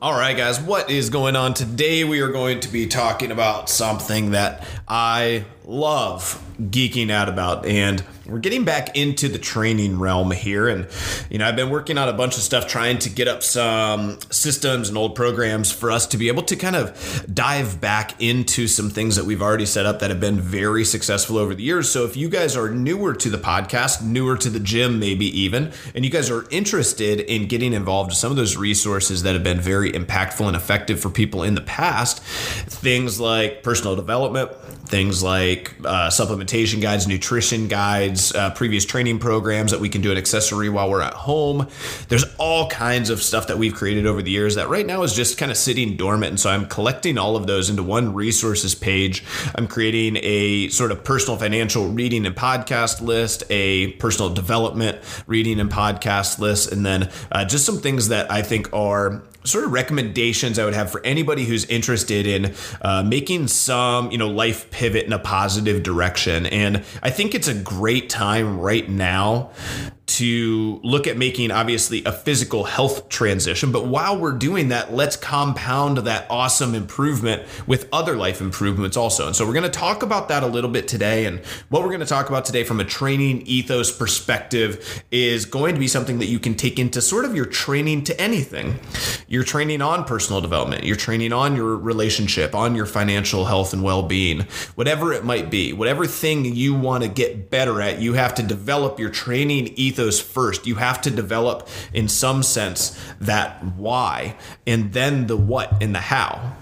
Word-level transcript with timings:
All 0.00 0.12
right, 0.12 0.36
guys, 0.36 0.60
what 0.60 0.90
is 0.90 1.10
going 1.10 1.34
on? 1.34 1.54
Today 1.54 2.04
we 2.04 2.20
are 2.20 2.28
going 2.30 2.60
to 2.60 2.68
be 2.68 2.86
talking 2.86 3.32
about 3.32 3.68
something 3.68 4.30
that 4.30 4.64
I 4.86 5.44
love 5.68 6.42
geeking 6.58 7.10
out 7.10 7.28
about. 7.28 7.66
And 7.66 8.02
we're 8.26 8.38
getting 8.40 8.64
back 8.64 8.96
into 8.96 9.28
the 9.28 9.38
training 9.38 9.98
realm 9.98 10.30
here. 10.32 10.66
And, 10.66 10.88
you 11.30 11.38
know, 11.38 11.46
I've 11.46 11.56
been 11.56 11.70
working 11.70 11.96
on 11.96 12.08
a 12.08 12.12
bunch 12.12 12.36
of 12.36 12.42
stuff 12.42 12.66
trying 12.66 12.98
to 13.00 13.10
get 13.10 13.28
up 13.28 13.42
some 13.42 14.18
systems 14.30 14.88
and 14.88 14.98
old 14.98 15.14
programs 15.14 15.70
for 15.70 15.90
us 15.90 16.06
to 16.08 16.18
be 16.18 16.28
able 16.28 16.42
to 16.44 16.56
kind 16.56 16.76
of 16.76 17.24
dive 17.32 17.80
back 17.80 18.20
into 18.20 18.66
some 18.66 18.90
things 18.90 19.16
that 19.16 19.24
we've 19.24 19.40
already 19.40 19.66
set 19.66 19.86
up 19.86 20.00
that 20.00 20.10
have 20.10 20.20
been 20.20 20.40
very 20.40 20.84
successful 20.84 21.38
over 21.38 21.54
the 21.54 21.62
years. 21.62 21.90
So 21.90 22.04
if 22.04 22.16
you 22.16 22.28
guys 22.28 22.56
are 22.56 22.70
newer 22.70 23.14
to 23.14 23.30
the 23.30 23.38
podcast, 23.38 24.02
newer 24.02 24.36
to 24.38 24.50
the 24.50 24.60
gym, 24.60 24.98
maybe 24.98 25.26
even, 25.38 25.72
and 25.94 26.04
you 26.04 26.10
guys 26.10 26.30
are 26.30 26.46
interested 26.50 27.20
in 27.20 27.46
getting 27.46 27.72
involved 27.72 28.10
with 28.10 28.18
some 28.18 28.30
of 28.30 28.36
those 28.36 28.56
resources 28.56 29.22
that 29.22 29.34
have 29.34 29.44
been 29.44 29.60
very 29.60 29.92
impactful 29.92 30.46
and 30.46 30.56
effective 30.56 31.00
for 31.00 31.08
people 31.08 31.42
in 31.42 31.54
the 31.54 31.60
past, 31.62 32.22
things 32.22 33.20
like 33.20 33.62
personal 33.62 33.96
development, 33.96 34.54
things 34.86 35.22
like 35.22 35.57
uh, 35.84 36.08
supplementation 36.08 36.80
guides, 36.80 37.06
nutrition 37.06 37.68
guides, 37.68 38.34
uh, 38.34 38.50
previous 38.50 38.84
training 38.84 39.18
programs 39.18 39.70
that 39.70 39.80
we 39.80 39.88
can 39.88 40.00
do 40.00 40.12
an 40.12 40.18
accessory 40.18 40.68
while 40.68 40.90
we're 40.90 41.00
at 41.00 41.14
home. 41.14 41.68
There's 42.08 42.24
all 42.38 42.68
kinds 42.68 43.10
of 43.10 43.22
stuff 43.22 43.48
that 43.48 43.58
we've 43.58 43.74
created 43.74 44.06
over 44.06 44.22
the 44.22 44.30
years 44.30 44.54
that 44.54 44.68
right 44.68 44.86
now 44.86 45.02
is 45.02 45.14
just 45.14 45.38
kind 45.38 45.50
of 45.50 45.56
sitting 45.56 45.96
dormant. 45.96 46.30
And 46.30 46.40
so 46.40 46.50
I'm 46.50 46.66
collecting 46.66 47.18
all 47.18 47.36
of 47.36 47.46
those 47.46 47.70
into 47.70 47.82
one 47.82 48.14
resources 48.14 48.74
page. 48.74 49.24
I'm 49.54 49.66
creating 49.66 50.18
a 50.22 50.68
sort 50.68 50.92
of 50.92 51.04
personal 51.04 51.38
financial 51.38 51.88
reading 51.88 52.26
and 52.26 52.36
podcast 52.36 53.00
list, 53.00 53.44
a 53.50 53.92
personal 53.92 54.32
development 54.32 54.98
reading 55.26 55.60
and 55.60 55.70
podcast 55.70 56.38
list, 56.38 56.72
and 56.72 56.84
then 56.84 57.10
uh, 57.32 57.44
just 57.44 57.64
some 57.64 57.78
things 57.78 58.08
that 58.08 58.30
I 58.30 58.42
think 58.42 58.72
are 58.72 59.22
sort 59.44 59.64
of 59.64 59.72
recommendations 59.72 60.58
I 60.58 60.64
would 60.64 60.74
have 60.74 60.90
for 60.90 61.04
anybody 61.04 61.44
who's 61.44 61.64
interested 61.66 62.26
in 62.26 62.54
uh, 62.82 63.02
making 63.02 63.48
some, 63.48 64.10
you 64.10 64.18
know, 64.18 64.28
life 64.28 64.70
pivot 64.70 65.06
in 65.06 65.12
a 65.12 65.18
positive 65.18 65.47
direction. 65.82 66.46
And 66.46 66.84
I 67.02 67.10
think 67.10 67.34
it's 67.34 67.48
a 67.48 67.54
great 67.54 68.08
time 68.08 68.58
right 68.58 68.88
now 68.88 69.50
to 70.08 70.80
look 70.82 71.06
at 71.06 71.16
making 71.18 71.50
obviously 71.50 72.02
a 72.04 72.12
physical 72.12 72.64
health 72.64 73.08
transition. 73.08 73.70
But 73.70 73.86
while 73.86 74.18
we're 74.18 74.32
doing 74.32 74.68
that, 74.68 74.92
let's 74.92 75.16
compound 75.16 75.98
that 75.98 76.26
awesome 76.30 76.74
improvement 76.74 77.42
with 77.66 77.88
other 77.92 78.16
life 78.16 78.40
improvements 78.40 78.96
also. 78.96 79.26
And 79.26 79.36
so 79.36 79.46
we're 79.46 79.52
going 79.52 79.64
to 79.64 79.70
talk 79.70 80.02
about 80.02 80.28
that 80.28 80.42
a 80.42 80.46
little 80.46 80.70
bit 80.70 80.88
today. 80.88 81.26
And 81.26 81.40
what 81.68 81.82
we're 81.82 81.88
going 81.88 82.00
to 82.00 82.06
talk 82.06 82.28
about 82.28 82.46
today 82.46 82.64
from 82.64 82.80
a 82.80 82.84
training 82.84 83.42
ethos 83.42 83.96
perspective 83.96 85.04
is 85.10 85.44
going 85.44 85.74
to 85.74 85.80
be 85.80 85.88
something 85.88 86.18
that 86.20 86.26
you 86.26 86.38
can 86.38 86.54
take 86.54 86.78
into 86.78 87.02
sort 87.02 87.26
of 87.26 87.36
your 87.36 87.46
training 87.46 88.04
to 88.04 88.20
anything. 88.20 88.80
You're 89.28 89.44
training 89.44 89.82
on 89.82 90.04
personal 90.04 90.40
development, 90.40 90.84
you're 90.84 90.96
training 90.96 91.34
on 91.34 91.54
your 91.54 91.76
relationship, 91.76 92.54
on 92.54 92.74
your 92.74 92.86
financial 92.86 93.44
health 93.44 93.74
and 93.74 93.82
well 93.82 94.02
being, 94.02 94.46
whatever 94.74 95.12
it 95.12 95.24
might 95.24 95.50
be, 95.50 95.74
whatever 95.74 96.06
thing 96.06 96.46
you 96.46 96.74
want 96.74 97.02
to 97.04 97.10
get 97.10 97.50
better 97.50 97.82
at, 97.82 98.00
you 98.00 98.14
have 98.14 98.34
to 98.36 98.42
develop 98.42 98.98
your 98.98 99.10
training 99.10 99.68
ethos 99.76 99.97
ethos 99.98 100.20
first. 100.20 100.66
You 100.66 100.76
have 100.76 101.00
to 101.02 101.10
develop, 101.10 101.68
in 101.92 102.08
some 102.08 102.42
sense, 102.42 102.98
that 103.20 103.64
why 103.76 104.36
and 104.66 104.92
then 104.92 105.26
the 105.26 105.36
what 105.36 105.82
and 105.82 105.94
the 105.94 106.00
how. 106.00 106.56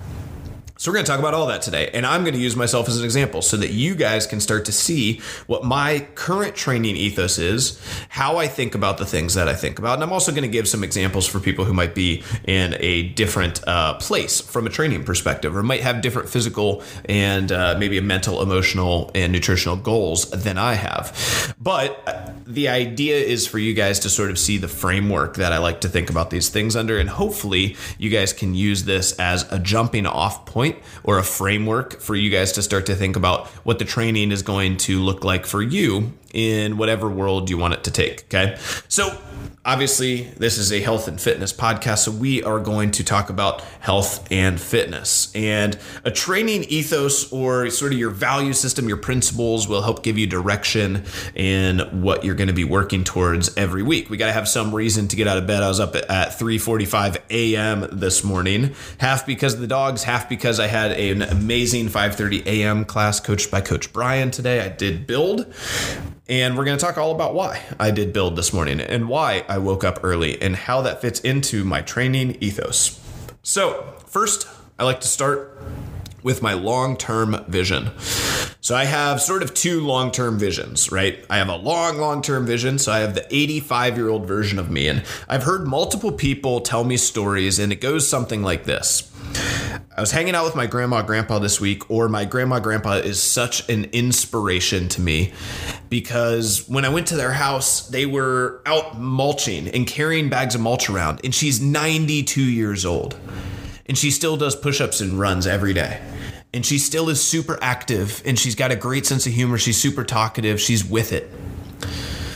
So, 0.79 0.91
we're 0.91 0.97
going 0.97 1.07
to 1.07 1.11
talk 1.11 1.21
about 1.21 1.33
all 1.33 1.47
that 1.47 1.63
today. 1.63 1.89
And 1.95 2.05
I'm 2.05 2.23
going 2.23 2.35
to 2.35 2.41
use 2.41 2.55
myself 2.55 2.87
as 2.87 2.99
an 2.99 3.05
example 3.05 3.41
so 3.41 3.57
that 3.57 3.71
you 3.71 3.95
guys 3.95 4.27
can 4.27 4.41
start 4.41 4.67
to 4.67 4.73
see 4.73 5.23
what 5.47 5.65
my 5.65 6.07
current 6.15 6.55
training 6.55 6.97
ethos 6.97 7.39
is, 7.39 7.81
how 8.11 8.37
I 8.37 8.47
think 8.47 8.75
about 8.75 8.99
the 8.99 9.07
things 9.07 9.33
that 9.35 9.49
I 9.49 9.55
think 9.55 9.79
about. 9.79 9.95
And 9.95 10.03
I'm 10.03 10.13
also 10.13 10.33
going 10.33 10.43
to 10.43 10.49
give 10.49 10.69
some 10.69 10.85
examples 10.85 11.27
for 11.27 11.41
people 11.41 11.65
who 11.65 11.73
might 11.73 11.95
be 11.95 12.23
in 12.45 12.77
a 12.79 13.05
different 13.09 13.67
uh, 13.67 13.95
place 13.95 14.43
from 14.43 14.67
a 14.67 14.71
training 14.71 15.05
perspective 15.05 15.57
or 15.57 15.63
might 15.63 15.81
have 15.81 16.03
different 16.03 16.29
physical 16.29 16.83
and 17.07 17.51
uh, 17.53 17.77
maybe 17.79 17.97
a 17.97 18.03
mental, 18.03 18.43
emotional, 18.43 19.11
and 19.15 19.33
nutritional 19.33 19.77
goals 19.77 20.31
than 20.31 20.59
I 20.59 20.75
have. 20.75 21.55
But 21.59 22.03
uh, 22.07 22.33
the 22.47 22.69
idea 22.69 23.17
is 23.17 23.47
for 23.47 23.59
you 23.59 23.73
guys 23.73 24.01
to 24.01 24.11
sort 24.11 24.31
of 24.31 24.39
see 24.39 24.59
the 24.59 24.69
framework 24.69 25.37
that 25.37 25.55
I 25.55 25.59
like 25.59 25.81
to 25.81 25.89
think 25.89 26.11
about 26.11 26.29
these 26.29 26.51
things 26.51 26.77
under. 26.77 26.99
And 26.99 27.09
hopefully, 27.09 27.77
you 27.97 28.11
guys 28.11 28.35
can 28.35 28.55
use 28.55 28.85
this 28.85 29.19
as 29.19 29.51
a 29.51 29.59
jumping 29.59 30.05
off 30.05 30.45
point 30.45 30.66
point 30.73 30.85
or 31.05 31.19
a 31.19 31.23
framework 31.23 32.01
for 32.01 32.15
you 32.15 32.31
guys 32.31 32.53
to 32.53 32.63
start 32.63 32.87
to 32.87 32.95
think 32.95 33.17
about 33.17 33.47
what 33.65 33.79
the 33.79 33.85
training 33.85 34.33
is 34.33 34.43
going 34.43 34.77
to 34.77 35.01
look 35.01 35.25
like 35.25 35.47
for 35.47 35.63
you 35.63 36.13
in 36.37 36.77
whatever 36.77 37.09
world 37.09 37.49
you 37.49 37.57
want 37.57 37.73
it 37.73 37.83
to 37.83 37.91
take. 37.91 38.25
Okay. 38.25 38.59
So, 38.89 39.19
obviously, 39.65 40.25
this 40.37 40.59
is 40.59 40.71
a 40.71 40.81
health 40.81 41.09
and 41.09 41.19
fitness 41.19 41.51
podcast. 41.51 42.01
So, 42.01 42.11
we 42.11 42.43
are 42.43 42.61
going 42.61 42.91
to 42.93 43.05
talk 43.05 43.31
about 43.31 43.63
health 43.81 44.31
and 44.31 44.61
fitness. 44.61 45.35
And 45.35 45.79
a 46.05 46.11
training 46.11 46.65
ethos 46.65 47.33
or 47.33 47.71
sort 47.71 47.93
of 47.95 47.99
your 47.99 48.11
value 48.11 48.53
system, 48.53 48.87
your 48.87 48.99
principles 48.99 49.67
will 49.67 49.81
help 49.81 50.03
give 50.03 50.19
you 50.19 50.27
direction 50.27 51.05
in 51.35 52.03
what 52.03 52.23
you're 52.23 52.35
going 52.35 52.49
to 52.49 52.55
be 52.55 52.65
working 52.65 53.03
towards 53.03 53.57
every 53.57 53.83
week. 53.83 54.11
We 54.11 54.19
got 54.19 54.27
to 54.27 54.35
have 54.35 54.47
some 54.47 54.75
reason 54.75 55.09
to 55.09 55.17
get 55.17 55.27
out 55.27 55.39
of 55.39 55.47
bed. 55.47 55.63
I 55.63 55.69
was 55.69 55.81
up 55.81 55.97
at 55.97 56.39
3:45 56.39 57.17
a.m. 57.31 57.89
this 57.93 58.23
morning, 58.23 58.75
half 58.99 59.25
because 59.25 59.55
of 59.55 59.61
the 59.61 59.67
dogs, 59.67 60.03
half 60.03 60.29
because 60.29 60.61
I 60.61 60.67
had 60.67 60.93
an 60.93 61.23
amazing 61.23 61.89
5:30 61.89 62.45
a.m. 62.45 62.85
class 62.85 63.21
coached 63.21 63.51
by 63.51 63.63
Coach 63.63 63.91
Brian 63.91 64.31
today. 64.31 64.61
I 64.61 64.69
did 64.69 65.07
build 65.07 65.47
and 66.29 66.57
we're 66.57 66.65
going 66.65 66.77
to 66.77 66.85
talk 66.85 66.99
all 66.99 67.13
about 67.13 67.35
why 67.35 67.63
I 67.79 67.91
did 67.91 68.13
build 68.13 68.37
this 68.37 68.53
morning 68.53 68.81
and 68.81 69.09
why 69.09 69.45
I 69.49 69.59
woke 69.59 69.85
up 69.85 70.01
early 70.03 70.41
and 70.43 70.57
how 70.57 70.83
that 70.83 71.01
fits 71.01 71.21
into 71.21 71.65
my 71.65 71.83
training 71.83 72.37
ethos. 72.41 73.01
So, 73.43 73.95
first, 74.07 74.49
I 74.79 74.85
like 74.85 75.01
to 75.01 75.09
start 75.09 75.57
with 76.27 76.43
my 76.43 76.53
long 76.55 76.97
term 76.97 77.45
vision. 77.47 77.89
So, 78.61 78.75
I 78.75 78.85
have 78.85 79.23
sort 79.23 79.45
of 79.45 79.55
two 79.55 79.81
long 79.81 80.11
term 80.11 80.41
visions, 80.41 80.91
right? 80.91 81.25
I 81.31 81.39
have 81.39 81.49
a 81.49 81.55
long, 81.55 81.99
long 81.99 82.21
term 82.21 82.45
vision. 82.45 82.81
So, 82.81 82.91
I 82.91 82.99
have 82.99 83.15
the 83.15 83.25
85 83.33 83.97
year 83.97 84.09
old 84.09 84.27
version 84.27 84.59
of 84.59 84.69
me. 84.69 84.89
And 84.89 85.05
I've 85.29 85.45
heard 85.45 85.69
multiple 85.69 86.11
people 86.11 86.61
tell 86.61 86.83
me 86.83 86.97
stories, 86.97 87.61
and 87.61 87.71
it 87.73 87.81
goes 87.81 88.09
something 88.09 88.43
like 88.43 88.65
this. 88.65 89.13
I 89.97 90.01
was 90.01 90.11
hanging 90.11 90.35
out 90.35 90.45
with 90.45 90.57
my 90.57 90.67
grandma 90.67 91.03
grandpa 91.03 91.39
this 91.39 91.61
week, 91.61 91.89
or 91.89 92.09
my 92.09 92.25
grandma 92.25 92.59
grandpa 92.59 92.95
is 92.95 93.23
such 93.23 93.69
an 93.69 93.85
inspiration 93.93 94.89
to 94.89 95.01
me 95.01 95.33
because 95.89 96.69
when 96.69 96.85
I 96.85 96.89
went 96.89 97.07
to 97.09 97.17
their 97.17 97.33
house, 97.33 97.87
they 97.87 98.05
were 98.05 98.63
out 98.67 98.99
mulching 98.99 99.69
and 99.69 99.87
carrying 99.87 100.29
bags 100.29 100.57
of 100.57 100.61
mulch 100.61 100.91
around, 100.91 101.21
and 101.23 101.33
she's 101.33 101.61
92 101.61 102.43
years 102.43 102.85
old. 102.85 103.17
And 103.87 103.97
she 103.97 104.11
still 104.11 104.37
does 104.37 104.57
push 104.57 104.81
ups 104.81 105.01
and 105.01 105.19
runs 105.19 105.47
every 105.47 105.73
day. 105.73 106.01
And 106.53 106.65
she 106.65 106.79
still 106.79 107.09
is 107.09 107.23
super 107.23 107.59
active 107.63 108.23
and 108.25 108.39
she's 108.39 108.55
got 108.55 108.71
a 108.71 108.77
great 108.77 109.07
sense 109.07 109.27
of 109.27 109.33
humor. 109.33 109.59
She's 109.59 109.81
super 109.81 110.05
talkative. 110.05 110.61
She's 110.61 110.85
with 110.85 111.13
it. 111.13 111.31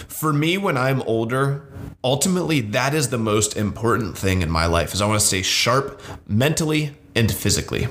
For 0.09 0.33
me, 0.33 0.59
when 0.59 0.77
I'm 0.77 1.03
older, 1.03 1.66
ultimately 2.05 2.60
that 2.60 2.94
is 2.94 3.09
the 3.09 3.19
most 3.19 3.56
important 3.56 4.16
thing 4.16 4.43
in 4.43 4.50
my 4.50 4.66
life 4.66 4.93
is 4.93 5.00
I 5.00 5.06
want 5.06 5.21
to 5.21 5.27
stay 5.27 5.43
sharp 5.43 6.00
mentally 6.27 6.94
and 7.15 7.33
physically. 7.33 7.89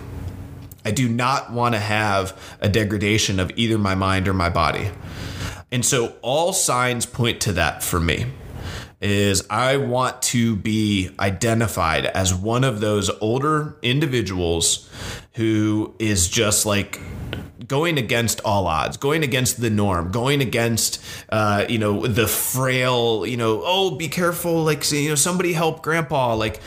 I 0.85 0.91
do 0.91 1.09
not 1.09 1.51
want 1.51 1.75
to 1.75 1.79
have 1.79 2.39
a 2.61 2.69
degradation 2.69 3.39
of 3.39 3.51
either 3.55 3.77
my 3.77 3.95
mind 3.95 4.27
or 4.27 4.33
my 4.33 4.49
body. 4.49 4.91
And 5.71 5.85
so 5.85 6.15
all 6.21 6.53
signs 6.53 7.05
point 7.05 7.41
to 7.41 7.53
that 7.53 7.83
for 7.83 7.99
me 7.99 8.27
is 9.01 9.45
I 9.49 9.77
want 9.77 10.21
to 10.23 10.55
be 10.55 11.11
identified 11.19 12.05
as 12.05 12.33
one 12.33 12.63
of 12.63 12.81
those 12.81 13.09
older 13.21 13.77
individuals 13.81 14.89
who 15.39 15.95
is 15.99 16.27
just 16.27 16.65
like 16.65 16.99
going 17.69 17.97
against 17.97 18.41
all 18.41 18.67
odds, 18.67 18.97
going 18.97 19.23
against 19.23 19.61
the 19.61 19.69
norm, 19.69 20.11
going 20.11 20.41
against 20.41 21.01
uh, 21.29 21.65
you 21.69 21.77
know 21.77 22.05
the 22.05 22.27
frail, 22.27 23.25
you 23.25 23.37
know, 23.37 23.61
oh 23.63 23.95
be 23.95 24.09
careful, 24.09 24.63
like 24.63 24.91
you 24.91 25.07
know 25.07 25.15
somebody 25.15 25.53
help 25.53 25.81
grandpa, 25.81 26.33
like 26.35 26.59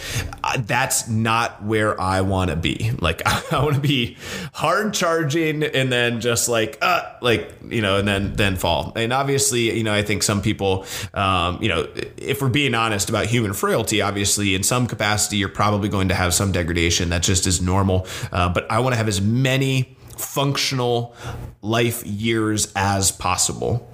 uh, 0.45 0.57
that's 0.61 1.09
not 1.09 1.63
where 1.63 2.01
I 2.01 2.21
want 2.23 2.51
to 2.51 2.57
be. 2.57 2.93
Like 3.01 3.23
I 3.53 3.63
want 3.63 3.75
to 3.75 3.81
be 3.81 4.17
hard 4.55 4.95
charging 4.95 5.63
and 5.65 5.93
then 5.93 6.21
just 6.21 6.49
like 6.49 6.79
uh 6.81 7.03
like 7.21 7.53
you 7.69 7.83
know 7.83 7.99
and 7.99 8.09
then 8.09 8.35
then 8.35 8.57
fall. 8.57 8.93
And 8.97 9.13
obviously, 9.13 9.77
you 9.77 9.85
know, 9.85 9.93
I 9.93 10.03
think 10.03 10.23
some 10.23 10.41
people 10.41 10.87
um, 11.15 11.61
you 11.61 11.69
know, 11.69 11.89
if 12.17 12.41
we're 12.41 12.49
being 12.49 12.75
honest 12.75 13.11
about 13.11 13.27
human 13.27 13.53
frailty, 13.53 14.01
obviously 14.01 14.55
in 14.55 14.63
some 14.63 14.87
capacity 14.87 15.37
you're 15.37 15.49
probably 15.49 15.89
going 15.89 16.09
to 16.09 16.15
have 16.15 16.33
some 16.33 16.53
degradation. 16.53 17.09
That 17.09 17.23
just 17.23 17.47
is 17.47 17.61
normal. 17.61 18.07
Uh, 18.31 18.49
but 18.49 18.62
I 18.71 18.81
want 18.81 18.93
to 18.93 18.97
have 18.97 19.09
as 19.09 19.21
many 19.21 19.97
functional 20.17 21.15
life 21.61 22.05
years 22.05 22.73
as 22.77 23.11
possible. 23.13 23.91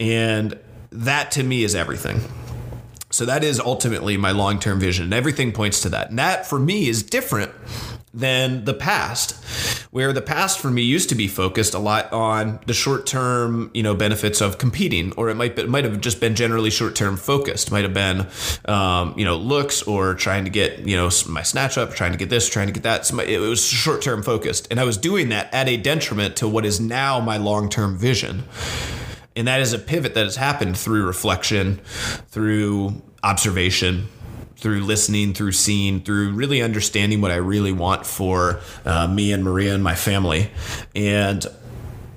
And 0.00 0.58
that 0.90 1.30
to 1.32 1.42
me 1.42 1.64
is 1.64 1.74
everything. 1.74 2.20
So 3.10 3.24
that 3.24 3.42
is 3.42 3.58
ultimately 3.58 4.16
my 4.16 4.32
long 4.32 4.58
term 4.58 4.80
vision. 4.80 5.04
And 5.04 5.14
everything 5.14 5.52
points 5.52 5.80
to 5.82 5.88
that. 5.90 6.10
And 6.10 6.18
that 6.18 6.46
for 6.46 6.58
me 6.58 6.88
is 6.88 7.02
different 7.02 7.52
than 8.14 8.64
the 8.64 8.74
past 8.74 9.44
where 9.90 10.12
the 10.12 10.22
past 10.22 10.58
for 10.58 10.70
me 10.70 10.82
used 10.82 11.08
to 11.08 11.14
be 11.14 11.26
focused 11.26 11.74
a 11.74 11.78
lot 11.78 12.12
on 12.12 12.60
the 12.66 12.74
short-term 12.74 13.70
you 13.74 13.82
know 13.82 13.94
benefits 13.94 14.40
of 14.40 14.58
competing 14.58 15.12
or 15.12 15.28
it 15.28 15.34
might 15.34 15.56
be, 15.56 15.62
it 15.62 15.68
might 15.68 15.84
have 15.84 16.00
just 16.00 16.20
been 16.20 16.34
generally 16.34 16.70
short-term 16.70 17.16
focused. 17.16 17.70
Might 17.70 17.84
have 17.84 17.94
been 17.94 18.26
um, 18.66 19.14
you 19.16 19.24
know 19.24 19.36
looks 19.36 19.82
or 19.82 20.14
trying 20.14 20.44
to 20.44 20.50
get 20.50 20.80
you 20.80 20.96
know 20.96 21.10
my 21.28 21.42
snatch 21.42 21.78
up 21.78 21.92
trying 21.92 22.12
to 22.12 22.18
get 22.18 22.30
this 22.30 22.48
trying 22.48 22.66
to 22.66 22.72
get 22.72 22.82
that. 22.82 23.06
So 23.06 23.18
it 23.20 23.38
was 23.38 23.64
short-term 23.64 24.22
focused. 24.22 24.68
And 24.70 24.78
i 24.78 24.84
was 24.84 24.96
doing 24.96 25.30
that 25.30 25.52
at 25.52 25.68
a 25.68 25.76
detriment 25.76 26.36
to 26.36 26.48
what 26.48 26.64
is 26.64 26.80
now 26.80 27.20
my 27.20 27.36
long-term 27.36 27.98
vision. 27.98 28.44
And 29.36 29.46
that 29.46 29.60
is 29.60 29.72
a 29.72 29.78
pivot 29.78 30.14
that 30.14 30.24
has 30.24 30.36
happened 30.36 30.76
through 30.76 31.06
reflection 31.06 31.76
through 32.28 33.02
observation 33.22 34.08
through 34.58 34.82
listening, 34.82 35.34
through 35.34 35.52
seeing, 35.52 36.00
through 36.00 36.32
really 36.32 36.60
understanding 36.60 37.20
what 37.20 37.30
I 37.30 37.36
really 37.36 37.72
want 37.72 38.04
for 38.04 38.60
uh, 38.84 39.06
me 39.06 39.32
and 39.32 39.44
Maria 39.44 39.74
and 39.74 39.82
my 39.82 39.94
family. 39.94 40.50
And 40.94 41.46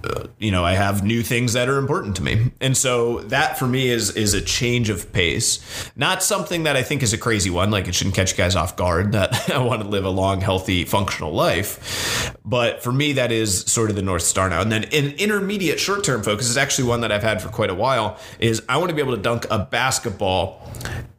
uh, 0.04 0.28
you 0.40 0.50
know, 0.50 0.66
I 0.66 0.74
have 0.74 1.04
new 1.04 1.22
things 1.22 1.54
that 1.54 1.70
are 1.70 1.78
important 1.78 2.16
to 2.16 2.24
me. 2.24 2.52
And 2.60 2.76
so 2.76 3.20
that 3.22 3.60
for 3.60 3.68
me 3.68 3.90
is 3.90 4.16
is 4.16 4.34
a 4.34 4.42
change 4.42 4.90
of 4.90 5.14
pace. 5.14 5.60
Not 5.96 6.24
something 6.24 6.64
that 6.64 6.76
I 6.76 6.82
think 6.82 7.04
is 7.04 7.14
a 7.14 7.18
crazy 7.18 7.50
one, 7.50 7.70
like 7.70 7.88
it 7.88 7.94
shouldn't 7.94 8.16
catch 8.16 8.32
you 8.32 8.38
guys 8.38 8.56
off 8.56 8.76
guard 8.76 9.12
that 9.12 9.50
I 9.52 9.60
want 9.60 9.84
to 9.84 9.88
live 9.88 10.06
a 10.06 10.10
long, 10.10 10.42
healthy, 10.42 10.86
functional 10.86 11.34
life. 11.34 12.36
But 12.44 12.82
for 12.82 12.92
me, 12.92 13.14
that 13.14 13.32
is 13.32 13.62
sort 13.62 13.90
of 13.92 13.96
the 13.96 14.02
North 14.02 14.24
Star 14.24 14.50
now. 14.50 14.62
And 14.62 14.72
then 14.72 14.86
an 14.86 15.12
intermediate 15.18 15.80
short 15.80 16.04
term 16.04 16.24
focus 16.24 16.50
is 16.50 16.58
actually 16.58 16.88
one 16.88 17.02
that 17.02 17.12
I've 17.12 17.24
had 17.24 17.42
for 17.42 17.50
quite 17.50 17.70
a 17.70 17.76
while 17.76 18.18
is 18.40 18.64
I 18.68 18.78
want 18.78 18.90
to 18.90 18.96
be 18.96 19.02
able 19.02 19.16
to 19.16 19.22
dunk 19.22 19.46
a 19.52 19.60
basketball 19.60 20.68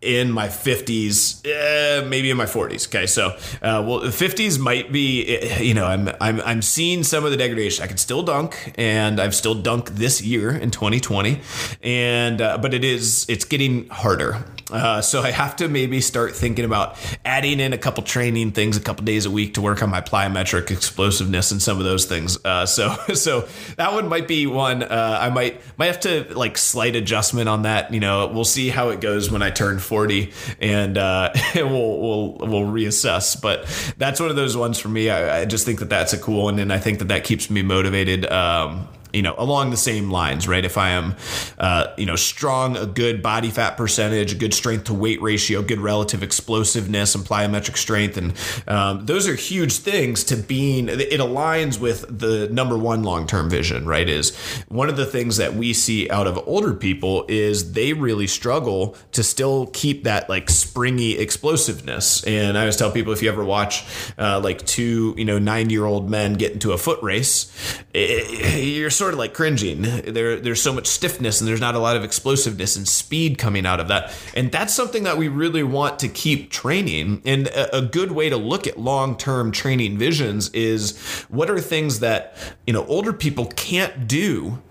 in 0.03 0.31
my 0.31 0.49
50s, 0.49 1.47
eh, 1.47 2.05
maybe 2.07 2.31
in 2.31 2.37
my 2.37 2.45
40s. 2.45 2.89
Okay, 2.89 3.07
so 3.07 3.29
uh, 3.63 3.83
well, 3.87 4.01
the 4.01 4.09
50s 4.09 4.59
might 4.59 4.93
be, 4.93 5.25
eh, 5.27 5.63
you 5.63 5.75
know, 5.75 5.87
I'm 5.87 6.11
I'm 6.21 6.41
I'm 6.41 6.63
seeing 6.63 7.05
some 7.05 7.25
of 7.25 7.31
the 7.31 7.37
degradation. 7.37 7.85
I 7.85 7.87
can 7.87 7.99
still 7.99 8.23
dunk, 8.23 8.75
and 8.77 9.21
I've 9.21 9.35
still 9.35 9.55
dunked 9.55 9.91
this 9.91 10.21
year 10.23 10.51
in 10.51 10.71
2020, 10.71 11.41
and 11.83 12.41
uh, 12.41 12.59
but 12.59 12.75
it 12.75 12.85
is 12.85 13.27
it's 13.29 13.45
getting 13.45 13.89
harder. 13.89 14.45
Uh, 14.71 15.03
so 15.03 15.21
I 15.21 15.31
have 15.31 15.57
to 15.57 15.69
maybe 15.69 16.01
start 16.01 16.35
thinking 16.35 16.65
about 16.65 16.97
adding 17.25 17.61
in 17.61 17.73
a 17.73 17.79
couple 17.79 18.03
training 18.03 18.53
things 18.53 18.77
a 18.77 18.81
couple 18.81 19.05
days 19.05 19.27
a 19.27 19.31
week 19.31 19.55
to 19.55 19.61
work 19.61 19.83
on 19.83 19.91
my 19.91 20.01
plyometric 20.01 20.71
explosiveness 20.71 21.51
and 21.51 21.61
some 21.61 21.79
of 21.79 21.85
those 21.85 22.07
things. 22.07 22.43
Uh, 22.45 22.65
so 22.65 22.95
so 23.15 23.47
that 23.77 23.93
one 23.93 24.09
might 24.09 24.27
be 24.27 24.47
one 24.47 24.83
uh, 24.83 25.19
I 25.21 25.29
might 25.29 25.61
might 25.79 25.87
have 25.87 26.01
to 26.01 26.27
like 26.37 26.57
slight 26.57 26.97
adjustment 26.97 27.49
on 27.49 27.63
that. 27.63 27.93
You 27.93 28.01
know, 28.01 28.27
we'll 28.29 28.45
see 28.45 28.71
how 28.71 28.89
it 28.89 29.01
goes 29.01 29.31
when 29.31 29.43
I 29.43 29.51
turn 29.51 29.79
40, 29.93 30.33
and 30.59 30.97
uh, 30.97 31.35
we'll 31.55 31.69
we'll 31.69 32.33
we'll 32.39 32.73
reassess. 32.73 33.39
But 33.39 33.67
that's 33.99 34.21
one 34.21 34.31
of 34.31 34.37
those 34.37 34.57
ones 34.57 34.79
for 34.79 34.89
me. 34.89 35.11
I, 35.11 35.41
I 35.41 35.45
just 35.45 35.67
think 35.67 35.81
that 35.81 35.91
that's 35.91 36.15
a 36.15 36.19
cool 36.19 36.45
one, 36.45 36.59
and 36.59 36.73
I 36.73 36.79
think 36.79 36.99
that 37.01 37.09
that 37.09 37.25
keeps 37.25 37.51
me 37.51 37.61
motivated. 37.61 38.25
Um, 38.25 38.89
you 39.13 39.23
know, 39.23 39.35
along 39.39 39.71
the 39.71 39.77
same 39.77 40.11
lines, 40.11 40.49
right? 40.49 40.65
If 40.65 40.79
I 40.79 40.91
am, 40.91 41.17
uh, 41.59 41.89
you 41.97 42.07
know, 42.07 42.17
strong, 42.17 42.77
a 42.77 42.87
good 42.87 43.23
body 43.23 43.51
fat 43.51 43.77
percentage, 43.77 44.33
a 44.33 44.37
good 44.37 44.55
strength 44.55 44.85
to 44.85 44.95
weight 44.95 45.21
ratio, 45.21 45.63
good 45.63 45.81
relative 45.81 46.23
explosiveness 46.23 47.15
and 47.15 47.25
plyometric 47.25 47.77
strength, 47.77 48.17
and 48.17 48.33
um, 48.67 49.07
those 49.07 49.29
are 49.29 49.35
huge 49.35 49.79
things 49.79 50.25
to 50.25 50.37
being. 50.37 50.89
It 50.89 51.21
aligns 51.21 51.79
with 51.79 52.07
the 52.19 52.49
number 52.49 52.77
one 52.79 53.03
long 53.03 53.27
term 53.27 53.51
vision, 53.51 53.87
right? 53.87 54.09
Is 54.09 54.37
one 54.69 54.89
of 54.89 54.97
the 54.97 55.07
things 55.07 55.37
that 55.37 55.55
we 55.55 55.73
see 55.73 56.09
out 56.11 56.27
of 56.27 56.39
older 56.47 56.75
people 56.75 57.25
is 57.29 57.73
they 57.73 57.93
really 57.93 58.27
struggle 58.27 58.97
to 59.13 59.23
still 59.23 59.67
keep 59.67 60.05
that 60.05 60.29
like 60.29 60.49
springy 60.49 61.19
explosiveness. 61.19 62.25
And 62.25 62.57
I 62.57 62.63
always 62.63 62.77
tell 62.77 62.91
people 62.91 63.13
if 63.13 63.23
you 63.23 63.31
ever 63.31 63.45
watch 63.45 63.85
uh, 64.19 64.41
like 64.41 64.65
two, 64.65 65.15
you 65.17 65.25
know, 65.25 65.39
nine 65.39 65.71
year 65.71 65.85
old 65.85 66.09
men 66.09 66.35
get 66.35 66.53
into 66.53 66.73
a 66.73 66.79
foot 66.79 67.03
race, 67.03 67.53
it, 67.93 68.63
you're 68.63 68.91
sort 69.03 69.15
of 69.15 69.19
like 69.19 69.35
cringing. 69.35 69.83
There, 69.83 70.39
there's 70.39 70.63
so 70.63 70.73
much 70.73 70.87
stiffness 70.87 71.41
and 71.41 71.49
there's 71.49 71.61
not 71.61 71.75
a 71.75 71.81
lot 71.81 71.97
of 71.97 72.05
explosiveness 72.05 72.77
and 72.77 72.87
speed 72.87 73.37
coming 73.37 73.67
out 73.67 73.81
of 73.81 73.89
that. 73.89 74.15
And 74.33 74.53
that's 74.53 74.73
something 74.73 75.03
that 75.03 75.19
we 75.19 75.27
really 75.27 75.65
want 75.65 75.99
to 76.01 76.09
keep 76.09 76.53
training. 76.53 77.21
And 77.25 77.49
a, 77.49 77.79
a 77.79 77.83
good 77.83 78.13
way 78.13 78.29
to 78.29 78.37
look 78.37 78.69
at 78.69 78.79
long 78.79 79.17
term 79.17 79.51
training 79.51 79.99
visions 79.99 80.51
is 80.51 80.97
what 81.29 81.51
are 81.51 81.59
things 81.59 81.99
that, 81.99 82.37
you 82.65 82.73
know, 82.73 82.87
older 82.87 83.13
people 83.13 83.47
can't 83.47 84.07
do 84.07 84.63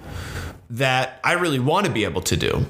that 0.70 1.20
I 1.26 1.34
really 1.34 1.60
want 1.60 1.88
to 1.88 1.92
be 1.92 2.06
able 2.06 2.22
to 2.22 2.38
do. 2.38 2.66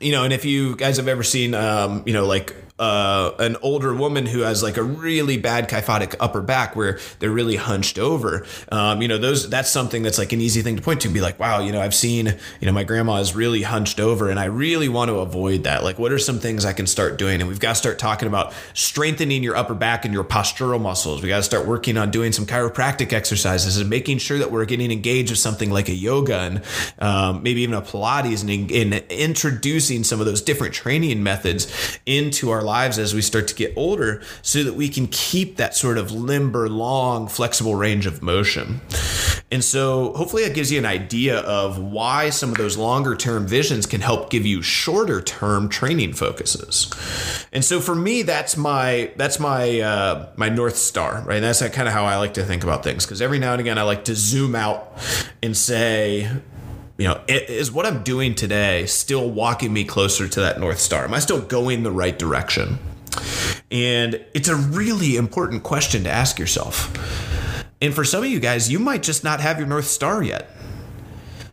You 0.00 0.12
know, 0.12 0.24
and 0.24 0.34
if 0.34 0.44
you 0.44 0.76
guys 0.76 0.98
have 0.98 1.08
ever 1.08 1.22
seen, 1.22 1.54
um, 1.54 2.02
you 2.04 2.12
know, 2.12 2.26
like 2.26 2.54
uh, 2.78 3.32
an 3.38 3.56
older 3.62 3.94
woman 3.94 4.26
who 4.26 4.40
has 4.40 4.62
like 4.62 4.76
a 4.76 4.82
really 4.82 5.38
bad 5.38 5.68
kyphotic 5.68 6.14
upper 6.20 6.42
back 6.42 6.76
where 6.76 6.98
they're 7.18 7.30
really 7.30 7.56
hunched 7.56 7.98
over. 7.98 8.46
Um, 8.70 9.00
you 9.00 9.08
know, 9.08 9.18
those 9.18 9.48
that's 9.48 9.70
something 9.70 10.02
that's 10.02 10.18
like 10.18 10.32
an 10.32 10.40
easy 10.40 10.62
thing 10.62 10.76
to 10.76 10.82
point 10.82 11.00
to. 11.02 11.08
Be 11.08 11.20
like, 11.20 11.38
wow, 11.38 11.60
you 11.60 11.72
know, 11.72 11.80
I've 11.80 11.94
seen, 11.94 12.26
you 12.60 12.66
know, 12.66 12.72
my 12.72 12.84
grandma 12.84 13.16
is 13.16 13.34
really 13.34 13.62
hunched 13.62 14.00
over, 14.00 14.28
and 14.28 14.38
I 14.38 14.46
really 14.46 14.88
want 14.88 15.08
to 15.08 15.20
avoid 15.20 15.64
that. 15.64 15.84
Like, 15.84 15.98
what 15.98 16.12
are 16.12 16.18
some 16.18 16.38
things 16.38 16.64
I 16.64 16.72
can 16.72 16.86
start 16.86 17.16
doing? 17.16 17.40
And 17.40 17.48
we've 17.48 17.60
got 17.60 17.70
to 17.70 17.74
start 17.76 17.98
talking 17.98 18.28
about 18.28 18.52
strengthening 18.74 19.42
your 19.42 19.56
upper 19.56 19.74
back 19.74 20.04
and 20.04 20.12
your 20.12 20.24
postural 20.24 20.80
muscles. 20.80 21.22
We 21.22 21.28
got 21.28 21.38
to 21.38 21.42
start 21.42 21.66
working 21.66 21.96
on 21.96 22.10
doing 22.10 22.32
some 22.32 22.44
chiropractic 22.44 23.12
exercises 23.12 23.78
and 23.78 23.88
making 23.88 24.18
sure 24.18 24.38
that 24.38 24.50
we're 24.50 24.66
getting 24.66 24.90
engaged 24.90 25.30
with 25.30 25.38
something 25.38 25.70
like 25.70 25.88
a 25.88 25.94
yoga 25.94 26.38
and 26.38 26.62
um, 26.98 27.42
maybe 27.42 27.62
even 27.62 27.74
a 27.74 27.82
Pilates 27.82 28.42
and 28.42 28.70
in 28.70 28.92
introducing 29.10 30.04
some 30.04 30.20
of 30.20 30.26
those 30.26 30.42
different 30.42 30.74
training 30.74 31.22
methods 31.22 31.98
into 32.04 32.50
our 32.50 32.62
lives 32.66 32.98
as 32.98 33.14
we 33.14 33.22
start 33.22 33.48
to 33.48 33.54
get 33.54 33.72
older 33.76 34.22
so 34.42 34.62
that 34.62 34.74
we 34.74 34.88
can 34.88 35.06
keep 35.06 35.56
that 35.56 35.74
sort 35.74 35.96
of 35.96 36.12
limber, 36.12 36.68
long, 36.68 37.28
flexible 37.28 37.74
range 37.74 38.06
of 38.06 38.22
motion. 38.22 38.80
And 39.50 39.62
so 39.62 40.12
hopefully 40.14 40.44
that 40.44 40.54
gives 40.54 40.72
you 40.72 40.78
an 40.78 40.84
idea 40.84 41.38
of 41.38 41.78
why 41.78 42.30
some 42.30 42.50
of 42.50 42.56
those 42.56 42.76
longer 42.76 43.14
term 43.14 43.46
visions 43.46 43.86
can 43.86 44.00
help 44.00 44.28
give 44.28 44.44
you 44.44 44.60
shorter 44.60 45.22
term 45.22 45.68
training 45.68 46.14
focuses. 46.14 46.92
And 47.52 47.64
so 47.64 47.80
for 47.80 47.94
me, 47.94 48.22
that's 48.22 48.56
my 48.56 49.12
that's 49.16 49.38
my 49.38 49.80
uh, 49.80 50.32
my 50.36 50.48
north 50.48 50.76
star, 50.76 51.22
right? 51.24 51.40
That's 51.40 51.66
kind 51.68 51.86
of 51.86 51.94
how 51.94 52.04
I 52.04 52.16
like 52.16 52.34
to 52.34 52.44
think 52.44 52.64
about 52.64 52.82
things 52.82 53.06
because 53.06 53.22
every 53.22 53.38
now 53.38 53.52
and 53.52 53.60
again 53.60 53.78
I 53.78 53.82
like 53.82 54.04
to 54.06 54.14
zoom 54.14 54.54
out 54.54 54.92
and 55.42 55.56
say, 55.56 56.28
you 56.98 57.06
know, 57.06 57.20
is 57.28 57.70
what 57.70 57.86
I'm 57.86 58.02
doing 58.02 58.34
today 58.34 58.86
still 58.86 59.30
walking 59.30 59.72
me 59.72 59.84
closer 59.84 60.28
to 60.28 60.40
that 60.40 60.58
North 60.58 60.78
Star? 60.78 61.04
Am 61.04 61.12
I 61.12 61.18
still 61.18 61.40
going 61.40 61.82
the 61.82 61.90
right 61.90 62.18
direction? 62.18 62.78
And 63.70 64.24
it's 64.34 64.48
a 64.48 64.56
really 64.56 65.16
important 65.16 65.62
question 65.62 66.04
to 66.04 66.10
ask 66.10 66.38
yourself. 66.38 66.92
And 67.82 67.94
for 67.94 68.04
some 68.04 68.24
of 68.24 68.30
you 68.30 68.40
guys, 68.40 68.70
you 68.70 68.78
might 68.78 69.02
just 69.02 69.24
not 69.24 69.40
have 69.40 69.58
your 69.58 69.66
North 69.66 69.86
Star 69.86 70.22
yet. 70.22 70.50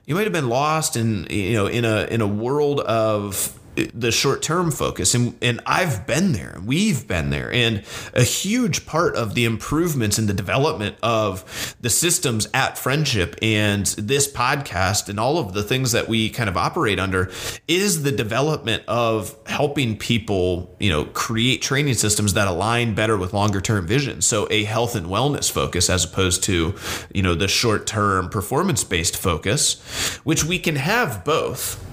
You 0.05 0.15
might 0.15 0.23
have 0.23 0.33
been 0.33 0.49
lost 0.49 0.95
in 0.95 1.27
you 1.29 1.53
know 1.53 1.67
in 1.67 1.85
a 1.85 2.05
in 2.05 2.21
a 2.21 2.27
world 2.27 2.79
of 2.81 3.57
the 3.75 4.11
short 4.11 4.41
term 4.41 4.71
focus 4.71 5.15
and 5.15 5.37
and 5.41 5.59
I've 5.65 6.05
been 6.05 6.33
there 6.33 6.53
we've 6.65 7.07
been 7.07 7.29
there. 7.29 7.51
And 7.51 7.83
a 8.13 8.23
huge 8.23 8.85
part 8.85 9.15
of 9.15 9.35
the 9.35 9.45
improvements 9.45 10.17
in 10.17 10.27
the 10.27 10.33
development 10.33 10.95
of 11.03 11.75
the 11.79 11.89
systems 11.89 12.47
at 12.53 12.77
friendship 12.77 13.35
and 13.41 13.85
this 13.85 14.31
podcast 14.31 15.09
and 15.09 15.19
all 15.19 15.37
of 15.37 15.53
the 15.53 15.63
things 15.63 15.91
that 15.91 16.07
we 16.07 16.29
kind 16.29 16.49
of 16.49 16.57
operate 16.57 16.99
under 16.99 17.31
is 17.67 18.03
the 18.03 18.11
development 18.11 18.83
of 18.87 19.35
helping 19.45 19.97
people 19.97 20.75
you 20.79 20.89
know 20.89 21.05
create 21.05 21.61
training 21.61 21.93
systems 21.93 22.33
that 22.33 22.47
align 22.47 22.95
better 22.95 23.17
with 23.17 23.33
longer 23.33 23.61
term 23.61 23.85
vision. 23.85 24.21
So 24.21 24.47
a 24.49 24.63
health 24.63 24.95
and 24.95 25.07
wellness 25.07 25.51
focus 25.51 25.89
as 25.89 26.03
opposed 26.03 26.43
to 26.43 26.75
you 27.13 27.21
know 27.21 27.35
the 27.35 27.47
short 27.47 27.87
term 27.87 28.29
performance 28.29 28.83
based 28.83 29.17
focus 29.17 29.79
which 30.23 30.43
we 30.43 30.59
can 30.59 30.75
have 30.75 31.23
both 31.23 31.83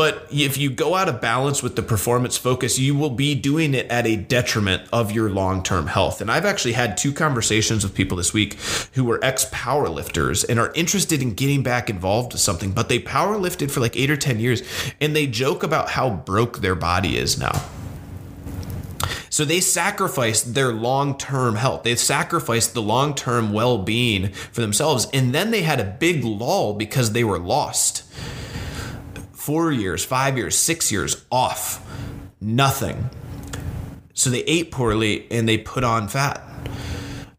but 0.00 0.26
if 0.32 0.56
you 0.56 0.70
go 0.70 0.94
out 0.94 1.10
of 1.10 1.20
balance 1.20 1.62
with 1.62 1.76
the 1.76 1.82
performance 1.82 2.38
focus, 2.38 2.78
you 2.78 2.94
will 2.94 3.10
be 3.10 3.34
doing 3.34 3.74
it 3.74 3.86
at 3.88 4.06
a 4.06 4.16
detriment 4.16 4.82
of 4.94 5.12
your 5.12 5.28
long 5.28 5.62
term 5.62 5.88
health. 5.88 6.22
And 6.22 6.30
I've 6.30 6.46
actually 6.46 6.72
had 6.72 6.96
two 6.96 7.12
conversations 7.12 7.84
with 7.84 7.94
people 7.94 8.16
this 8.16 8.32
week 8.32 8.54
who 8.94 9.04
were 9.04 9.22
ex 9.22 9.44
powerlifters 9.50 10.42
and 10.48 10.58
are 10.58 10.72
interested 10.74 11.20
in 11.20 11.34
getting 11.34 11.62
back 11.62 11.90
involved 11.90 12.32
with 12.32 12.40
something, 12.40 12.72
but 12.72 12.88
they 12.88 12.98
powerlifted 12.98 13.70
for 13.70 13.80
like 13.80 13.94
eight 13.94 14.10
or 14.10 14.16
10 14.16 14.40
years 14.40 14.62
and 15.02 15.14
they 15.14 15.26
joke 15.26 15.62
about 15.62 15.90
how 15.90 16.08
broke 16.08 16.62
their 16.62 16.74
body 16.74 17.18
is 17.18 17.38
now. 17.38 17.62
So 19.28 19.44
they 19.44 19.60
sacrificed 19.60 20.54
their 20.54 20.72
long 20.72 21.18
term 21.18 21.56
health. 21.56 21.82
They 21.82 21.94
sacrificed 21.94 22.72
the 22.72 22.80
long 22.80 23.14
term 23.14 23.52
well 23.52 23.76
being 23.76 24.32
for 24.32 24.62
themselves. 24.62 25.08
And 25.12 25.34
then 25.34 25.50
they 25.50 25.60
had 25.60 25.78
a 25.78 25.84
big 25.84 26.24
lull 26.24 26.72
because 26.72 27.12
they 27.12 27.22
were 27.22 27.38
lost 27.38 28.04
four 29.40 29.72
years, 29.72 30.04
five 30.04 30.36
years, 30.36 30.56
six 30.56 30.92
years 30.92 31.24
off. 31.32 31.82
Nothing. 32.42 33.08
So 34.12 34.28
they 34.28 34.42
ate 34.42 34.70
poorly 34.70 35.26
and 35.30 35.48
they 35.48 35.56
put 35.56 35.82
on 35.82 36.08
fat. 36.08 36.46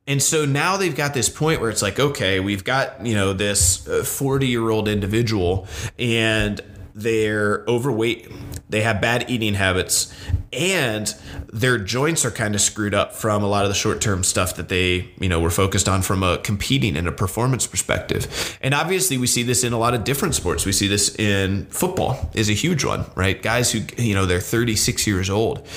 And 0.07 0.21
so 0.21 0.45
now 0.45 0.77
they've 0.77 0.95
got 0.95 1.13
this 1.13 1.29
point 1.29 1.61
where 1.61 1.69
it's 1.69 1.83
like, 1.83 1.99
okay, 1.99 2.39
we've 2.39 2.63
got, 2.63 3.05
you 3.05 3.13
know, 3.13 3.33
this 3.33 3.87
uh, 3.87 4.03
40 4.03 4.47
year 4.47 4.69
old 4.69 4.87
individual 4.87 5.67
and 5.99 6.59
they're 6.93 7.63
overweight 7.67 8.27
they 8.71 8.81
have 8.81 9.01
bad 9.01 9.29
eating 9.29 9.53
habits, 9.53 10.15
and 10.53 11.13
their 11.51 11.77
joints 11.77 12.23
are 12.23 12.31
kind 12.31 12.55
of 12.55 12.61
screwed 12.61 12.93
up 12.93 13.13
from 13.13 13.43
a 13.43 13.47
lot 13.47 13.65
of 13.65 13.69
the 13.69 13.75
short 13.75 13.99
term 13.99 14.23
stuff 14.23 14.55
that 14.55 14.69
they, 14.69 15.09
you 15.19 15.27
know, 15.27 15.41
were 15.41 15.49
focused 15.49 15.89
on 15.89 16.01
from 16.01 16.23
a 16.23 16.37
competing 16.37 16.95
and 16.95 17.05
a 17.05 17.11
performance 17.11 17.67
perspective. 17.67 18.57
And 18.61 18.73
obviously, 18.73 19.17
we 19.17 19.27
see 19.27 19.43
this 19.43 19.65
in 19.65 19.73
a 19.73 19.77
lot 19.77 19.93
of 19.93 20.05
different 20.05 20.35
sports. 20.35 20.65
We 20.65 20.71
see 20.71 20.87
this 20.87 21.13
in 21.19 21.65
football 21.65 22.31
is 22.33 22.49
a 22.49 22.53
huge 22.53 22.85
one, 22.85 23.03
right? 23.13 23.41
Guys 23.41 23.73
who, 23.73 23.81
you 24.01 24.15
know, 24.15 24.25
they're 24.25 24.39
36 24.39 25.05
years 25.05 25.29
old 25.29 25.67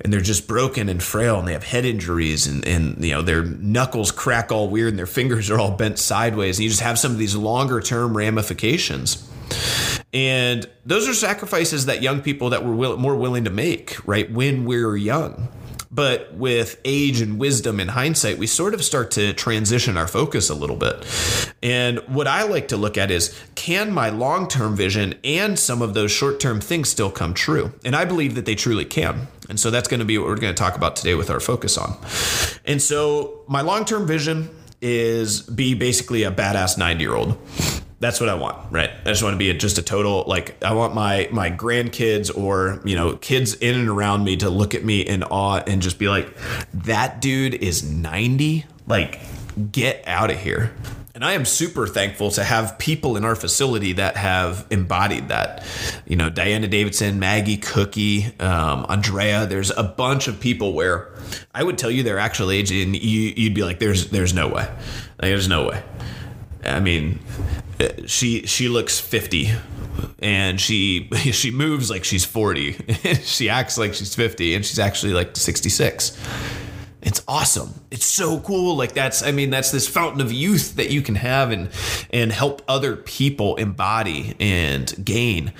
and 0.00 0.12
they're 0.12 0.20
just 0.20 0.46
broken 0.46 0.88
and 0.88 1.02
frail 1.02 1.40
and 1.40 1.48
they 1.48 1.52
have 1.52 1.64
head 1.64 1.84
injuries 1.84 2.46
and, 2.46 2.64
and 2.64 3.02
you 3.04 3.12
know 3.12 3.22
their 3.22 3.42
knuckles 3.42 4.12
crack 4.12 4.52
all 4.52 4.68
weird 4.68 4.90
and 4.90 4.98
their 4.98 5.06
fingers 5.06 5.50
are 5.50 5.58
all 5.58 5.70
bent 5.70 5.98
sideways 5.98 6.58
and 6.58 6.64
you 6.64 6.68
just 6.68 6.82
have 6.82 6.98
some 6.98 7.12
of 7.12 7.18
these 7.18 7.34
longer 7.34 7.80
term 7.80 8.14
ramifications 8.14 9.28
and 10.12 10.68
those 10.86 11.08
are 11.08 11.14
sacrifices 11.14 11.86
that 11.86 12.02
young 12.02 12.20
people 12.20 12.50
that 12.50 12.64
were 12.64 12.74
will, 12.74 12.96
more 12.96 13.16
willing 13.16 13.44
to 13.44 13.50
make 13.50 13.96
right 14.06 14.30
when 14.30 14.64
we're 14.64 14.96
young 14.96 15.48
but 15.94 16.34
with 16.34 16.80
age 16.84 17.20
and 17.20 17.38
wisdom 17.38 17.78
and 17.78 17.88
hindsight, 17.88 18.36
we 18.36 18.48
sort 18.48 18.74
of 18.74 18.82
start 18.82 19.12
to 19.12 19.32
transition 19.32 19.96
our 19.96 20.08
focus 20.08 20.50
a 20.50 20.54
little 20.54 20.74
bit. 20.74 21.06
And 21.62 22.00
what 22.08 22.26
I 22.26 22.42
like 22.42 22.68
to 22.68 22.76
look 22.76 22.98
at 22.98 23.12
is 23.12 23.38
can 23.54 23.92
my 23.92 24.10
long 24.10 24.48
term 24.48 24.74
vision 24.74 25.14
and 25.22 25.56
some 25.56 25.82
of 25.82 25.94
those 25.94 26.10
short 26.10 26.40
term 26.40 26.60
things 26.60 26.88
still 26.88 27.12
come 27.12 27.32
true? 27.32 27.72
And 27.84 27.94
I 27.94 28.04
believe 28.06 28.34
that 28.34 28.44
they 28.44 28.56
truly 28.56 28.84
can. 28.84 29.28
And 29.48 29.60
so 29.60 29.70
that's 29.70 29.86
going 29.86 30.00
to 30.00 30.06
be 30.06 30.18
what 30.18 30.26
we're 30.26 30.36
going 30.36 30.54
to 30.54 30.60
talk 30.60 30.74
about 30.74 30.96
today 30.96 31.14
with 31.14 31.30
our 31.30 31.38
focus 31.38 31.78
on. 31.78 31.96
And 32.64 32.82
so 32.82 33.44
my 33.46 33.60
long 33.60 33.84
term 33.84 34.04
vision 34.04 34.50
is 34.82 35.42
be 35.42 35.74
basically 35.74 36.24
a 36.24 36.32
badass 36.32 36.76
90 36.76 37.04
year 37.04 37.14
old 37.14 37.38
that's 38.00 38.20
what 38.20 38.28
I 38.28 38.34
want, 38.34 38.72
right? 38.72 38.90
I 39.04 39.08
just 39.08 39.22
want 39.22 39.34
to 39.34 39.38
be 39.38 39.50
a, 39.50 39.54
just 39.54 39.78
a 39.78 39.82
total 39.82 40.24
like 40.26 40.62
I 40.62 40.72
want 40.74 40.94
my 40.94 41.28
my 41.30 41.50
grandkids 41.50 42.36
or 42.36 42.80
you 42.84 42.96
know 42.96 43.16
kids 43.16 43.54
in 43.54 43.74
and 43.78 43.88
around 43.88 44.24
me 44.24 44.36
to 44.38 44.50
look 44.50 44.74
at 44.74 44.84
me 44.84 45.00
in 45.00 45.22
awe 45.22 45.62
and 45.66 45.80
just 45.80 45.98
be 45.98 46.08
like, 46.08 46.34
that 46.72 47.20
dude 47.20 47.54
is 47.54 47.82
ninety. 47.88 48.66
Like, 48.86 49.20
get 49.72 50.06
out 50.06 50.30
of 50.30 50.38
here. 50.38 50.74
And 51.14 51.24
I 51.24 51.34
am 51.34 51.44
super 51.44 51.86
thankful 51.86 52.32
to 52.32 52.42
have 52.42 52.76
people 52.76 53.16
in 53.16 53.24
our 53.24 53.36
facility 53.36 53.92
that 53.94 54.16
have 54.16 54.66
embodied 54.70 55.28
that. 55.28 55.64
You 56.06 56.16
know, 56.16 56.28
Diana 56.28 56.66
Davidson, 56.66 57.20
Maggie 57.20 57.56
Cookie, 57.56 58.36
um, 58.40 58.84
Andrea. 58.88 59.46
There's 59.46 59.70
a 59.70 59.84
bunch 59.84 60.26
of 60.26 60.40
people 60.40 60.72
where 60.72 61.14
I 61.54 61.62
would 61.62 61.78
tell 61.78 61.90
you 61.90 62.02
their 62.02 62.18
actual 62.18 62.50
age, 62.50 62.72
and 62.72 62.96
you, 62.96 63.46
would 63.46 63.54
be 63.54 63.62
like, 63.62 63.78
"There's, 63.78 64.10
there's 64.10 64.34
no 64.34 64.48
way. 64.48 64.64
Like, 64.64 65.30
there's 65.30 65.48
no 65.48 65.68
way." 65.68 65.84
I 66.64 66.80
mean, 66.80 67.20
she 68.06 68.46
she 68.46 68.68
looks 68.68 69.00
50 69.00 69.50
and 70.20 70.60
she 70.60 71.08
she 71.14 71.50
moves 71.50 71.90
like 71.90 72.04
she's 72.04 72.24
40 72.24 72.72
she 73.22 73.48
acts 73.48 73.78
like 73.78 73.94
she's 73.94 74.14
50 74.14 74.54
and 74.54 74.64
she's 74.64 74.78
actually 74.78 75.12
like 75.12 75.36
66 75.36 76.18
it's 77.06 77.22
awesome. 77.28 77.74
It's 77.90 78.06
so 78.06 78.40
cool. 78.40 78.76
Like 78.76 78.94
that's 78.94 79.22
i 79.22 79.30
mean 79.30 79.50
that's 79.50 79.70
this 79.70 79.86
fountain 79.86 80.22
of 80.22 80.32
youth 80.32 80.76
that 80.76 80.90
you 80.90 81.02
can 81.02 81.16
have 81.16 81.50
and 81.50 81.68
and 82.10 82.32
help 82.32 82.62
other 82.66 82.96
people 82.96 83.56
embody 83.56 84.34
and 84.40 84.92
gain. 85.04 85.52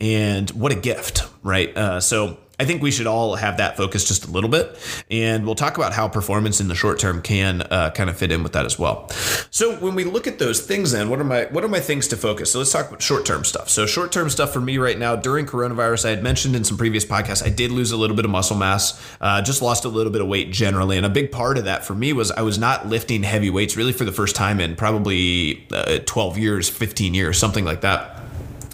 And 0.00 0.48
what 0.50 0.70
a 0.70 0.76
gift 0.76 1.24
right? 1.42 1.76
Uh, 1.76 2.00
so 2.00 2.38
I 2.62 2.64
think 2.64 2.80
we 2.80 2.92
should 2.92 3.08
all 3.08 3.34
have 3.34 3.56
that 3.56 3.76
focus 3.76 4.06
just 4.06 4.24
a 4.24 4.30
little 4.30 4.48
bit. 4.48 4.78
And 5.10 5.44
we'll 5.44 5.56
talk 5.56 5.76
about 5.76 5.92
how 5.92 6.06
performance 6.06 6.60
in 6.60 6.68
the 6.68 6.76
short 6.76 7.00
term 7.00 7.20
can 7.20 7.62
uh, 7.62 7.90
kind 7.90 8.08
of 8.08 8.16
fit 8.16 8.30
in 8.30 8.44
with 8.44 8.52
that 8.52 8.66
as 8.66 8.78
well. 8.78 9.08
So 9.50 9.74
when 9.78 9.96
we 9.96 10.04
look 10.04 10.28
at 10.28 10.38
those 10.38 10.60
things, 10.60 10.92
then 10.92 11.10
what 11.10 11.18
are 11.18 11.24
my 11.24 11.46
what 11.46 11.64
are 11.64 11.68
my 11.68 11.80
things 11.80 12.06
to 12.08 12.16
focus? 12.16 12.52
So 12.52 12.60
let's 12.60 12.70
talk 12.70 12.86
about 12.86 13.02
short 13.02 13.26
term 13.26 13.42
stuff. 13.42 13.68
So 13.68 13.84
short 13.84 14.12
term 14.12 14.30
stuff 14.30 14.52
for 14.52 14.60
me 14.60 14.78
right 14.78 14.96
now 14.96 15.16
during 15.16 15.44
coronavirus, 15.44 16.04
I 16.04 16.10
had 16.10 16.22
mentioned 16.22 16.54
in 16.54 16.62
some 16.62 16.78
previous 16.78 17.04
podcasts, 17.04 17.44
I 17.44 17.48
did 17.48 17.72
lose 17.72 17.90
a 17.90 17.96
little 17.96 18.14
bit 18.14 18.24
of 18.24 18.30
muscle 18.30 18.56
mass, 18.56 19.00
uh, 19.20 19.42
just 19.42 19.60
lost 19.60 19.84
a 19.84 19.88
little 19.88 20.12
bit 20.12 20.22
of 20.22 20.28
weight 20.28 20.52
generally, 20.52 20.96
and 20.96 21.04
a 21.04 21.10
big 21.10 21.32
part 21.32 21.58
of 21.58 21.64
that 21.64 21.84
for 21.84 21.96
me 21.96 22.12
was 22.12 22.30
I 22.30 22.42
was 22.42 22.58
not 22.60 22.86
lifting 22.86 23.24
heavy 23.24 23.50
weights 23.50 23.76
really 23.76 23.92
for 23.92 24.04
the 24.04 24.12
first 24.12 24.36
time 24.36 24.60
in 24.60 24.76
probably 24.76 25.66
uh, 25.72 25.98
12 26.06 26.38
years, 26.38 26.68
15 26.68 27.12
years, 27.12 27.38
something 27.38 27.64
like 27.64 27.80
that. 27.80 28.22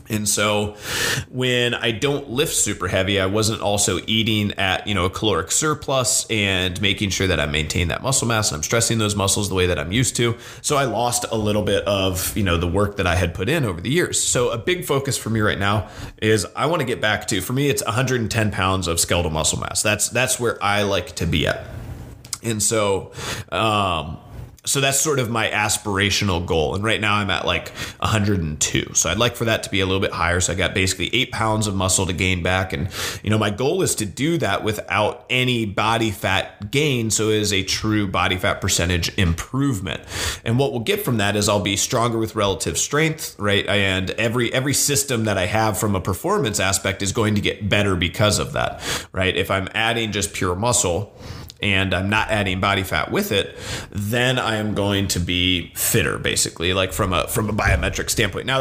And 0.08 0.28
so 0.28 0.76
when 1.30 1.74
I 1.74 1.90
don't 1.90 2.30
lift 2.30 2.54
super 2.54 2.88
heavy, 2.88 3.20
I 3.20 3.26
wasn't 3.26 3.60
also 3.60 4.00
eating 4.06 4.52
at, 4.52 4.86
you 4.86 4.94
know, 4.94 5.04
a 5.04 5.10
caloric 5.10 5.50
surplus 5.50 6.26
and 6.30 6.80
making 6.80 7.10
sure 7.10 7.26
that 7.26 7.40
I 7.40 7.46
maintain 7.46 7.88
that 7.88 8.02
muscle 8.02 8.26
mass 8.26 8.50
and 8.50 8.56
I'm 8.56 8.62
stressing 8.62 8.98
those 8.98 9.14
muscles 9.14 9.48
the 9.48 9.54
way 9.54 9.66
that 9.66 9.78
I'm 9.78 9.92
used 9.92 10.16
to. 10.16 10.36
So 10.62 10.76
I 10.76 10.84
lost 10.84 11.26
a 11.30 11.36
little 11.36 11.62
bit 11.62 11.84
of, 11.84 12.36
you 12.36 12.42
know, 12.42 12.56
the 12.56 12.66
work 12.66 12.96
that 12.96 13.06
I 13.06 13.16
had 13.16 13.34
put 13.34 13.48
in 13.48 13.64
over 13.64 13.80
the 13.80 13.90
years. 13.90 14.20
So 14.22 14.50
a 14.50 14.58
big 14.58 14.84
focus 14.84 15.16
for 15.16 15.30
me 15.30 15.40
right 15.40 15.58
now 15.58 15.88
is 16.22 16.46
I 16.56 16.66
want 16.66 16.80
to 16.80 16.86
get 16.86 17.00
back 17.00 17.26
to, 17.28 17.40
for 17.40 17.52
me, 17.52 17.68
it's 17.68 17.84
110 17.84 18.50
pounds 18.50 18.88
of 18.88 19.00
skeletal 19.00 19.30
muscle 19.30 19.60
mass. 19.60 19.82
That's, 19.82 20.08
that's 20.08 20.40
where 20.40 20.62
I 20.62 20.82
like 20.82 21.16
to 21.16 21.26
be 21.26 21.46
at. 21.46 21.66
And 22.42 22.62
so, 22.62 23.12
um, 23.50 24.18
so 24.64 24.80
that's 24.80 25.00
sort 25.00 25.18
of 25.18 25.30
my 25.30 25.48
aspirational 25.48 26.44
goal. 26.44 26.74
And 26.74 26.84
right 26.84 27.00
now 27.00 27.14
I'm 27.14 27.30
at 27.30 27.46
like 27.46 27.68
102. 28.00 28.92
So 28.94 29.08
I'd 29.08 29.16
like 29.16 29.36
for 29.36 29.46
that 29.46 29.62
to 29.62 29.70
be 29.70 29.80
a 29.80 29.86
little 29.86 30.00
bit 30.00 30.12
higher. 30.12 30.40
So 30.40 30.52
I 30.52 30.56
got 30.56 30.74
basically 30.74 31.14
eight 31.14 31.30
pounds 31.30 31.66
of 31.66 31.74
muscle 31.74 32.06
to 32.06 32.12
gain 32.12 32.42
back. 32.42 32.72
And, 32.72 32.88
you 33.22 33.30
know, 33.30 33.38
my 33.38 33.50
goal 33.50 33.82
is 33.82 33.94
to 33.96 34.04
do 34.04 34.36
that 34.38 34.64
without 34.64 35.24
any 35.30 35.64
body 35.64 36.10
fat 36.10 36.70
gain. 36.70 37.10
So 37.10 37.30
it 37.30 37.36
is 37.36 37.52
a 37.52 37.62
true 37.62 38.06
body 38.08 38.36
fat 38.36 38.60
percentage 38.60 39.16
improvement. 39.16 40.02
And 40.44 40.58
what 40.58 40.72
we'll 40.72 40.80
get 40.80 41.02
from 41.02 41.16
that 41.16 41.34
is 41.34 41.48
I'll 41.48 41.60
be 41.60 41.76
stronger 41.76 42.18
with 42.18 42.34
relative 42.34 42.76
strength, 42.76 43.36
right? 43.38 43.66
And 43.66 44.10
every, 44.12 44.52
every 44.52 44.74
system 44.74 45.24
that 45.24 45.38
I 45.38 45.46
have 45.46 45.78
from 45.78 45.94
a 45.94 46.00
performance 46.00 46.60
aspect 46.60 47.00
is 47.00 47.12
going 47.12 47.36
to 47.36 47.40
get 47.40 47.68
better 47.68 47.96
because 47.96 48.38
of 48.38 48.52
that, 48.52 49.06
right? 49.12 49.34
If 49.34 49.50
I'm 49.50 49.68
adding 49.72 50.12
just 50.12 50.34
pure 50.34 50.56
muscle, 50.56 51.14
and 51.60 51.92
I'm 51.92 52.08
not 52.08 52.30
adding 52.30 52.60
body 52.60 52.84
fat 52.84 53.10
with 53.10 53.32
it, 53.32 53.56
then 53.90 54.38
I 54.38 54.56
am 54.56 54.74
going 54.74 55.08
to 55.08 55.20
be 55.20 55.72
fitter, 55.74 56.18
basically, 56.18 56.72
like 56.72 56.92
from 56.92 57.12
a 57.12 57.26
from 57.28 57.48
a 57.48 57.52
biometric 57.52 58.10
standpoint. 58.10 58.46
Now, 58.46 58.58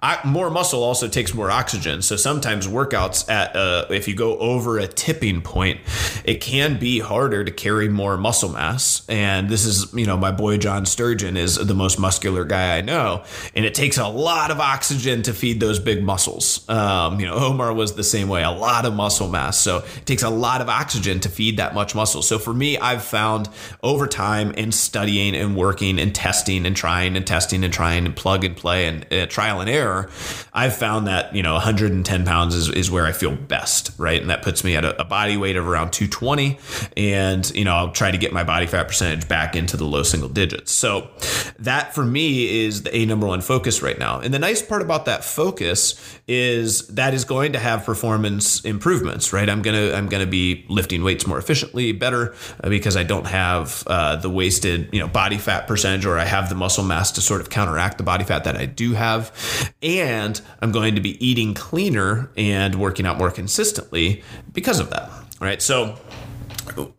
that 0.00 0.24
more 0.24 0.50
muscle 0.50 0.82
also 0.82 1.08
takes 1.08 1.34
more 1.34 1.50
oxygen, 1.50 2.02
so 2.02 2.16
sometimes 2.16 2.66
workouts 2.66 3.28
at 3.30 3.54
uh, 3.54 3.86
if 3.90 4.08
you 4.08 4.14
go 4.14 4.38
over 4.38 4.78
a 4.78 4.86
tipping 4.86 5.42
point, 5.42 5.80
it 6.24 6.40
can 6.40 6.78
be 6.78 7.00
harder 7.00 7.44
to 7.44 7.50
carry 7.50 7.88
more 7.88 8.16
muscle 8.16 8.50
mass. 8.50 9.06
And 9.08 9.48
this 9.48 9.64
is, 9.64 9.92
you 9.92 10.06
know, 10.06 10.16
my 10.16 10.30
boy 10.30 10.56
John 10.58 10.86
Sturgeon 10.86 11.36
is 11.36 11.56
the 11.56 11.74
most 11.74 11.98
muscular 11.98 12.44
guy 12.44 12.78
I 12.78 12.80
know, 12.80 13.24
and 13.54 13.64
it 13.64 13.74
takes 13.74 13.98
a 13.98 14.08
lot 14.08 14.50
of 14.50 14.60
oxygen 14.60 15.22
to 15.24 15.34
feed 15.34 15.60
those 15.60 15.78
big 15.78 16.02
muscles. 16.02 16.68
Um, 16.68 17.20
you 17.20 17.26
know, 17.26 17.34
Omar 17.34 17.74
was 17.74 17.94
the 17.94 18.04
same 18.04 18.28
way, 18.28 18.42
a 18.42 18.50
lot 18.50 18.86
of 18.86 18.94
muscle 18.94 19.28
mass, 19.28 19.58
so 19.58 19.78
it 19.78 20.06
takes 20.06 20.22
a 20.22 20.30
lot 20.30 20.60
of 20.60 20.68
oxygen 20.68 21.20
to 21.20 21.28
feed 21.28 21.58
that 21.58 21.74
much 21.74 21.94
muscle. 21.94 22.22
So 22.22 22.37
for 22.38 22.54
me, 22.54 22.78
I've 22.78 23.02
found 23.02 23.48
over 23.82 24.06
time 24.06 24.52
in 24.52 24.72
studying 24.72 25.34
and 25.34 25.56
working 25.56 25.98
and 25.98 26.14
testing 26.14 26.66
and 26.66 26.76
trying 26.76 27.16
and 27.16 27.26
testing 27.26 27.64
and 27.64 27.72
trying 27.72 28.06
and 28.06 28.16
plug 28.16 28.44
and 28.44 28.56
play 28.56 28.86
and 28.86 29.12
uh, 29.12 29.26
trial 29.26 29.60
and 29.60 29.68
error, 29.68 30.08
I've 30.52 30.76
found 30.76 31.06
that, 31.06 31.34
you 31.34 31.42
know, 31.42 31.54
110 31.54 32.24
pounds 32.24 32.54
is, 32.54 32.68
is 32.70 32.90
where 32.90 33.06
I 33.06 33.12
feel 33.12 33.34
best, 33.34 33.92
right? 33.98 34.20
And 34.20 34.30
that 34.30 34.42
puts 34.42 34.64
me 34.64 34.76
at 34.76 34.84
a, 34.84 35.00
a 35.00 35.04
body 35.04 35.36
weight 35.36 35.56
of 35.56 35.66
around 35.66 35.92
220. 35.92 36.58
And, 36.96 37.50
you 37.54 37.64
know, 37.64 37.74
I'll 37.74 37.92
try 37.92 38.10
to 38.10 38.18
get 38.18 38.32
my 38.32 38.44
body 38.44 38.66
fat 38.66 38.88
percentage 38.88 39.28
back 39.28 39.56
into 39.56 39.76
the 39.76 39.84
low 39.84 40.02
single 40.02 40.28
digits. 40.28 40.72
So 40.72 41.10
that 41.58 41.94
for 41.94 42.04
me 42.04 42.64
is 42.64 42.82
the 42.82 42.96
A 42.96 43.06
number 43.06 43.26
one 43.26 43.40
focus 43.40 43.82
right 43.82 43.98
now. 43.98 44.20
And 44.20 44.32
the 44.32 44.38
nice 44.38 44.62
part 44.62 44.82
about 44.82 45.04
that 45.04 45.24
focus 45.24 46.17
is 46.28 46.86
that 46.88 47.14
is 47.14 47.24
going 47.24 47.54
to 47.54 47.58
have 47.58 47.84
performance 47.84 48.62
improvements, 48.64 49.32
right? 49.32 49.48
I'm 49.48 49.62
to, 49.62 49.96
I'm 49.96 50.08
to 50.08 50.30
be 50.30 50.66
lifting 50.68 51.02
weights 51.02 51.26
more 51.26 51.38
efficiently, 51.38 51.92
better 51.92 52.34
uh, 52.62 52.68
because 52.68 52.96
I 52.96 53.02
don't 53.02 53.26
have 53.26 53.82
uh, 53.86 54.16
the 54.16 54.28
wasted, 54.28 54.90
you 54.92 55.00
know, 55.00 55.08
body 55.08 55.38
fat 55.38 55.66
percentage, 55.66 56.04
or 56.04 56.18
I 56.18 56.24
have 56.24 56.50
the 56.50 56.54
muscle 56.54 56.84
mass 56.84 57.12
to 57.12 57.22
sort 57.22 57.40
of 57.40 57.48
counteract 57.48 57.96
the 57.96 58.04
body 58.04 58.24
fat 58.24 58.44
that 58.44 58.56
I 58.56 58.66
do 58.66 58.92
have, 58.92 59.72
and 59.82 60.40
I'm 60.60 60.70
going 60.70 60.94
to 60.96 61.00
be 61.00 61.24
eating 61.26 61.54
cleaner 61.54 62.30
and 62.36 62.74
working 62.74 63.06
out 63.06 63.16
more 63.16 63.30
consistently 63.30 64.22
because 64.52 64.80
of 64.80 64.90
that. 64.90 65.10
Right, 65.40 65.62
so 65.62 65.96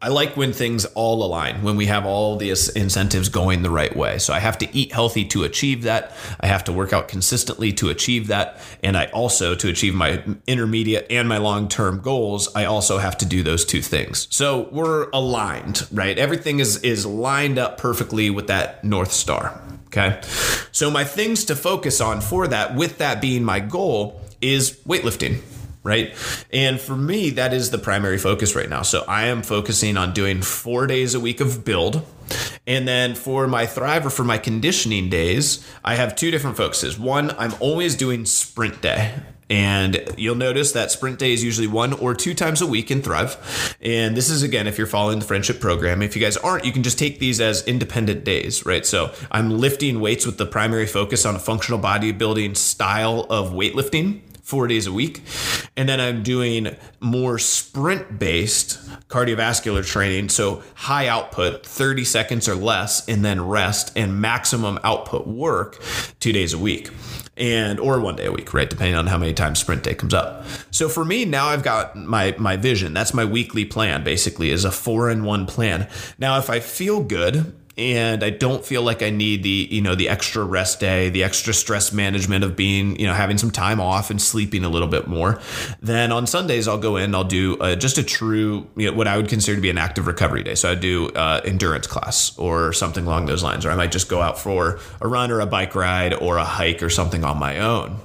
I 0.01 0.09
like 0.09 0.35
when 0.37 0.53
things 0.53 0.85
all 0.85 1.23
align, 1.23 1.63
when 1.63 1.75
we 1.75 1.85
have 1.87 2.05
all 2.05 2.37
the 2.37 2.49
incentives 2.49 3.29
going 3.29 3.61
the 3.61 3.69
right 3.69 3.95
way. 3.95 4.17
So 4.17 4.33
I 4.33 4.39
have 4.39 4.57
to 4.59 4.75
eat 4.75 4.91
healthy 4.91 5.25
to 5.25 5.43
achieve 5.43 5.83
that. 5.83 6.13
I 6.39 6.47
have 6.47 6.63
to 6.65 6.73
work 6.73 6.93
out 6.93 7.07
consistently 7.07 7.71
to 7.73 7.89
achieve 7.89 8.27
that. 8.27 8.59
And 8.83 8.97
I 8.97 9.05
also, 9.07 9.55
to 9.55 9.69
achieve 9.69 9.93
my 9.93 10.23
intermediate 10.47 11.07
and 11.09 11.27
my 11.27 11.37
long 11.37 11.67
term 11.67 11.99
goals, 12.01 12.53
I 12.55 12.65
also 12.65 12.97
have 12.97 13.17
to 13.19 13.25
do 13.25 13.43
those 13.43 13.65
two 13.65 13.81
things. 13.81 14.27
So 14.29 14.69
we're 14.71 15.09
aligned, 15.11 15.87
right? 15.91 16.17
Everything 16.17 16.59
is, 16.59 16.77
is 16.83 17.05
lined 17.05 17.57
up 17.57 17.77
perfectly 17.77 18.29
with 18.29 18.47
that 18.47 18.83
North 18.83 19.11
Star. 19.11 19.61
Okay. 19.87 20.19
So 20.71 20.91
my 20.91 21.03
things 21.03 21.45
to 21.45 21.55
focus 21.55 21.99
on 21.99 22.21
for 22.21 22.47
that, 22.47 22.75
with 22.75 22.99
that 22.99 23.21
being 23.21 23.43
my 23.43 23.59
goal, 23.59 24.21
is 24.39 24.79
weightlifting 24.87 25.41
right? 25.83 26.13
And 26.51 26.79
for 26.79 26.95
me, 26.95 27.29
that 27.31 27.53
is 27.53 27.71
the 27.71 27.77
primary 27.77 28.17
focus 28.17 28.55
right 28.55 28.69
now. 28.69 28.81
So 28.81 29.03
I 29.07 29.25
am 29.25 29.41
focusing 29.41 29.97
on 29.97 30.13
doing 30.13 30.41
four 30.41 30.87
days 30.87 31.13
a 31.15 31.19
week 31.19 31.39
of 31.39 31.63
build. 31.63 32.05
And 32.67 32.87
then 32.87 33.15
for 33.15 33.47
my 33.47 33.65
thrive 33.65 34.05
or 34.05 34.09
for 34.09 34.23
my 34.23 34.37
conditioning 34.37 35.09
days, 35.09 35.65
I 35.83 35.95
have 35.95 36.15
two 36.15 36.31
different 36.31 36.57
focuses. 36.57 36.99
One, 36.99 37.31
I'm 37.31 37.53
always 37.59 37.95
doing 37.95 38.25
sprint 38.25 38.81
day. 38.81 39.15
And 39.51 40.13
you'll 40.15 40.35
notice 40.35 40.73
that 40.73 40.91
sprint 40.91 41.17
day 41.17 41.33
is 41.33 41.43
usually 41.43 41.65
one 41.65 41.93
or 41.93 42.13
two 42.13 42.35
times 42.35 42.61
a 42.61 42.67
week 42.67 42.91
in 42.91 43.01
Thrive. 43.01 43.75
And 43.81 44.15
this 44.15 44.29
is, 44.29 44.43
again, 44.43 44.67
if 44.67 44.77
you're 44.77 44.85
following 44.85 45.17
the 45.17 45.25
friendship 45.25 45.59
program. 45.59 46.03
If 46.03 46.15
you 46.15 46.21
guys 46.21 46.37
aren't, 46.37 46.65
you 46.65 46.71
can 46.71 46.83
just 46.83 46.99
take 46.99 47.17
these 47.17 47.41
as 47.41 47.67
independent 47.67 48.23
days, 48.23 48.63
right? 48.63 48.85
So 48.85 49.11
I'm 49.31 49.49
lifting 49.49 50.01
weights 50.01 50.27
with 50.27 50.37
the 50.37 50.45
primary 50.45 50.85
focus 50.85 51.25
on 51.25 51.35
a 51.35 51.39
functional 51.39 51.79
bodybuilding 51.79 52.57
style 52.57 53.25
of 53.31 53.51
weightlifting 53.51 54.21
four 54.49 54.67
days 54.67 54.87
a 54.87 54.91
week. 54.91 55.21
And 55.77 55.87
then 55.87 56.01
I'm 56.01 56.23
doing 56.23 56.75
more 56.99 57.37
sprint 57.37 58.17
based 58.17 58.79
cardiovascular 59.07 59.85
training. 59.85 60.29
So 60.29 60.63
high 60.73 61.07
output, 61.07 61.65
30 61.65 62.03
seconds 62.03 62.49
or 62.49 62.55
less, 62.55 63.07
and 63.07 63.23
then 63.23 63.47
rest 63.47 63.91
and 63.95 64.19
maximum 64.19 64.79
output 64.83 65.27
work 65.27 65.79
two 66.19 66.33
days 66.33 66.53
a 66.53 66.57
week 66.57 66.89
and 67.37 67.79
or 67.79 67.99
one 67.99 68.15
day 68.15 68.25
a 68.25 68.31
week, 68.31 68.53
right? 68.53 68.69
Depending 68.69 68.95
on 68.95 69.07
how 69.07 69.17
many 69.17 69.33
times 69.33 69.59
sprint 69.59 69.83
day 69.83 69.93
comes 69.93 70.13
up. 70.13 70.45
So 70.71 70.89
for 70.89 71.05
me, 71.05 71.25
now 71.25 71.47
I've 71.47 71.63
got 71.63 71.95
my 71.95 72.35
my 72.37 72.57
vision. 72.57 72.93
That's 72.93 73.13
my 73.13 73.25
weekly 73.25 73.65
plan, 73.65 74.03
basically, 74.03 74.49
is 74.49 74.65
a 74.65 74.71
four 74.71 75.09
in 75.09 75.23
one 75.23 75.45
plan. 75.45 75.87
Now, 76.17 76.37
if 76.37 76.49
I 76.49 76.59
feel 76.59 77.01
good 77.01 77.55
and 77.79 78.23
I 78.23 78.29
don't 78.29 78.63
feel 78.65 78.81
like 78.81 79.01
I 79.01 79.09
need 79.09 79.41
the 79.41 79.67
you 79.71 79.81
know 79.81 79.95
the 79.95 80.09
extra 80.09 80.43
rest 80.43 80.81
day, 80.81 81.09
the 81.09 81.23
extra 81.23 81.53
stress 81.53 81.93
management 81.93 82.43
of 82.43 82.55
being 82.55 82.99
you 82.99 83.07
know 83.07 83.13
having 83.13 83.37
some 83.37 83.51
time 83.51 83.79
off 83.79 84.09
and 84.09 84.21
sleeping 84.21 84.65
a 84.65 84.69
little 84.69 84.87
bit 84.87 85.07
more. 85.07 85.39
Then 85.81 86.11
on 86.11 86.27
Sundays 86.27 86.67
I'll 86.67 86.77
go 86.77 86.97
in, 86.97 87.15
I'll 87.15 87.23
do 87.23 87.57
uh, 87.59 87.75
just 87.75 87.97
a 87.97 88.03
true 88.03 88.67
you 88.75 88.91
know, 88.91 88.97
what 88.97 89.07
I 89.07 89.15
would 89.15 89.29
consider 89.29 89.55
to 89.55 89.61
be 89.61 89.69
an 89.69 89.77
active 89.77 90.07
recovery 90.07 90.43
day. 90.43 90.55
So 90.55 90.71
I 90.71 90.75
do 90.75 91.07
uh, 91.09 91.41
endurance 91.45 91.87
class 91.87 92.37
or 92.37 92.73
something 92.73 93.05
along 93.05 93.27
those 93.27 93.43
lines, 93.43 93.65
or 93.65 93.71
I 93.71 93.75
might 93.75 93.93
just 93.93 94.09
go 94.09 94.21
out 94.21 94.37
for 94.37 94.79
a 94.99 95.07
run 95.07 95.31
or 95.31 95.39
a 95.39 95.45
bike 95.45 95.73
ride 95.73 96.13
or 96.13 96.37
a 96.37 96.45
hike 96.45 96.83
or 96.83 96.89
something 96.89 97.23
on 97.23 97.39
my 97.39 97.59
own. 97.59 97.97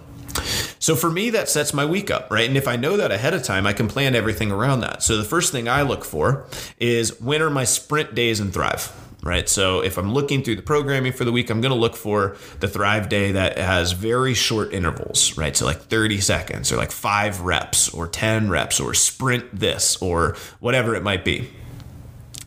So 0.78 0.94
for 0.96 1.10
me, 1.10 1.30
that 1.30 1.48
sets 1.48 1.72
my 1.72 1.86
week 1.86 2.10
up, 2.10 2.30
right? 2.30 2.46
And 2.46 2.56
if 2.56 2.68
I 2.68 2.76
know 2.76 2.96
that 2.96 3.10
ahead 3.10 3.34
of 3.34 3.42
time, 3.42 3.66
I 3.66 3.72
can 3.72 3.88
plan 3.88 4.14
everything 4.14 4.52
around 4.52 4.80
that. 4.80 5.02
So 5.02 5.16
the 5.16 5.24
first 5.24 5.52
thing 5.52 5.68
I 5.68 5.82
look 5.82 6.04
for 6.04 6.46
is 6.78 7.20
when 7.20 7.40
are 7.40 7.50
my 7.50 7.64
sprint 7.64 8.14
days 8.14 8.40
and 8.40 8.52
Thrive? 8.52 8.92
Right? 9.24 9.48
So 9.48 9.80
if 9.80 9.96
I'm 9.98 10.12
looking 10.12 10.42
through 10.42 10.56
the 10.56 10.62
programming 10.62 11.12
for 11.12 11.24
the 11.24 11.32
week, 11.32 11.50
I'm 11.50 11.60
going 11.60 11.72
to 11.72 11.78
look 11.78 11.96
for 11.96 12.36
the 12.60 12.68
Thrive 12.68 13.08
Day 13.08 13.32
that 13.32 13.58
has 13.58 13.92
very 13.92 14.34
short 14.34 14.72
intervals, 14.72 15.36
right? 15.36 15.56
So 15.56 15.64
like 15.64 15.80
30 15.80 16.20
seconds 16.20 16.70
or 16.70 16.76
like 16.76 16.92
five 16.92 17.40
reps 17.40 17.88
or 17.88 18.06
10 18.06 18.50
reps 18.50 18.78
or 18.78 18.94
sprint 18.94 19.58
this 19.58 19.96
or 20.02 20.36
whatever 20.60 20.94
it 20.94 21.02
might 21.02 21.24
be. 21.24 21.50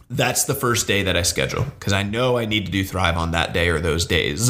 That's 0.10 0.46
the 0.46 0.53
first 0.53 0.88
day 0.88 1.03
that 1.03 1.17
I 1.17 1.24
schedule 1.24 1.63
because 1.63 1.91
I 1.91 2.03
know 2.03 2.38
I 2.38 2.46
need 2.46 2.65
to 2.67 2.72
do 2.72 2.84
Thrive 2.84 3.17
on 3.17 3.31
that 3.31 3.53
day 3.53 3.69
or 3.69 3.79
those 3.79 4.05
days. 4.05 4.50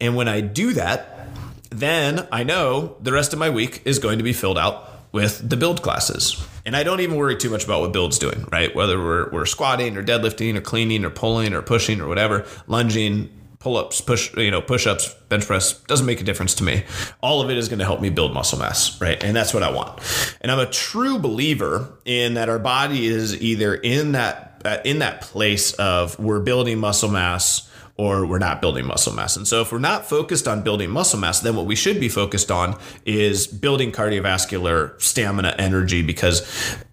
And 0.00 0.14
when 0.14 0.28
I 0.28 0.40
do 0.40 0.74
that, 0.74 1.28
then 1.70 2.28
I 2.30 2.44
know 2.44 2.96
the 3.00 3.12
rest 3.12 3.32
of 3.32 3.38
my 3.38 3.50
week 3.50 3.82
is 3.84 3.98
going 3.98 4.18
to 4.18 4.24
be 4.24 4.32
filled 4.32 4.58
out 4.58 4.91
with 5.12 5.48
the 5.48 5.56
build 5.56 5.82
classes. 5.82 6.44
And 6.64 6.74
I 6.74 6.82
don't 6.82 7.00
even 7.00 7.16
worry 7.16 7.36
too 7.36 7.50
much 7.50 7.64
about 7.64 7.80
what 7.80 7.92
build's 7.92 8.18
doing, 8.18 8.46
right? 8.50 8.74
Whether 8.74 8.98
we're, 8.98 9.30
we're 9.30 9.46
squatting 9.46 9.96
or 9.96 10.02
deadlifting 10.02 10.56
or 10.56 10.60
cleaning 10.60 11.04
or 11.04 11.10
pulling 11.10 11.52
or 11.52 11.62
pushing 11.62 12.00
or 12.00 12.08
whatever, 12.08 12.46
lunging, 12.66 13.28
pull-ups, 13.58 14.00
push, 14.00 14.34
you 14.36 14.50
know, 14.50 14.60
push-ups, 14.60 15.14
bench 15.28 15.46
press 15.46 15.74
doesn't 15.84 16.06
make 16.06 16.20
a 16.20 16.24
difference 16.24 16.54
to 16.54 16.64
me. 16.64 16.84
All 17.20 17.40
of 17.40 17.50
it 17.50 17.56
is 17.56 17.68
going 17.68 17.78
to 17.78 17.84
help 17.84 18.00
me 18.00 18.10
build 18.10 18.34
muscle 18.34 18.58
mass, 18.58 19.00
right? 19.00 19.22
And 19.22 19.36
that's 19.36 19.54
what 19.54 19.62
I 19.62 19.70
want. 19.70 20.00
And 20.40 20.50
I'm 20.50 20.58
a 20.58 20.66
true 20.66 21.18
believer 21.18 21.92
in 22.04 22.34
that 22.34 22.48
our 22.48 22.58
body 22.58 23.06
is 23.06 23.40
either 23.40 23.74
in 23.74 24.12
that 24.12 24.48
uh, 24.64 24.78
in 24.84 25.00
that 25.00 25.22
place 25.22 25.72
of 25.74 26.18
we're 26.20 26.38
building 26.38 26.78
muscle 26.78 27.08
mass 27.10 27.68
or 27.96 28.26
we're 28.26 28.38
not 28.38 28.60
building 28.60 28.86
muscle 28.86 29.12
mass. 29.12 29.36
And 29.36 29.46
so 29.46 29.60
if 29.60 29.70
we're 29.70 29.78
not 29.78 30.06
focused 30.06 30.48
on 30.48 30.62
building 30.62 30.90
muscle 30.90 31.18
mass, 31.18 31.40
then 31.40 31.56
what 31.56 31.66
we 31.66 31.76
should 31.76 32.00
be 32.00 32.08
focused 32.08 32.50
on 32.50 32.78
is 33.04 33.46
building 33.46 33.92
cardiovascular 33.92 35.00
stamina 35.00 35.54
energy 35.58 36.02
because 36.02 36.40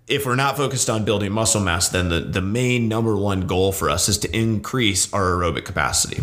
if 0.08 0.26
we're 0.26 0.36
not 0.36 0.58
focused 0.58 0.90
on 0.90 1.06
building 1.06 1.32
muscle 1.32 1.62
mass, 1.62 1.90
then 1.90 2.10
the, 2.10 2.20
the 2.20 2.42
main 2.42 2.88
number 2.88 3.16
one 3.16 3.48
goal 3.48 3.72
for 3.72 3.90
us 3.90 4.10
is 4.10 4.18
to 4.20 4.38
increase 4.38 5.12
our 5.14 5.22
aerobic 5.22 5.66
capacity. 5.66 6.22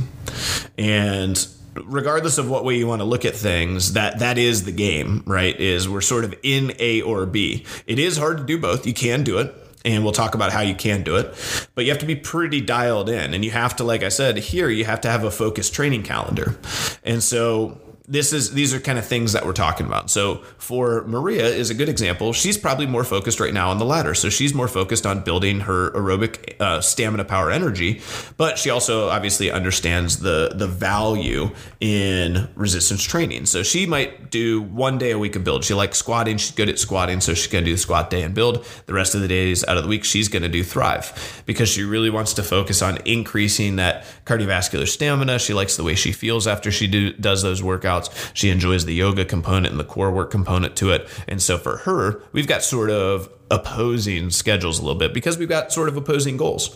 And 0.76 1.46
regardless 1.84 2.38
of 2.38 2.50
what 2.50 2.64
way 2.64 2.76
you 2.76 2.86
want 2.86 3.00
to 3.00 3.04
look 3.04 3.24
at 3.24 3.34
things, 3.34 3.92
that 3.94 4.18
that 4.18 4.38
is 4.38 4.64
the 4.64 4.72
game, 4.72 5.22
right? 5.26 5.58
Is 5.58 5.88
we're 5.88 6.00
sort 6.00 6.24
of 6.24 6.34
in 6.42 6.72
A 6.78 7.02
or 7.02 7.26
B. 7.26 7.64
It 7.86 7.98
is 7.98 8.16
hard 8.16 8.38
to 8.38 8.44
do 8.44 8.58
both. 8.58 8.86
You 8.86 8.94
can 8.94 9.24
do 9.24 9.38
it 9.38 9.54
and 9.86 10.02
we'll 10.02 10.12
talk 10.12 10.34
about 10.34 10.52
how 10.52 10.60
you 10.60 10.74
can 10.74 11.02
do 11.02 11.16
it. 11.16 11.68
But 11.74 11.84
you 11.84 11.90
have 11.92 12.00
to 12.00 12.06
be 12.06 12.16
pretty 12.16 12.60
dialed 12.60 13.08
in, 13.08 13.32
and 13.32 13.44
you 13.44 13.52
have 13.52 13.76
to, 13.76 13.84
like 13.84 14.02
I 14.02 14.08
said, 14.08 14.36
here 14.36 14.68
you 14.68 14.84
have 14.84 15.00
to 15.02 15.08
have 15.08 15.24
a 15.24 15.30
focused 15.30 15.72
training 15.72 16.02
calendar. 16.02 16.58
And 17.04 17.22
so 17.22 17.80
this 18.08 18.32
is 18.32 18.52
these 18.52 18.72
are 18.72 18.78
kind 18.78 18.98
of 18.98 19.06
things 19.06 19.32
that 19.32 19.44
we're 19.44 19.52
talking 19.52 19.86
about. 19.86 20.10
So 20.10 20.36
for 20.58 21.04
Maria 21.06 21.46
is 21.46 21.70
a 21.70 21.74
good 21.74 21.88
example. 21.88 22.32
She's 22.32 22.56
probably 22.56 22.86
more 22.86 23.04
focused 23.04 23.40
right 23.40 23.52
now 23.52 23.70
on 23.70 23.78
the 23.78 23.84
latter. 23.84 24.14
So 24.14 24.28
she's 24.28 24.54
more 24.54 24.68
focused 24.68 25.06
on 25.06 25.24
building 25.24 25.60
her 25.60 25.90
aerobic 25.90 26.60
uh, 26.60 26.80
stamina, 26.80 27.24
power, 27.24 27.50
energy. 27.50 28.00
But 28.36 28.58
she 28.58 28.70
also 28.70 29.08
obviously 29.08 29.50
understands 29.50 30.20
the 30.20 30.52
the 30.54 30.68
value 30.68 31.50
in 31.80 32.48
resistance 32.54 33.02
training. 33.02 33.46
So 33.46 33.62
she 33.62 33.86
might 33.86 34.30
do 34.30 34.62
one 34.62 34.98
day 34.98 35.10
a 35.10 35.18
week 35.18 35.34
of 35.34 35.42
build. 35.42 35.64
She 35.64 35.74
likes 35.74 35.98
squatting. 35.98 36.36
She's 36.36 36.52
good 36.52 36.68
at 36.68 36.78
squatting, 36.78 37.20
so 37.20 37.34
she's 37.34 37.48
gonna 37.48 37.64
do 37.64 37.72
the 37.72 37.78
squat 37.78 38.10
day 38.10 38.22
and 38.22 38.34
build. 38.34 38.64
The 38.86 38.94
rest 38.94 39.16
of 39.16 39.20
the 39.20 39.28
days 39.28 39.64
out 39.64 39.76
of 39.76 39.82
the 39.82 39.88
week, 39.88 40.04
she's 40.04 40.28
gonna 40.28 40.48
do 40.48 40.62
thrive 40.62 41.42
because 41.44 41.68
she 41.68 41.82
really 41.82 42.10
wants 42.10 42.34
to 42.34 42.44
focus 42.44 42.82
on 42.82 42.98
increasing 43.04 43.76
that 43.76 44.04
cardiovascular 44.24 44.86
stamina. 44.86 45.40
She 45.40 45.54
likes 45.54 45.76
the 45.76 45.84
way 45.84 45.96
she 45.96 46.12
feels 46.12 46.46
after 46.46 46.70
she 46.70 46.86
do, 46.86 47.12
does 47.12 47.42
those 47.42 47.62
workouts 47.62 47.95
workouts. 47.96 48.30
She 48.34 48.50
enjoys 48.50 48.84
the 48.84 48.94
yoga 48.94 49.24
component 49.24 49.66
and 49.68 49.80
the 49.80 49.84
core 49.84 50.10
work 50.10 50.30
component 50.30 50.76
to 50.76 50.90
it. 50.90 51.08
And 51.28 51.40
so 51.40 51.58
for 51.58 51.78
her, 51.78 52.22
we've 52.32 52.46
got 52.46 52.62
sort 52.62 52.90
of 52.90 53.30
opposing 53.50 54.30
schedules 54.30 54.78
a 54.78 54.82
little 54.82 54.98
bit 54.98 55.14
because 55.14 55.38
we've 55.38 55.48
got 55.48 55.72
sort 55.72 55.88
of 55.88 55.96
opposing 55.96 56.36
goals. 56.36 56.68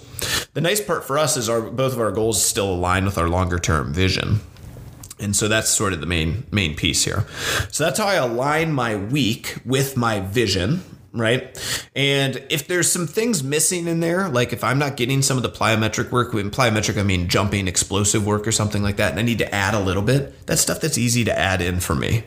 The 0.54 0.60
nice 0.60 0.80
part 0.80 1.04
for 1.04 1.18
us 1.18 1.36
is 1.36 1.48
our 1.48 1.60
both 1.60 1.92
of 1.92 2.00
our 2.00 2.12
goals 2.12 2.44
still 2.44 2.72
align 2.72 3.04
with 3.04 3.18
our 3.18 3.28
longer 3.28 3.58
term 3.58 3.92
vision. 3.92 4.40
And 5.18 5.36
so 5.36 5.48
that's 5.48 5.68
sort 5.68 5.92
of 5.92 6.00
the 6.00 6.06
main 6.06 6.46
main 6.50 6.74
piece 6.74 7.04
here. 7.04 7.26
So 7.70 7.84
that's 7.84 7.98
how 7.98 8.06
I 8.06 8.14
align 8.14 8.72
my 8.72 8.96
week 8.96 9.56
with 9.64 9.96
my 9.96 10.20
vision 10.20 10.82
right? 11.12 11.88
And 11.94 12.42
if 12.50 12.68
there's 12.68 12.90
some 12.90 13.06
things 13.06 13.42
missing 13.42 13.86
in 13.86 14.00
there, 14.00 14.28
like 14.28 14.52
if 14.52 14.62
I'm 14.62 14.78
not 14.78 14.96
getting 14.96 15.22
some 15.22 15.36
of 15.36 15.42
the 15.42 15.50
plyometric 15.50 16.10
work, 16.10 16.34
in 16.34 16.50
plyometric 16.50 16.98
I 16.98 17.02
mean 17.02 17.28
jumping 17.28 17.68
explosive 17.68 18.26
work 18.26 18.46
or 18.46 18.52
something 18.52 18.82
like 18.82 18.96
that, 18.96 19.10
and 19.10 19.20
I 19.20 19.22
need 19.22 19.38
to 19.38 19.54
add 19.54 19.74
a 19.74 19.80
little 19.80 20.02
bit, 20.02 20.46
that's 20.46 20.60
stuff 20.60 20.80
that's 20.80 20.98
easy 20.98 21.24
to 21.24 21.36
add 21.36 21.60
in 21.60 21.80
for 21.80 21.94
me. 21.94 22.24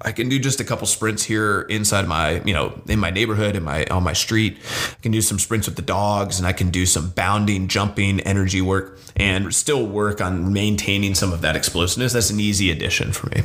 I 0.00 0.12
can 0.12 0.28
do 0.28 0.38
just 0.38 0.60
a 0.60 0.64
couple 0.64 0.86
sprints 0.86 1.24
here 1.24 1.62
inside 1.62 2.06
my, 2.06 2.40
you 2.42 2.54
know, 2.54 2.80
in 2.86 3.00
my 3.00 3.10
neighborhood, 3.10 3.56
in 3.56 3.64
my 3.64 3.86
on 3.86 4.04
my 4.04 4.12
street. 4.12 4.58
I 4.92 5.02
can 5.02 5.10
do 5.10 5.20
some 5.20 5.38
sprints 5.38 5.66
with 5.66 5.74
the 5.74 5.82
dogs, 5.82 6.38
and 6.38 6.46
I 6.46 6.52
can 6.52 6.70
do 6.70 6.86
some 6.86 7.10
bounding, 7.10 7.66
jumping, 7.66 8.20
energy 8.20 8.60
work, 8.60 9.00
and 9.16 9.52
still 9.52 9.84
work 9.84 10.20
on 10.20 10.52
maintaining 10.52 11.16
some 11.16 11.32
of 11.32 11.40
that 11.40 11.56
explosiveness. 11.56 12.12
That's 12.12 12.30
an 12.30 12.38
easy 12.38 12.70
addition 12.70 13.12
for 13.12 13.28
me. 13.30 13.42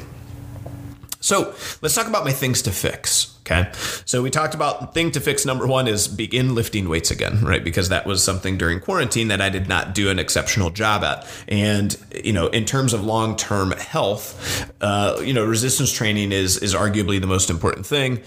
So 1.19 1.55
let's 1.81 1.95
talk 1.95 2.07
about 2.07 2.25
my 2.25 2.31
things 2.31 2.61
to 2.63 2.71
fix. 2.71 3.37
Okay. 3.41 3.71
So 4.05 4.21
we 4.21 4.29
talked 4.29 4.53
about 4.53 4.93
thing 4.93 5.09
to 5.11 5.19
fix 5.19 5.45
number 5.47 5.65
one 5.65 5.87
is 5.87 6.07
begin 6.07 6.53
lifting 6.53 6.87
weights 6.87 7.09
again, 7.09 7.41
right? 7.43 7.63
Because 7.63 7.89
that 7.89 8.05
was 8.05 8.23
something 8.23 8.55
during 8.55 8.79
quarantine 8.79 9.29
that 9.29 9.41
I 9.41 9.49
did 9.49 9.67
not 9.67 9.95
do 9.95 10.11
an 10.11 10.19
exceptional 10.19 10.69
job 10.69 11.03
at. 11.03 11.27
And, 11.47 11.97
you 12.23 12.33
know, 12.33 12.47
in 12.47 12.65
terms 12.65 12.93
of 12.93 13.03
long 13.03 13.35
term 13.35 13.71
health, 13.71 14.71
uh, 14.79 15.19
you 15.23 15.33
know, 15.33 15.43
resistance 15.43 15.91
training 15.91 16.31
is, 16.31 16.57
is 16.59 16.75
arguably 16.75 17.19
the 17.19 17.25
most 17.25 17.49
important 17.49 17.85
thing. 17.87 18.21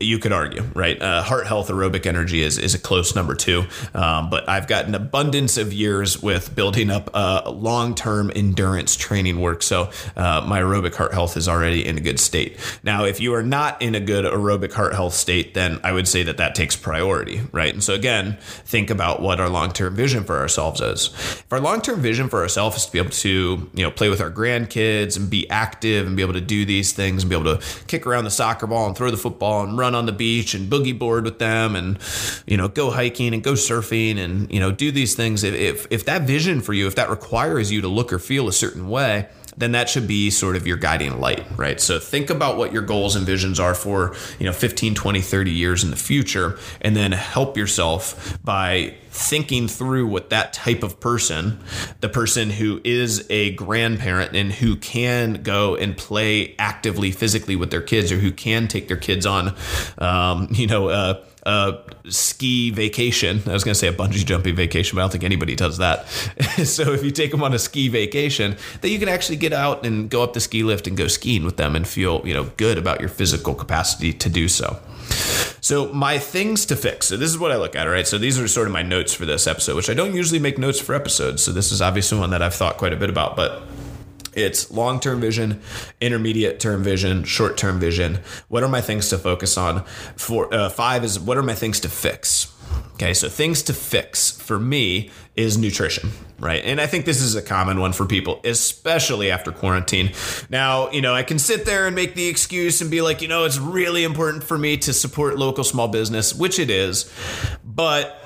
You 0.00 0.18
could 0.18 0.32
argue, 0.32 0.62
right? 0.74 1.00
Uh, 1.00 1.22
heart 1.22 1.46
health, 1.46 1.68
aerobic 1.68 2.04
energy 2.04 2.42
is, 2.42 2.58
is 2.58 2.74
a 2.74 2.78
close 2.80 3.14
number 3.14 3.36
two. 3.36 3.64
Um, 3.94 4.28
but 4.28 4.48
I've 4.48 4.66
got 4.66 4.86
an 4.86 4.96
abundance 4.96 5.56
of 5.56 5.72
years 5.72 6.20
with 6.20 6.52
building 6.54 6.90
up 6.90 7.10
uh, 7.14 7.48
long 7.50 7.94
term 7.94 8.32
endurance 8.34 8.96
training 8.96 9.40
work. 9.40 9.62
So 9.62 9.90
uh, 10.16 10.44
my 10.46 10.60
aerobic 10.60 10.96
heart 10.96 11.12
health 11.12 11.36
is 11.36 11.48
already 11.48 11.86
in 11.86 11.96
a 11.96 12.00
good 12.00 12.18
state. 12.18 12.58
Now, 12.82 13.04
if 13.04 13.20
you 13.20 13.34
are 13.34 13.42
not 13.42 13.67
not 13.68 13.82
in 13.82 13.94
a 13.94 14.00
good 14.00 14.24
aerobic 14.24 14.72
heart 14.72 14.94
health 14.94 15.14
state, 15.14 15.54
then 15.54 15.80
I 15.84 15.92
would 15.92 16.08
say 16.08 16.22
that 16.22 16.38
that 16.38 16.54
takes 16.54 16.76
priority, 16.76 17.42
right? 17.52 17.72
And 17.72 17.82
so 17.82 17.94
again, 17.94 18.38
think 18.40 18.90
about 18.90 19.20
what 19.20 19.40
our 19.40 19.48
long-term 19.48 19.94
vision 19.94 20.24
for 20.24 20.38
ourselves 20.38 20.80
is. 20.80 21.06
If 21.08 21.52
our 21.52 21.60
long-term 21.60 22.00
vision 22.00 22.28
for 22.28 22.40
ourselves 22.40 22.76
is 22.76 22.86
to 22.86 22.92
be 22.92 22.98
able 22.98 23.10
to, 23.10 23.70
you 23.74 23.82
know, 23.82 23.90
play 23.90 24.08
with 24.08 24.20
our 24.20 24.30
grandkids 24.30 25.16
and 25.16 25.28
be 25.28 25.48
active 25.50 26.06
and 26.06 26.16
be 26.16 26.22
able 26.22 26.32
to 26.34 26.40
do 26.40 26.64
these 26.64 26.92
things 26.92 27.22
and 27.22 27.30
be 27.30 27.36
able 27.36 27.56
to 27.56 27.84
kick 27.86 28.06
around 28.06 28.24
the 28.24 28.30
soccer 28.30 28.66
ball 28.66 28.86
and 28.86 28.96
throw 28.96 29.10
the 29.10 29.16
football 29.16 29.64
and 29.64 29.76
run 29.76 29.94
on 29.94 30.06
the 30.06 30.12
beach 30.12 30.54
and 30.54 30.70
boogie 30.70 30.98
board 30.98 31.24
with 31.24 31.38
them 31.38 31.76
and, 31.76 31.98
you 32.46 32.56
know, 32.56 32.68
go 32.68 32.90
hiking 32.90 33.34
and 33.34 33.42
go 33.42 33.52
surfing 33.52 34.18
and, 34.18 34.52
you 34.52 34.60
know, 34.60 34.72
do 34.72 34.90
these 34.90 35.14
things. 35.14 35.44
If, 35.44 35.54
if, 35.54 35.86
if 35.90 36.04
that 36.06 36.22
vision 36.22 36.60
for 36.60 36.72
you, 36.72 36.86
if 36.86 36.94
that 36.94 37.10
requires 37.10 37.70
you 37.70 37.80
to 37.82 37.88
look 37.88 38.12
or 38.12 38.18
feel 38.18 38.48
a 38.48 38.52
certain 38.52 38.88
way, 38.88 39.28
then 39.58 39.72
that 39.72 39.88
should 39.88 40.06
be 40.06 40.30
sort 40.30 40.56
of 40.56 40.66
your 40.66 40.76
guiding 40.76 41.20
light, 41.20 41.44
right? 41.56 41.80
So 41.80 41.98
think 41.98 42.30
about 42.30 42.56
what 42.56 42.72
your 42.72 42.82
goals 42.82 43.16
and 43.16 43.26
visions 43.26 43.58
are 43.58 43.74
for, 43.74 44.14
you 44.38 44.46
know, 44.46 44.52
15, 44.52 44.94
20, 44.94 45.20
30 45.20 45.50
years 45.50 45.82
in 45.82 45.90
the 45.90 45.96
future 45.96 46.58
and 46.80 46.96
then 46.96 47.12
help 47.12 47.56
yourself 47.56 48.38
by 48.44 48.94
thinking 49.10 49.66
through 49.66 50.06
what 50.06 50.30
that 50.30 50.52
type 50.52 50.84
of 50.84 51.00
person, 51.00 51.58
the 52.00 52.08
person 52.08 52.50
who 52.50 52.80
is 52.84 53.26
a 53.30 53.52
grandparent 53.54 54.36
and 54.36 54.52
who 54.52 54.76
can 54.76 55.42
go 55.42 55.74
and 55.74 55.96
play 55.96 56.54
actively 56.58 57.10
physically 57.10 57.56
with 57.56 57.70
their 57.70 57.82
kids 57.82 58.12
or 58.12 58.16
who 58.16 58.30
can 58.30 58.68
take 58.68 58.86
their 58.86 58.96
kids 58.96 59.26
on, 59.26 59.56
um, 59.98 60.48
you 60.52 60.68
know, 60.68 60.88
uh, 60.88 61.24
a 61.48 61.82
ski 62.10 62.70
vacation. 62.70 63.40
I 63.46 63.54
was 63.54 63.64
going 63.64 63.72
to 63.72 63.78
say 63.78 63.88
a 63.88 63.92
bungee 63.92 64.24
jumping 64.24 64.54
vacation, 64.54 64.96
but 64.96 65.00
I 65.00 65.04
don't 65.04 65.12
think 65.12 65.24
anybody 65.24 65.56
does 65.56 65.78
that. 65.78 66.06
so 66.64 66.92
if 66.92 67.02
you 67.02 67.10
take 67.10 67.30
them 67.30 67.42
on 67.42 67.54
a 67.54 67.58
ski 67.58 67.88
vacation, 67.88 68.56
that 68.82 68.90
you 68.90 68.98
can 68.98 69.08
actually 69.08 69.36
get 69.36 69.54
out 69.54 69.86
and 69.86 70.10
go 70.10 70.22
up 70.22 70.34
the 70.34 70.40
ski 70.40 70.62
lift 70.62 70.86
and 70.86 70.96
go 70.96 71.08
skiing 71.08 71.44
with 71.44 71.56
them 71.56 71.74
and 71.74 71.88
feel, 71.88 72.20
you 72.26 72.34
know, 72.34 72.44
good 72.58 72.76
about 72.76 73.00
your 73.00 73.08
physical 73.08 73.54
capacity 73.54 74.12
to 74.12 74.28
do 74.28 74.46
so. 74.46 74.78
So 75.62 75.90
my 75.92 76.18
things 76.18 76.66
to 76.66 76.76
fix. 76.76 77.06
So 77.06 77.16
this 77.16 77.30
is 77.30 77.38
what 77.38 77.50
I 77.50 77.56
look 77.56 77.74
at, 77.74 77.86
all 77.86 77.92
right? 77.94 78.06
So 78.06 78.18
these 78.18 78.38
are 78.38 78.46
sort 78.46 78.66
of 78.66 78.74
my 78.74 78.82
notes 78.82 79.14
for 79.14 79.24
this 79.24 79.46
episode, 79.46 79.76
which 79.76 79.88
I 79.88 79.94
don't 79.94 80.14
usually 80.14 80.38
make 80.38 80.58
notes 80.58 80.78
for 80.78 80.94
episodes. 80.94 81.42
So 81.42 81.52
this 81.52 81.72
is 81.72 81.80
obviously 81.80 82.18
one 82.18 82.30
that 82.30 82.42
I've 82.42 82.54
thought 82.54 82.76
quite 82.76 82.92
a 82.92 82.96
bit 82.96 83.08
about, 83.08 83.36
but 83.36 83.62
it's 84.34 84.70
long 84.70 85.00
term 85.00 85.20
vision, 85.20 85.60
intermediate 86.00 86.60
term 86.60 86.82
vision, 86.82 87.24
short 87.24 87.56
term 87.56 87.78
vision. 87.80 88.20
What 88.48 88.62
are 88.62 88.68
my 88.68 88.80
things 88.80 89.08
to 89.10 89.18
focus 89.18 89.56
on? 89.56 89.84
For 90.16 90.52
uh, 90.52 90.68
five 90.68 91.04
is 91.04 91.18
what 91.18 91.36
are 91.36 91.42
my 91.42 91.54
things 91.54 91.80
to 91.80 91.88
fix? 91.88 92.52
Okay, 92.94 93.14
so 93.14 93.28
things 93.28 93.62
to 93.64 93.72
fix 93.72 94.30
for 94.30 94.58
me 94.58 95.10
is 95.36 95.56
nutrition, 95.56 96.10
right? 96.40 96.64
And 96.64 96.80
I 96.80 96.88
think 96.88 97.04
this 97.04 97.22
is 97.22 97.36
a 97.36 97.42
common 97.42 97.78
one 97.78 97.92
for 97.92 98.04
people, 98.04 98.40
especially 98.42 99.30
after 99.30 99.52
quarantine. 99.52 100.10
Now, 100.50 100.90
you 100.90 101.00
know, 101.00 101.14
I 101.14 101.22
can 101.22 101.38
sit 101.38 101.64
there 101.64 101.86
and 101.86 101.94
make 101.94 102.16
the 102.16 102.26
excuse 102.26 102.80
and 102.80 102.90
be 102.90 103.00
like, 103.00 103.22
you 103.22 103.28
know, 103.28 103.44
it's 103.44 103.58
really 103.58 104.02
important 104.02 104.42
for 104.42 104.58
me 104.58 104.76
to 104.78 104.92
support 104.92 105.38
local 105.38 105.62
small 105.62 105.86
business, 105.86 106.34
which 106.34 106.58
it 106.58 106.70
is, 106.70 107.08
but 107.64 108.20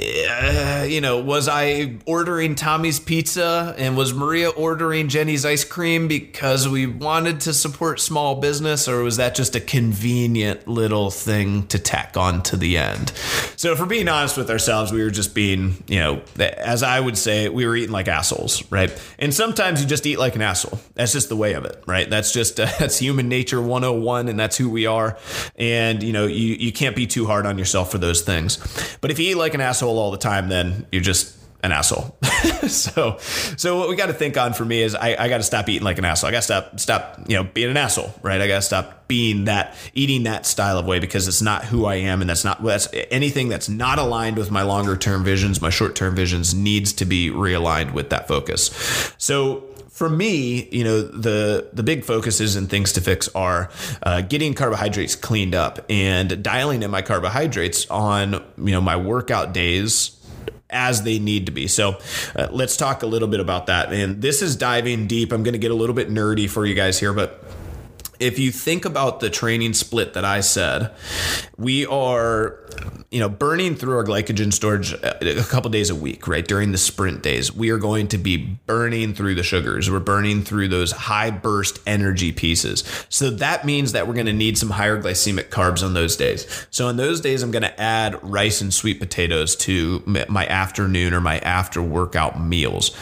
uh, 0.00 0.86
you 0.88 1.00
know, 1.00 1.20
was 1.20 1.48
I 1.48 1.96
ordering 2.06 2.54
Tommy's 2.54 2.98
pizza 2.98 3.74
and 3.76 3.96
was 3.96 4.14
Maria 4.14 4.48
ordering 4.48 5.08
Jenny's 5.08 5.44
ice 5.44 5.64
cream 5.64 6.08
because 6.08 6.68
we 6.68 6.86
wanted 6.86 7.40
to 7.42 7.54
support 7.54 8.00
small 8.00 8.40
business, 8.40 8.88
or 8.88 9.02
was 9.02 9.18
that 9.18 9.34
just 9.34 9.56
a 9.56 9.60
convenient 9.60 10.66
little 10.66 11.10
thing 11.10 11.66
to 11.68 11.78
tack 11.78 12.16
on 12.16 12.42
to 12.44 12.56
the 12.56 12.78
end? 12.78 13.10
So, 13.56 13.76
for 13.76 13.86
being 13.86 14.08
honest 14.08 14.36
with 14.36 14.50
ourselves, 14.50 14.92
we 14.92 15.02
were 15.02 15.10
just 15.10 15.34
being, 15.34 15.82
you 15.86 15.98
know, 15.98 16.22
as 16.38 16.82
I 16.82 16.98
would 16.98 17.18
say, 17.18 17.48
we 17.48 17.66
were 17.66 17.76
eating 17.76 17.92
like 17.92 18.08
assholes, 18.08 18.70
right? 18.70 18.90
And 19.18 19.34
sometimes 19.34 19.82
you 19.82 19.86
just 19.86 20.06
eat 20.06 20.18
like 20.18 20.34
an 20.34 20.42
asshole. 20.42 20.80
That's 20.94 21.12
just 21.12 21.28
the 21.28 21.36
way 21.36 21.54
of 21.54 21.64
it, 21.64 21.82
right? 21.86 22.08
That's 22.08 22.32
just 22.32 22.58
uh, 22.58 22.66
that's 22.78 22.98
human 22.98 23.28
nature 23.28 23.60
101, 23.60 24.28
and 24.28 24.38
that's 24.40 24.56
who 24.56 24.70
we 24.70 24.86
are. 24.86 25.18
And 25.56 26.02
you 26.02 26.12
know, 26.12 26.26
you 26.26 26.54
you 26.54 26.72
can't 26.72 26.96
be 26.96 27.06
too 27.06 27.26
hard 27.26 27.44
on 27.44 27.58
yourself 27.58 27.90
for 27.90 27.98
those 27.98 28.22
things. 28.22 28.58
But 29.00 29.10
if 29.10 29.18
you 29.18 29.32
eat 29.32 29.36
like 29.36 29.54
an 29.54 29.60
asshole 29.60 29.89
all 29.98 30.10
the 30.10 30.18
time, 30.18 30.48
then 30.48 30.86
you're 30.92 31.02
just 31.02 31.36
an 31.62 31.72
asshole. 31.72 32.16
so, 32.68 33.18
so 33.18 33.78
what 33.78 33.88
we 33.88 33.96
got 33.96 34.06
to 34.06 34.14
think 34.14 34.36
on 34.38 34.52
for 34.52 34.64
me 34.64 34.82
is 34.82 34.94
I, 34.94 35.14
I 35.18 35.28
got 35.28 35.38
to 35.38 35.42
stop 35.42 35.68
eating 35.68 35.84
like 35.84 35.98
an 35.98 36.04
asshole. 36.04 36.28
I 36.28 36.30
got 36.32 36.38
to 36.38 36.42
stop, 36.42 36.80
stop, 36.80 37.20
you 37.28 37.36
know, 37.36 37.44
being 37.44 37.70
an 37.70 37.76
asshole, 37.76 38.14
right? 38.22 38.40
I 38.40 38.48
got 38.48 38.56
to 38.56 38.62
stop 38.62 39.08
being 39.08 39.44
that, 39.44 39.76
eating 39.92 40.22
that 40.22 40.46
style 40.46 40.78
of 40.78 40.86
way 40.86 41.00
because 41.00 41.28
it's 41.28 41.42
not 41.42 41.64
who 41.64 41.84
I 41.84 41.96
am, 41.96 42.20
and 42.20 42.30
that's 42.30 42.44
not 42.44 42.62
that's 42.62 42.88
anything 43.10 43.48
that's 43.48 43.68
not 43.68 43.98
aligned 43.98 44.36
with 44.38 44.50
my 44.50 44.62
longer 44.62 44.96
term 44.96 45.24
visions, 45.24 45.60
my 45.60 45.70
short 45.70 45.96
term 45.96 46.14
visions 46.14 46.54
needs 46.54 46.92
to 46.94 47.04
be 47.04 47.30
realigned 47.30 47.92
with 47.92 48.10
that 48.10 48.28
focus. 48.28 48.70
So 49.18 49.64
for 50.00 50.08
me, 50.08 50.66
you 50.72 50.82
know, 50.82 51.02
the 51.02 51.68
the 51.74 51.82
big 51.82 52.06
focuses 52.06 52.56
and 52.56 52.70
things 52.70 52.94
to 52.94 53.02
fix 53.02 53.28
are 53.34 53.68
uh, 54.02 54.22
getting 54.22 54.54
carbohydrates 54.54 55.14
cleaned 55.14 55.54
up 55.54 55.78
and 55.90 56.42
dialing 56.42 56.82
in 56.82 56.90
my 56.90 57.02
carbohydrates 57.02 57.86
on 57.90 58.42
you 58.56 58.72
know 58.72 58.80
my 58.80 58.96
workout 58.96 59.52
days 59.52 60.16
as 60.70 61.02
they 61.02 61.18
need 61.18 61.44
to 61.44 61.52
be. 61.52 61.66
So 61.66 61.98
uh, 62.34 62.48
let's 62.50 62.78
talk 62.78 63.02
a 63.02 63.06
little 63.06 63.28
bit 63.28 63.40
about 63.40 63.66
that. 63.66 63.92
And 63.92 64.22
this 64.22 64.40
is 64.40 64.56
diving 64.56 65.06
deep. 65.06 65.32
I'm 65.32 65.42
going 65.42 65.52
to 65.52 65.58
get 65.58 65.70
a 65.70 65.74
little 65.74 65.94
bit 65.94 66.08
nerdy 66.08 66.48
for 66.48 66.64
you 66.64 66.74
guys 66.74 66.98
here, 66.98 67.12
but 67.12 67.44
if 68.20 68.38
you 68.38 68.52
think 68.52 68.84
about 68.84 69.20
the 69.20 69.30
training 69.30 69.72
split 69.72 70.12
that 70.12 70.24
I 70.24 70.40
said, 70.40 70.92
we 71.56 71.86
are, 71.86 72.58
you 73.10 73.18
know, 73.18 73.30
burning 73.30 73.74
through 73.74 73.96
our 73.96 74.04
glycogen 74.04 74.52
storage 74.52 74.92
a 74.92 75.42
couple 75.48 75.70
days 75.70 75.88
a 75.88 75.94
week, 75.94 76.28
right? 76.28 76.46
During 76.46 76.72
the 76.72 76.78
sprint 76.78 77.22
days, 77.22 77.52
we 77.52 77.70
are 77.70 77.78
going 77.78 78.08
to 78.08 78.18
be 78.18 78.36
burning 78.36 79.14
through 79.14 79.34
the 79.36 79.42
sugars. 79.42 79.90
We're 79.90 80.00
burning 80.00 80.44
through 80.44 80.68
those 80.68 80.92
high 80.92 81.30
burst 81.30 81.80
energy 81.86 82.30
pieces. 82.30 82.84
So 83.08 83.30
that 83.30 83.64
means 83.64 83.92
that 83.92 84.06
we're 84.06 84.14
going 84.14 84.26
to 84.26 84.32
need 84.32 84.58
some 84.58 84.70
higher 84.70 85.00
glycemic 85.02 85.48
carbs 85.48 85.82
on 85.82 85.94
those 85.94 86.14
days. 86.16 86.66
So 86.70 86.88
on 86.88 86.98
those 86.98 87.22
days, 87.22 87.42
I'm 87.42 87.50
going 87.50 87.62
to 87.62 87.80
add 87.80 88.22
rice 88.22 88.60
and 88.60 88.72
sweet 88.72 89.00
potatoes 89.00 89.56
to 89.56 90.02
my 90.28 90.46
afternoon 90.46 91.14
or 91.14 91.22
my 91.22 91.38
after 91.38 91.82
workout 91.82 92.40
meals 92.40 92.94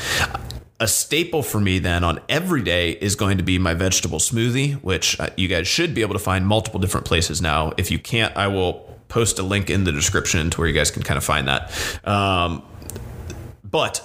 a 0.81 0.87
staple 0.87 1.43
for 1.43 1.61
me 1.61 1.79
then 1.79 2.05
on 2.05 2.21
every 2.29 2.63
day 2.63 2.93
is 2.93 3.17
going 3.17 3.39
to 3.39 3.45
be 3.45 3.59
my 3.59 3.75
vegetable 3.75 4.19
smoothie, 4.19 4.75
which 4.75 5.19
uh, 5.19 5.29
you 5.37 5.49
guys 5.49 5.67
should 5.67 5.95
be 5.95 6.03
able 6.03 6.13
to 6.13 6.21
find 6.21 6.47
multiple 6.47 6.79
different 6.79 7.07
places 7.07 7.43
now. 7.43 7.73
If 7.77 7.91
you 7.91 7.99
can't, 7.99 8.37
I 8.37 8.47
will 8.47 8.89
post 9.09 9.39
a 9.39 9.43
link 9.43 9.71
in 9.71 9.85
the 9.85 9.93
description 9.93 10.51
to 10.51 10.59
where 10.61 10.69
you 10.69 10.75
guys 10.75 10.91
can 10.91 11.03
kind 11.03 11.19
of 11.19 11.25
find 11.25 11.49
that. 11.49 11.73
Um, 12.07 12.63
but 13.65 14.03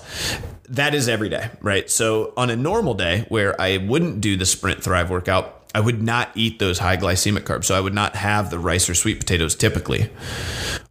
that 0.69 0.95
is 0.95 1.07
every 1.07 1.29
day, 1.29 1.49
right? 1.61 1.89
So 1.89 2.33
on 2.35 2.49
a 2.49 2.55
normal 2.55 2.95
day 2.95 3.25
where 3.29 3.59
I 3.61 3.77
wouldn't 3.77 4.21
do 4.21 4.35
the 4.35 4.45
Sprint 4.45 4.83
Thrive 4.83 5.09
workout, 5.09 5.62
I 5.75 5.79
would 5.79 6.01
not 6.03 6.29
eat 6.35 6.59
those 6.59 6.79
high 6.79 6.97
glycemic 6.97 7.41
carbs. 7.41 7.65
So 7.65 7.75
I 7.75 7.79
would 7.79 7.93
not 7.93 8.15
have 8.15 8.49
the 8.49 8.59
rice 8.59 8.89
or 8.89 8.95
sweet 8.95 9.19
potatoes 9.19 9.55
typically. 9.55 10.09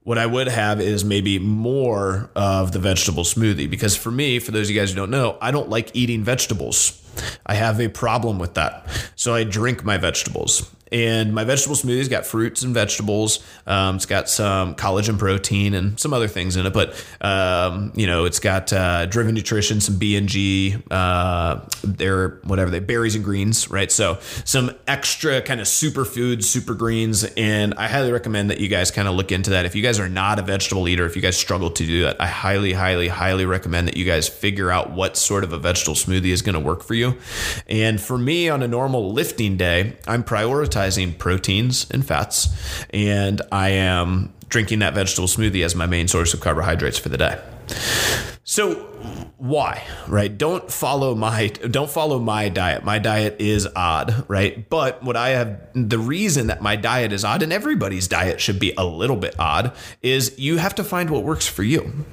What 0.02 0.18
I 0.18 0.26
would 0.26 0.48
have 0.48 0.80
is 0.80 1.04
maybe 1.04 1.38
more 1.38 2.30
of 2.34 2.72
the 2.72 2.80
vegetable 2.80 3.22
smoothie 3.22 3.70
because 3.70 3.96
for 3.96 4.10
me, 4.10 4.38
for 4.40 4.50
those 4.50 4.66
of 4.66 4.74
you 4.74 4.80
guys 4.80 4.90
who 4.90 4.96
don't 4.96 5.10
know, 5.10 5.38
I 5.40 5.52
don't 5.52 5.68
like 5.68 5.94
eating 5.94 6.24
vegetables. 6.24 6.98
I 7.46 7.54
have 7.54 7.80
a 7.80 7.88
problem 7.88 8.38
with 8.38 8.54
that. 8.54 8.86
So 9.14 9.34
I 9.34 9.44
drink 9.44 9.84
my 9.84 9.98
vegetables. 9.98 10.68
And 10.92 11.34
my 11.34 11.44
vegetable 11.44 11.76
smoothie's 11.76 12.08
got 12.08 12.26
fruits 12.26 12.62
and 12.62 12.74
vegetables. 12.74 13.44
Um, 13.66 13.96
it's 13.96 14.06
got 14.06 14.28
some 14.28 14.74
collagen 14.74 15.18
protein 15.18 15.74
and 15.74 15.98
some 15.98 16.12
other 16.12 16.28
things 16.28 16.56
in 16.56 16.66
it, 16.66 16.72
but 16.72 16.94
um, 17.20 17.92
you 17.96 18.06
know, 18.06 18.26
it's 18.26 18.40
got 18.40 18.72
uh, 18.72 19.06
driven 19.06 19.34
nutrition, 19.34 19.80
some 19.80 19.96
B 19.96 20.16
and 20.16 20.28
G, 20.28 20.76
uh, 20.90 21.60
they're 21.82 22.40
whatever 22.44 22.70
they 22.70 22.80
berries 22.80 23.14
and 23.14 23.24
greens, 23.24 23.70
right? 23.70 23.90
So 23.90 24.18
some 24.44 24.70
extra 24.86 25.40
kind 25.40 25.60
of 25.60 25.66
superfoods, 25.66 26.44
super 26.44 26.74
greens, 26.74 27.24
and 27.36 27.72
I 27.74 27.88
highly 27.88 28.12
recommend 28.12 28.50
that 28.50 28.60
you 28.60 28.68
guys 28.68 28.90
kind 28.90 29.08
of 29.08 29.14
look 29.14 29.32
into 29.32 29.50
that. 29.50 29.64
If 29.64 29.74
you 29.74 29.82
guys 29.82 29.98
are 29.98 30.08
not 30.08 30.38
a 30.38 30.42
vegetable 30.42 30.88
eater, 30.88 31.06
if 31.06 31.16
you 31.16 31.22
guys 31.22 31.38
struggle 31.38 31.70
to 31.70 31.86
do 31.86 32.02
that, 32.02 32.20
I 32.20 32.26
highly, 32.26 32.74
highly, 32.74 33.08
highly 33.08 33.46
recommend 33.46 33.88
that 33.88 33.96
you 33.96 34.04
guys 34.04 34.28
figure 34.28 34.70
out 34.70 34.90
what 34.90 35.16
sort 35.16 35.44
of 35.44 35.52
a 35.52 35.58
vegetable 35.58 35.94
smoothie 35.94 36.32
is 36.32 36.42
going 36.42 36.54
to 36.54 36.60
work 36.60 36.82
for 36.82 36.94
you. 36.94 37.16
And 37.66 38.00
for 38.00 38.18
me, 38.18 38.48
on 38.48 38.62
a 38.62 38.68
normal 38.68 39.12
lifting 39.12 39.56
day, 39.56 39.96
I'm 40.06 40.22
prioritizing 40.22 40.81
prioritizing 40.82 41.18
proteins 41.18 41.86
and 41.90 42.04
fats, 42.04 42.48
and 42.90 43.42
I 43.50 43.70
am 43.70 44.32
drinking 44.48 44.80
that 44.80 44.94
vegetable 44.94 45.28
smoothie 45.28 45.64
as 45.64 45.74
my 45.74 45.86
main 45.86 46.08
source 46.08 46.34
of 46.34 46.40
carbohydrates 46.40 46.98
for 46.98 47.08
the 47.08 47.18
day. 47.18 47.40
So 48.44 48.74
why, 49.38 49.84
right? 50.08 50.36
Don't 50.36 50.70
follow 50.70 51.14
my 51.14 51.48
don't 51.48 51.90
follow 51.90 52.18
my 52.18 52.48
diet. 52.48 52.84
My 52.84 52.98
diet 52.98 53.36
is 53.38 53.68
odd, 53.74 54.24
right? 54.28 54.68
But 54.68 55.02
what 55.02 55.16
I 55.16 55.30
have 55.30 55.60
the 55.74 55.98
reason 55.98 56.48
that 56.48 56.60
my 56.60 56.76
diet 56.76 57.12
is 57.12 57.24
odd 57.24 57.42
and 57.42 57.52
everybody's 57.52 58.08
diet 58.08 58.40
should 58.40 58.58
be 58.58 58.74
a 58.76 58.84
little 58.84 59.16
bit 59.16 59.36
odd 59.38 59.72
is 60.02 60.38
you 60.38 60.58
have 60.58 60.74
to 60.74 60.84
find 60.84 61.08
what 61.08 61.22
works 61.22 61.46
for 61.46 61.62
you. 61.62 62.04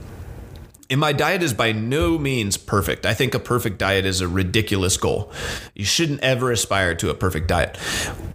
And 0.89 0.99
my 0.99 1.13
diet 1.13 1.43
is 1.43 1.53
by 1.53 1.71
no 1.71 2.17
means 2.17 2.57
perfect. 2.57 3.05
I 3.05 3.13
think 3.13 3.35
a 3.35 3.39
perfect 3.39 3.77
diet 3.77 4.05
is 4.05 4.21
a 4.21 4.27
ridiculous 4.27 4.97
goal. 4.97 5.31
You 5.75 5.85
shouldn't 5.85 6.21
ever 6.21 6.51
aspire 6.51 6.95
to 6.95 7.11
a 7.11 7.13
perfect 7.13 7.47
diet. 7.47 7.77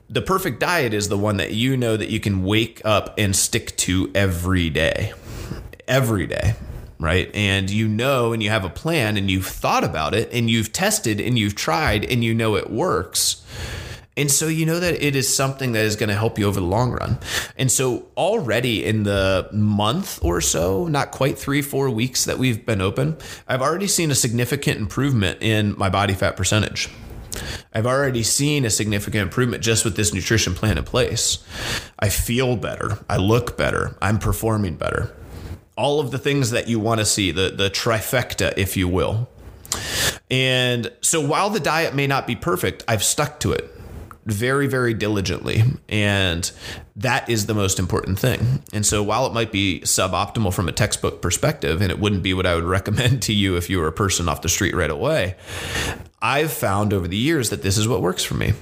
The 0.09 0.23
perfect 0.23 0.61
diet 0.61 0.95
is 0.95 1.09
the 1.09 1.19
one 1.19 1.39
that 1.39 1.53
you 1.53 1.77
know 1.77 1.97
that 1.97 2.11
you 2.11 2.21
can 2.21 2.45
wake 2.45 2.81
up 2.85 3.15
and 3.19 3.35
stick 3.35 3.77
to 3.79 4.11
every 4.15 4.71
day. 4.71 5.13
Every 5.89 6.27
day 6.27 6.55
right? 7.01 7.31
And 7.35 7.69
you 7.69 7.87
know, 7.87 8.33
and 8.33 8.43
you 8.43 8.49
have 8.51 8.65
a 8.65 8.71
plan, 8.71 9.17
and 9.19 9.31
you've 9.31 9.47
thought 9.47 9.85
about 9.85 10.15
it, 10.15 10.31
and 10.33 10.49
you've 10.49 10.73
tested, 10.73 11.21
and 11.21 11.39
you've 11.39 11.55
tried, 11.55 12.05
and 12.05 12.25
you 12.25 12.33
know 12.35 12.57
it 12.57 12.71
works. 12.71 13.43
And 14.17 14.31
so 14.31 14.47
you 14.47 14.65
know 14.65 14.79
that 14.79 15.03
it 15.03 15.17
is 15.17 15.35
something 15.35 15.73
that 15.73 15.85
is 15.85 15.97
going 15.97 16.09
to 16.09 16.15
help 16.15 16.39
you 16.39 16.47
over 16.47 16.61
the 16.61 16.67
long 16.67 16.93
run. 16.93 17.19
And 17.59 17.71
so 17.71 18.07
already 18.17 18.85
in 18.85 19.03
the 19.03 19.49
month 19.53 20.23
or 20.23 20.41
so, 20.41 20.87
not 20.87 21.11
quite 21.11 21.37
three, 21.37 21.63
four 21.63 21.91
weeks 21.91 22.25
that 22.25 22.39
we've 22.39 22.65
been 22.65 22.81
open, 22.81 23.17
I've 23.49 23.63
already 23.63 23.89
seen 23.89 24.11
a 24.11 24.15
significant 24.15 24.79
improvement 24.79 25.43
in 25.43 25.77
my 25.77 25.89
body 25.89 26.15
fat 26.15 26.37
percentage. 26.37 26.89
I've 27.73 27.87
already 27.87 28.23
seen 28.23 28.65
a 28.65 28.71
significant 28.71 29.23
improvement 29.23 29.65
just 29.65 29.85
with 29.85 29.97
this 29.97 30.15
nutrition 30.15 30.55
plan 30.55 30.79
in 30.79 30.85
place. 30.85 31.45
I 31.99 32.09
feel 32.09 32.57
better. 32.57 32.99
I 33.11 33.17
look 33.17 33.57
better. 33.57 33.97
I'm 34.01 34.21
performing 34.21 34.77
better. 34.77 35.13
All 35.77 35.99
of 35.99 36.13
the 36.13 36.19
things 36.19 36.51
that 36.51 36.69
you 36.69 36.79
want 36.79 37.01
to 37.01 37.05
see, 37.05 37.33
the, 37.33 37.51
the 37.51 37.69
trifecta, 37.69 38.55
if 38.57 38.77
you 38.77 38.87
will. 38.87 39.29
And 40.31 40.93
so 41.01 41.21
while 41.21 41.51
the 41.51 41.59
diet 41.59 41.97
may 41.97 42.07
not 42.07 42.29
be 42.29 42.37
perfect, 42.37 42.85
I've 42.87 43.03
stuck 43.03 43.41
to 43.41 43.51
it 43.51 43.75
very, 44.27 44.67
very 44.67 44.95
diligently. 44.95 45.63
And 45.89 46.51
that 46.97 47.29
is 47.29 47.47
the 47.47 47.55
most 47.55 47.79
important 47.79 48.19
thing. 48.19 48.63
And 48.73 48.87
so 48.87 49.03
while 49.03 49.27
it 49.27 49.33
might 49.33 49.53
be 49.53 49.81
suboptimal 49.85 50.55
from 50.55 50.69
a 50.69 50.73
textbook 50.73 51.21
perspective, 51.21 51.83
and 51.83 51.91
it 51.91 51.99
wouldn't 51.99 52.23
be 52.23 52.35
what 52.35 52.47
I 52.47 52.55
would 52.55 52.65
recommend 52.79 53.23
to 53.23 53.33
you 53.33 53.57
if 53.57 53.69
you 53.69 53.79
were 53.79 53.89
a 53.89 53.93
person 53.93 54.29
off 54.29 54.43
the 54.43 54.49
street 54.49 54.75
right 54.75 54.91
away, 54.91 55.37
I've 56.23 56.53
found 56.53 56.93
over 56.93 57.07
the 57.07 57.17
years 57.17 57.51
that 57.51 57.63
this 57.63 57.77
is 57.77 57.87
what 57.87 58.01
works 58.01 58.25
for 58.25 58.35
me. 58.35 58.55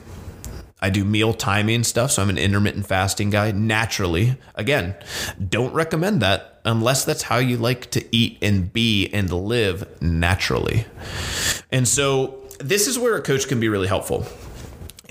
I 0.81 0.90
do 0.90 1.05
meal 1.05 1.33
timing 1.33 1.85
stuff, 1.85 2.11
so 2.11 2.22
I'm 2.22 2.29
an 2.29 2.38
intermittent 2.38 2.88
fasting 2.88 3.31
guy 3.31 3.53
naturally. 3.53 4.37
Again, 4.57 4.96
don't 5.48 5.72
recommend 5.72 6.22
that 6.22 6.61
unless 6.64 7.05
that's 7.05 7.22
how 7.22 7.38
you 7.38 7.57
like 7.57 7.92
to 7.92 8.05
eat 8.14 8.38
and 8.42 8.72
be 8.72 9.09
and 9.12 9.33
live 9.33 10.03
naturally. 10.03 10.87
And 11.70 11.87
so 11.87 12.42
this 12.59 12.88
is 12.88 12.98
where 12.98 13.16
a 13.16 13.22
coach 13.22 13.46
can 13.46 13.61
be 13.61 13.68
really 13.68 13.87
helpful 13.87 14.27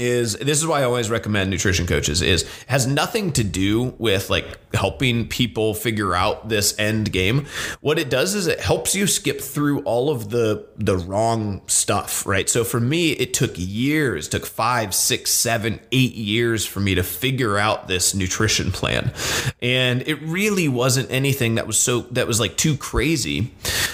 is 0.02 0.36
this 0.38 0.58
is 0.58 0.66
why 0.66 0.82
I 0.82 0.84
always 0.84 1.12
recommend 1.12 1.52
nutrition 1.52 1.86
coaches 1.86 2.24
is 2.24 2.50
has 2.66 2.88
nothing 2.88 3.32
to 3.34 3.44
do 3.44 3.94
with 4.00 4.32
like 4.32 4.46
helping 4.74 5.28
people 5.28 5.76
figure 5.76 6.16
out 6.16 6.50
this 6.50 6.78
end 6.80 7.12
game. 7.12 7.46
What 7.82 8.00
it 8.00 8.10
does 8.10 8.34
is 8.34 8.48
it 8.48 8.60
helps 8.60 8.96
you 8.96 9.06
skip 9.06 9.40
through 9.40 9.84
all 9.84 10.10
of 10.10 10.32
the 10.32 10.68
the 10.76 10.98
wrong 10.98 11.62
stuff, 11.68 12.26
right? 12.26 12.50
So 12.50 12.64
for 12.64 12.80
me, 12.80 13.12
it 13.12 13.36
took 13.36 13.52
years, 13.56 14.28
took 14.28 14.48
five, 14.48 14.96
six, 14.96 15.30
seven, 15.30 15.80
eight 15.92 16.16
years 16.16 16.66
for 16.66 16.80
me 16.80 16.96
to 16.96 17.04
figure 17.04 17.60
out 17.60 17.88
this 17.88 18.16
nutrition 18.16 18.72
plan. 18.72 19.14
And 19.62 20.02
it 20.08 20.16
really 20.24 20.68
wasn't 20.68 21.12
anything 21.12 21.56
that 21.56 21.68
was 21.68 21.80
so 21.80 22.02
that 22.12 22.26
was 22.26 22.40
like 22.40 22.58
too 22.58 22.76
crazy. 22.76 23.54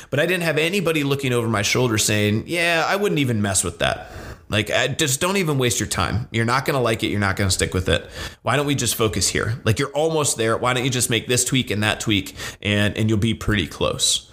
But 0.10 0.22
I 0.22 0.26
didn't 0.26 0.44
have 0.44 0.58
anybody 0.58 1.04
looking 1.04 1.34
over 1.34 1.50
my 1.50 1.64
shoulder 1.64 1.98
saying, 1.98 2.46
Yeah, 2.48 2.86
I 2.88 2.96
wouldn't 2.96 3.20
even 3.20 3.42
mess 3.42 3.62
with 3.66 3.80
that 3.80 4.10
like, 4.50 4.68
just 4.98 5.20
don't 5.20 5.38
even 5.38 5.58
waste 5.58 5.80
your 5.80 5.88
time. 5.88 6.28
You're 6.32 6.46
not 6.46 6.66
going 6.66 6.76
to 6.76 6.82
like 6.82 7.04
it. 7.04 7.08
You're 7.08 7.20
not 7.20 7.36
going 7.36 7.50
to 7.50 7.54
stick 7.54 7.74
with 7.74 7.90
it. 7.90 8.10
Why 8.44 8.56
don't 8.56 8.66
we 8.66 8.76
just 8.76 8.96
focus 8.96 9.28
here? 9.28 9.62
Like, 9.66 9.78
you're 9.80 9.92
almost 9.92 10.38
there. 10.38 10.58
Why 10.58 10.74
don't 10.74 10.86
you 10.86 10.90
just 10.90 11.10
make 11.10 11.28
this 11.28 11.44
tweak 11.44 11.70
and 11.70 11.84
that 11.84 12.00
tweak, 12.00 12.36
and 12.62 12.98
and 12.98 13.10
you'll 13.10 13.20
be 13.20 13.34
pretty 13.34 13.68
close. 13.68 14.32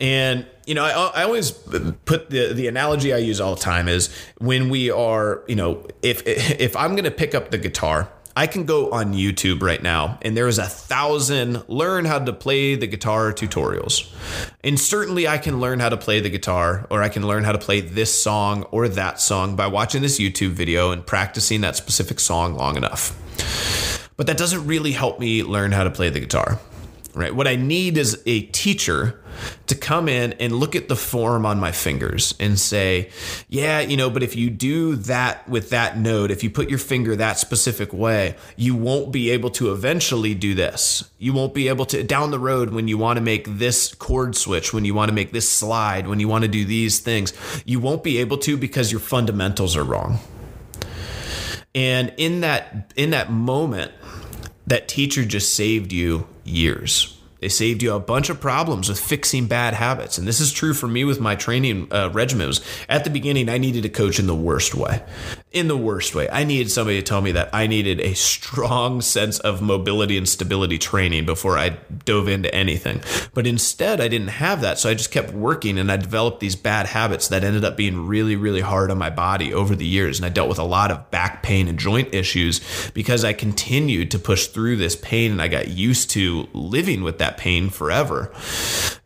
And 0.00 0.46
you 0.66 0.74
know, 0.74 0.84
I, 0.84 1.20
I 1.20 1.24
always 1.24 1.50
put 1.50 2.30
the 2.30 2.52
the 2.52 2.66
analogy 2.66 3.12
I 3.12 3.18
use 3.18 3.40
all 3.40 3.54
the 3.54 3.60
time 3.60 3.88
is 3.88 4.14
when 4.38 4.68
we 4.68 4.90
are, 4.90 5.42
you 5.48 5.56
know, 5.56 5.86
if 6.02 6.26
if 6.26 6.76
I'm 6.76 6.92
going 6.92 7.04
to 7.04 7.10
pick 7.10 7.34
up 7.34 7.50
the 7.50 7.58
guitar 7.58 8.08
I 8.34 8.46
can 8.46 8.64
go 8.64 8.90
on 8.90 9.14
YouTube 9.14 9.62
right 9.62 9.82
now 9.82 10.18
and 10.22 10.36
there 10.36 10.48
is 10.48 10.58
a 10.58 10.64
thousand 10.64 11.68
learn 11.68 12.04
how 12.04 12.18
to 12.18 12.32
play 12.32 12.74
the 12.74 12.86
guitar 12.86 13.32
tutorials. 13.32 14.10
And 14.64 14.78
certainly 14.78 15.28
I 15.28 15.38
can 15.38 15.60
learn 15.60 15.80
how 15.80 15.88
to 15.88 15.96
play 15.96 16.20
the 16.20 16.30
guitar 16.30 16.86
or 16.90 17.02
I 17.02 17.08
can 17.08 17.26
learn 17.26 17.44
how 17.44 17.52
to 17.52 17.58
play 17.58 17.80
this 17.80 18.22
song 18.22 18.64
or 18.70 18.88
that 18.88 19.20
song 19.20 19.56
by 19.56 19.66
watching 19.66 20.02
this 20.02 20.18
YouTube 20.18 20.50
video 20.50 20.90
and 20.92 21.06
practicing 21.06 21.60
that 21.62 21.76
specific 21.76 22.20
song 22.20 22.54
long 22.54 22.76
enough. 22.76 23.18
But 24.16 24.26
that 24.26 24.38
doesn't 24.38 24.66
really 24.66 24.92
help 24.92 25.18
me 25.20 25.42
learn 25.42 25.72
how 25.72 25.84
to 25.84 25.90
play 25.90 26.08
the 26.08 26.20
guitar 26.20 26.58
right? 27.14 27.34
What 27.34 27.46
I 27.46 27.56
need 27.56 27.98
is 27.98 28.22
a 28.26 28.42
teacher 28.46 29.20
to 29.66 29.74
come 29.74 30.08
in 30.08 30.32
and 30.34 30.52
look 30.52 30.76
at 30.76 30.88
the 30.88 30.96
form 30.96 31.46
on 31.46 31.58
my 31.58 31.72
fingers 31.72 32.34
and 32.38 32.58
say, 32.58 33.10
yeah, 33.48 33.80
you 33.80 33.96
know, 33.96 34.10
but 34.10 34.22
if 34.22 34.36
you 34.36 34.50
do 34.50 34.96
that 34.96 35.48
with 35.48 35.70
that 35.70 35.98
note, 35.98 36.30
if 36.30 36.42
you 36.42 36.50
put 36.50 36.68
your 36.68 36.78
finger 36.78 37.16
that 37.16 37.38
specific 37.38 37.92
way, 37.92 38.36
you 38.56 38.74
won't 38.74 39.12
be 39.12 39.30
able 39.30 39.50
to 39.50 39.72
eventually 39.72 40.34
do 40.34 40.54
this. 40.54 41.10
You 41.18 41.32
won't 41.32 41.54
be 41.54 41.68
able 41.68 41.86
to 41.86 42.02
down 42.02 42.30
the 42.30 42.38
road 42.38 42.70
when 42.70 42.88
you 42.88 42.98
want 42.98 43.16
to 43.16 43.20
make 43.22 43.46
this 43.58 43.94
chord 43.94 44.36
switch, 44.36 44.72
when 44.72 44.84
you 44.84 44.94
want 44.94 45.08
to 45.08 45.14
make 45.14 45.32
this 45.32 45.50
slide, 45.50 46.06
when 46.06 46.20
you 46.20 46.28
want 46.28 46.42
to 46.42 46.48
do 46.48 46.64
these 46.64 46.98
things, 46.98 47.32
you 47.64 47.80
won't 47.80 48.02
be 48.02 48.18
able 48.18 48.38
to 48.38 48.56
because 48.56 48.90
your 48.90 49.00
fundamentals 49.00 49.76
are 49.76 49.84
wrong. 49.84 50.18
And 51.74 52.12
in 52.16 52.42
that 52.42 52.92
in 52.96 53.10
that 53.10 53.30
moment, 53.30 53.92
that 54.66 54.88
teacher 54.88 55.24
just 55.24 55.54
saved 55.54 55.92
you 55.92 56.26
years. 56.44 57.18
They 57.42 57.48
saved 57.48 57.82
you 57.82 57.92
a 57.92 58.00
bunch 58.00 58.30
of 58.30 58.40
problems 58.40 58.88
with 58.88 59.00
fixing 59.00 59.46
bad 59.46 59.74
habits. 59.74 60.16
And 60.16 60.28
this 60.28 60.40
is 60.40 60.52
true 60.52 60.72
for 60.72 60.86
me 60.86 61.04
with 61.04 61.20
my 61.20 61.34
training 61.34 61.88
uh, 61.90 62.08
at 62.88 63.02
the 63.02 63.10
beginning, 63.10 63.48
I 63.48 63.58
needed 63.58 63.84
a 63.84 63.88
coach 63.88 64.20
in 64.20 64.28
the 64.28 64.34
worst 64.34 64.76
way. 64.76 65.02
In 65.50 65.66
the 65.66 65.76
worst 65.76 66.14
way. 66.14 66.28
I 66.30 66.44
needed 66.44 66.70
somebody 66.70 66.98
to 66.98 67.02
tell 67.02 67.20
me 67.20 67.32
that 67.32 67.50
I 67.52 67.66
needed 67.66 68.00
a 68.00 68.14
strong 68.14 69.00
sense 69.12 69.40
of 69.40 69.60
mobility 69.60 70.16
and 70.16 70.28
stability 70.28 70.78
training 70.78 71.26
before 71.26 71.58
I 71.58 71.70
dove 72.04 72.28
into 72.28 72.54
anything. 72.54 73.02
But 73.34 73.48
instead, 73.48 74.00
I 74.00 74.06
didn't 74.06 74.28
have 74.28 74.60
that. 74.60 74.78
So 74.78 74.88
I 74.88 74.94
just 74.94 75.10
kept 75.10 75.32
working 75.32 75.78
and 75.78 75.90
I 75.90 75.96
developed 75.96 76.38
these 76.38 76.54
bad 76.54 76.86
habits 76.86 77.26
that 77.28 77.42
ended 77.42 77.64
up 77.64 77.76
being 77.76 78.06
really, 78.06 78.36
really 78.36 78.60
hard 78.60 78.92
on 78.92 78.98
my 78.98 79.10
body 79.10 79.52
over 79.52 79.74
the 79.74 79.86
years. 79.86 80.20
And 80.20 80.26
I 80.26 80.28
dealt 80.28 80.48
with 80.48 80.60
a 80.60 80.64
lot 80.64 80.92
of 80.92 81.10
back 81.10 81.42
pain 81.42 81.66
and 81.66 81.78
joint 81.78 82.14
issues 82.14 82.60
because 82.94 83.24
I 83.24 83.32
continued 83.32 84.12
to 84.12 84.20
push 84.20 84.46
through 84.46 84.76
this 84.76 84.94
pain 84.94 85.32
and 85.32 85.42
I 85.42 85.48
got 85.48 85.68
used 85.68 86.10
to 86.10 86.46
living 86.52 87.02
with 87.02 87.18
that 87.18 87.31
that 87.32 87.40
pain 87.40 87.70
forever. 87.70 88.32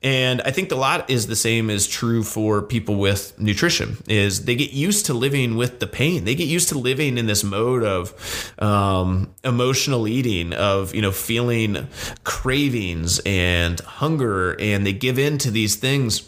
And 0.02 0.40
I 0.42 0.50
think 0.50 0.70
a 0.70 0.76
lot 0.76 1.08
is 1.10 1.26
the 1.26 1.36
same 1.36 1.70
is 1.70 1.86
true 1.86 2.22
for 2.22 2.62
people 2.62 2.96
with 2.96 3.38
nutrition 3.38 3.96
is 4.08 4.44
they 4.44 4.54
get 4.54 4.72
used 4.72 5.06
to 5.06 5.14
living 5.14 5.56
with 5.56 5.80
the 5.80 5.86
pain. 5.86 6.24
They 6.24 6.34
get 6.34 6.48
used 6.48 6.68
to 6.70 6.78
living 6.78 7.18
in 7.18 7.26
this 7.26 7.42
mode 7.42 7.82
of 7.82 8.54
um, 8.58 9.34
emotional 9.42 10.06
eating, 10.06 10.52
of 10.52 10.94
you 10.94 11.02
know 11.02 11.12
feeling 11.12 11.88
cravings 12.24 13.20
and 13.26 13.80
hunger, 13.80 14.58
and 14.60 14.86
they 14.86 14.92
give 14.92 15.18
in 15.18 15.38
to 15.38 15.50
these 15.50 15.76
things 15.76 16.22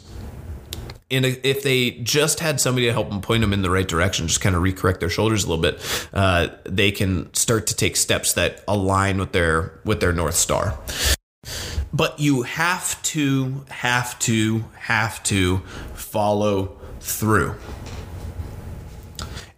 and 1.11 1.25
if 1.25 1.63
they 1.63 1.93
just 1.93 2.41
had 2.41 2.61
somebody 2.61 2.87
to 2.87 2.93
help 2.93 3.09
them 3.09 3.23
point 3.23 3.41
them 3.41 3.55
in 3.55 3.63
the 3.63 3.71
right 3.71 3.89
direction, 3.89 4.29
just 4.29 4.43
kind 4.43 4.55
of 4.55 4.63
recorrect 4.63 5.01
their 5.01 5.09
shoulders 5.09 5.45
a 5.45 5.49
little 5.49 5.63
bit, 5.63 6.09
uh, 6.13 6.49
they 6.65 6.91
can 6.91 7.33
start 7.33 7.67
to 7.69 7.75
take 7.75 7.97
steps 7.97 8.35
that 8.35 8.63
align 8.69 9.17
with 9.19 9.33
their 9.33 9.81
with 9.85 10.01
their 10.01 10.13
north 10.13 10.35
star. 10.35 10.79
But 11.93 12.21
you 12.21 12.43
have 12.43 13.03
to, 13.03 13.65
have 13.69 14.19
to, 14.21 14.65
have 14.77 15.23
to 15.25 15.59
follow 15.95 16.77
through. 17.01 17.55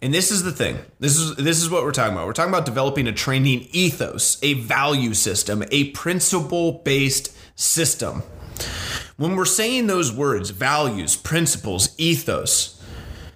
And 0.01 0.13
this 0.13 0.31
is 0.31 0.43
the 0.43 0.51
thing. 0.51 0.79
This 0.99 1.17
is 1.17 1.35
this 1.35 1.61
is 1.61 1.69
what 1.69 1.83
we're 1.83 1.91
talking 1.91 2.13
about. 2.13 2.25
We're 2.25 2.33
talking 2.33 2.51
about 2.51 2.65
developing 2.65 3.07
a 3.07 3.11
training 3.11 3.67
ethos, 3.71 4.39
a 4.41 4.53
value 4.55 5.13
system, 5.13 5.63
a 5.71 5.91
principle-based 5.91 7.35
system. 7.55 8.23
When 9.17 9.35
we're 9.35 9.45
saying 9.45 9.85
those 9.85 10.11
words, 10.11 10.49
values, 10.49 11.15
principles, 11.15 11.93
ethos, 11.99 12.81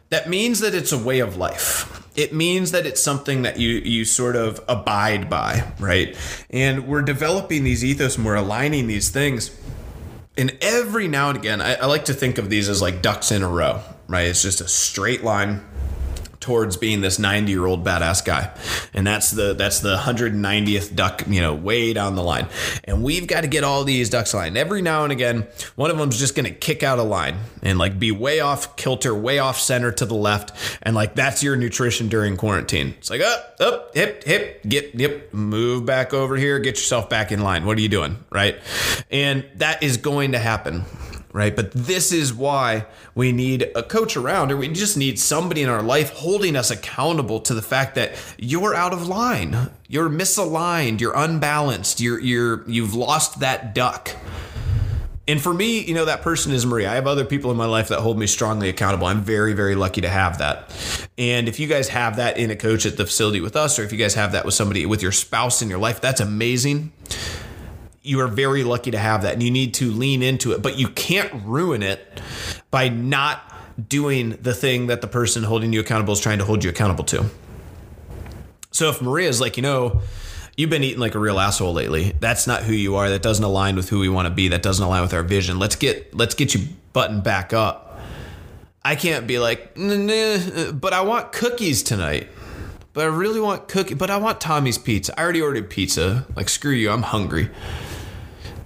that 0.10 0.27
means 0.27 0.60
that 0.62 0.73
it's 0.73 0.91
a 0.91 0.97
way 0.97 1.19
of 1.19 1.38
life 1.38 2.04
it 2.15 2.34
means 2.34 2.71
that 2.71 2.86
it's 2.86 3.01
something 3.01 3.41
that 3.43 3.60
you 3.60 3.69
you 3.69 4.06
sort 4.06 4.36
of 4.36 4.63
abide 4.67 5.30
by, 5.30 5.71
right? 5.80 6.15
And 6.49 6.88
we're 6.88 7.01
developing 7.01 7.63
these 7.63 7.84
ethos 7.84 8.17
and 8.17 8.25
we're 8.25 8.36
aligning 8.36 8.88
these 8.88 9.10
things. 9.10 9.58
And 10.38 10.58
every 10.62 11.08
now 11.08 11.30
and 11.30 11.38
again, 11.38 11.62
I, 11.62 11.75
I 11.75 11.86
like 11.86 12.06
to 12.06 12.13
think 12.13 12.38
of 12.38 12.49
these 12.49 12.67
as 12.67 12.82
like 12.82 13.01
ducks 13.01 13.32
in 13.32 13.41
a 13.41 13.47
row, 13.47 13.82
right? 14.08 14.28
It's 14.28 14.41
just 14.41 14.62
a 14.62 14.67
straight 14.67 15.23
line 15.23 15.62
towards 16.45 16.77
being 16.77 17.01
this 17.01 17.17
90 17.17 17.51
year 17.51 17.65
old 17.65 17.84
badass 17.84 18.23
guy. 18.23 18.51
And 18.93 19.05
that's 19.05 19.31
the 19.31 19.55
that's 19.55 19.79
the 19.79 19.97
190th 19.97 20.95
duck 20.95 21.23
you 21.27 21.41
know 21.41 21.55
way 21.55 21.91
down 21.91 22.15
the 22.15 22.21
line. 22.21 22.47
And 22.84 23.03
we've 23.03 23.25
got 23.25 23.41
to 23.41 23.47
get 23.47 23.63
all 23.63 23.84
these 23.84 24.12
ducks 24.12 24.34
aligned. 24.34 24.55
Every 24.55 24.84
now 24.84 25.03
and 25.03 25.12
again 25.12 25.47
one 25.75 25.89
of 25.89 25.97
them's 25.97 26.19
just 26.19 26.36
going 26.36 26.45
to 26.45 26.53
kick 26.53 26.84
out 26.84 26.99
a 26.99 27.03
line 27.03 27.38
and 27.63 27.79
like 27.79 27.97
be 27.97 28.12
way 28.12 28.41
off 28.41 28.75
kilter 28.75 29.15
way 29.15 29.39
off 29.39 29.60
center 29.60 29.91
to 29.93 30.05
the 30.05 30.13
left. 30.13 30.53
And 30.84 30.95
like 30.95 31.15
that's 31.15 31.41
your 31.41 31.55
nutrition 31.55 32.10
during 32.10 32.38
quarantine. 32.38 32.93
It's 32.99 33.10
like 33.10 33.21
up 33.21 33.55
up 33.60 33.95
hip 33.95 34.23
hip 34.23 34.62
get 34.67 34.93
yep 34.93 35.34
move 35.34 35.88
back 35.88 36.13
over 36.13 36.36
here 36.36 36.60
get 36.60 36.75
yourself 36.75 37.10
back 37.10 37.31
in 37.31 37.41
line. 37.41 37.65
What 37.65 37.75
are 37.79 37.81
you 37.81 37.89
doing? 37.89 38.23
Right? 38.31 38.60
And 39.10 39.45
that 39.55 39.81
is 39.81 39.97
going 39.97 40.34
to 40.34 40.39
happen 40.39 40.86
right? 41.36 41.54
But 41.54 41.71
this 41.71 42.13
is 42.13 42.34
why 42.34 42.86
we 43.13 43.34
need 43.34 43.69
a 43.76 43.84
coach 43.84 44.15
around, 44.15 44.54
or 44.54 44.58
we 44.58 44.69
just 44.69 44.95
need 44.95 45.19
somebody 45.19 45.62
in 45.62 45.67
our 45.67 45.84
life 45.84 46.12
holding 46.12 46.56
us 46.56 46.71
accountable 46.71 47.41
to 47.41 47.54
the 47.54 47.62
fact 47.62 47.95
that 47.95 48.13
you're 48.38 48.74
out 48.74 48.93
of 48.93 49.10
line, 49.10 49.69
you're 49.89 50.10
misaligned, 50.10 51.02
you're 51.02 51.15
unbalanced, 51.15 52.00
you're 52.00 52.21
you're 52.21 52.63
you've 52.69 52.93
lost 52.93 53.41
that 53.41 53.76
duck. 53.76 54.12
And 55.28 55.41
for 55.41 55.54
me, 55.54 55.82
you 55.82 55.93
know, 55.93 56.06
that 56.06 56.21
person 56.21 56.54
is 56.54 56.65
Maria. 56.65 56.89
I 56.89 56.95
have 56.95 57.08
other 57.08 57.26
people 57.26 57.52
in 57.52 57.58
my 57.58 57.65
life 57.65 57.89
that 57.89 58.00
hold 58.00 58.17
me 58.17 58.28
strongly 58.28 58.69
accountable. 58.69 59.08
I'm 59.08 59.21
very, 59.21 59.54
very 59.54 59.76
lucky 59.76 60.00
to 60.02 60.10
have 60.10 60.38
that. 60.38 60.71
And 61.17 61.50
if 61.50 61.60
you 61.60 61.67
guys 61.67 61.89
have 61.89 62.15
that 62.15 62.38
in 62.38 62.50
a 62.50 62.56
coach 62.56 62.86
at 62.86 62.95
the 62.95 63.06
facility 63.06 63.41
with 63.41 63.58
us, 63.58 63.78
or 63.78 63.84
if 63.84 63.91
you 63.91 63.98
guys 63.98 64.13
have 64.13 64.32
that 64.32 64.45
with 64.45 64.54
somebody 64.54 64.86
with 64.86 65.02
your 65.02 65.12
spouse 65.12 65.62
in 65.62 65.67
your 65.67 65.80
life, 65.80 66.00
that's 66.00 66.21
amazing 66.21 66.93
you 68.05 68.19
are 68.21 68.27
very 68.27 68.63
lucky 68.63 68.91
to 68.91 68.97
have 68.97 69.23
that 69.23 69.33
and 69.33 69.43
you 69.43 69.51
need 69.51 69.73
to 69.75 69.91
lean 69.91 70.21
into 70.21 70.51
it, 70.51 70.61
but 70.61 70.77
you 70.77 70.87
can't 70.89 71.31
ruin 71.43 71.83
it 71.83 72.21
by 72.71 72.87
not 72.89 73.41
doing 73.89 74.31
the 74.41 74.53
thing 74.53 74.87
that 74.87 75.01
the 75.01 75.07
person 75.07 75.43
holding 75.43 75.73
you 75.73 75.79
accountable 75.79 76.13
is 76.13 76.19
trying 76.19 76.39
to 76.39 76.45
hold 76.45 76.63
you 76.63 76.69
accountable 76.69 77.03
to. 77.03 77.25
So 78.71 78.89
if 78.89 79.01
Maria's 79.01 79.41
like, 79.41 79.57
you 79.57 79.63
know, 79.63 80.01
you've 80.57 80.69
been 80.69 80.83
eating 80.83 80.99
like 80.99 81.15
a 81.15 81.19
real 81.19 81.39
asshole 81.39 81.73
lately. 81.73 82.13
That's 82.19 82.47
not 82.47 82.63
who 82.63 82.73
you 82.73 82.95
are. 82.95 83.09
That 83.09 83.21
doesn't 83.21 83.43
align 83.43 83.75
with 83.75 83.89
who 83.89 83.99
we 83.99 84.09
want 84.09 84.27
to 84.27 84.33
be. 84.33 84.49
That 84.49 84.61
doesn't 84.61 84.83
align 84.83 85.01
with 85.01 85.13
our 85.13 85.23
vision. 85.23 85.59
Let's 85.59 85.75
get 85.75 86.13
let's 86.15 86.35
get 86.35 86.53
you 86.53 86.67
buttoned 86.93 87.23
back 87.23 87.53
up. 87.53 87.99
I 88.83 88.95
can't 88.95 89.25
be 89.25 89.39
like, 89.39 89.73
but 89.75 90.93
I 90.93 91.01
want 91.01 91.31
cookies 91.31 91.83
tonight. 91.83 92.29
But 92.93 93.05
I 93.05 93.07
really 93.07 93.41
want 93.41 93.67
cookie. 93.67 93.95
But 93.95 94.09
I 94.09 94.17
want 94.17 94.39
Tommy's 94.39 94.77
pizza. 94.77 95.19
I 95.19 95.23
already 95.23 95.41
ordered 95.41 95.69
pizza. 95.69 96.25
Like 96.35 96.49
screw 96.49 96.71
you, 96.71 96.91
I'm 96.91 97.01
hungry. 97.01 97.49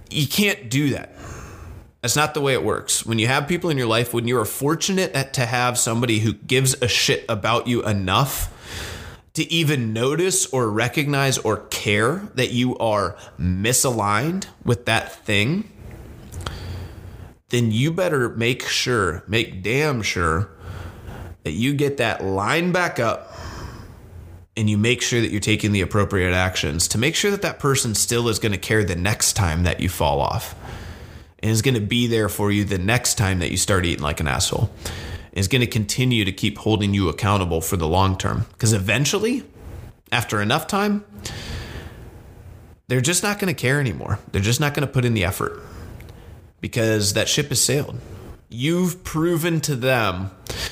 You 0.10 0.28
can't 0.28 0.69
do 0.69 0.91
that. 0.91 1.15
That's 2.02 2.15
not 2.15 2.34
the 2.34 2.41
way 2.41 2.54
it 2.54 2.63
works. 2.63 3.06
When 3.06 3.19
you 3.19 3.28
have 3.28 3.48
people 3.48 3.69
in 3.69 3.78
your 3.78 3.88
life, 3.88 4.13
when 4.13 4.28
you 4.28 4.38
are 4.39 4.45
fortunate 4.45 5.34
to 5.34 5.45
have 5.45 5.78
somebody 5.78 6.19
who 6.19 6.34
gives 6.34 6.82
a 6.82 6.88
shit 6.88 7.26
about 7.28 7.67
you 7.67 7.84
enough 7.86 8.56
to 9.34 9.52
even 9.52 9.93
notice 9.93 10.45
or 10.48 10.69
recognize 10.69 11.38
or 11.38 11.58
care 11.67 12.30
that 12.36 12.52
you 12.52 12.78
are 12.78 13.17
misaligned 13.38 14.48
with 14.63 14.86
that 14.86 15.13
thing, 15.26 15.69
then 17.50 17.72
you 17.72 17.91
better 17.91 18.30
make 18.30 18.65
sure, 18.65 19.24
make 19.28 19.62
damn 19.62 20.02
sure 20.02 20.50
that 21.43 21.52
you 21.52 21.74
get 21.74 21.98
that 21.98 22.24
line 22.24 22.72
back 22.72 23.00
up 23.00 23.34
and 24.60 24.69
you 24.69 24.78
make 24.78 25.02
sure 25.02 25.22
that 25.22 25.32
you're 25.32 25.39
taking 25.39 25.72
the 25.72 25.80
appropriate 25.80 26.34
actions 26.34 26.89
to 26.89 26.98
make 26.98 27.15
sure 27.15 27.32
that 27.32 27.41
that 27.43 27.60
person 27.60 27.95
still 27.95 28.28
is 28.28 28.39
going 28.39 28.52
to 28.52 28.58
care 28.58 28.84
the 28.84 28.93
next 28.93 29.34
time 29.34 29.63
that 29.63 29.80
you 29.80 29.88
fall 29.88 30.19
off 30.19 30.54
and 31.41 31.50
is 31.50 31.62
going 31.62 31.76
to 31.76 31.80
be 31.80 32.08
there 32.08 32.28
for 32.28 32.52
you 32.52 32.65
the 32.65 32.78
next 32.78 33.15
time 33.15 33.39
that 33.39 33.52
you 33.52 33.56
start 33.56 33.86
eating 33.86 34.04
like 34.04 34.19
an 34.19 34.28
asshole. 34.28 34.69
Is 35.32 35.48
going 35.48 35.62
to 35.62 35.67
continue 35.67 36.26
to 36.26 36.34
keep 36.34 36.58
holding 36.58 36.93
you 36.93 37.08
accountable 37.08 37.62
for 37.62 37.78
the 37.78 37.88
long 37.88 38.17
term. 38.17 38.48
Because 38.52 38.74
eventually, 38.74 39.45
after 40.12 40.41
enough 40.41 40.67
time, 40.67 41.06
they're 42.89 43.00
just 43.00 43.24
not 43.24 43.39
going 43.39 43.54
to 43.54 43.60
care 43.60 43.80
anymore. 43.80 44.19
They're 44.34 44.41
just 44.41 44.60
not 44.60 44.74
going 44.74 44.86
to 44.86 44.91
put 44.91 45.06
in 45.06 45.13
the 45.13 45.24
effort 45.24 45.58
because 46.60 47.13
that 47.13 47.30
ship 47.30 47.48
has 47.48 47.62
sailed. 47.62 47.98
You've 48.50 49.04
proven 49.04 49.62
to 49.62 49.76
them 49.76 50.32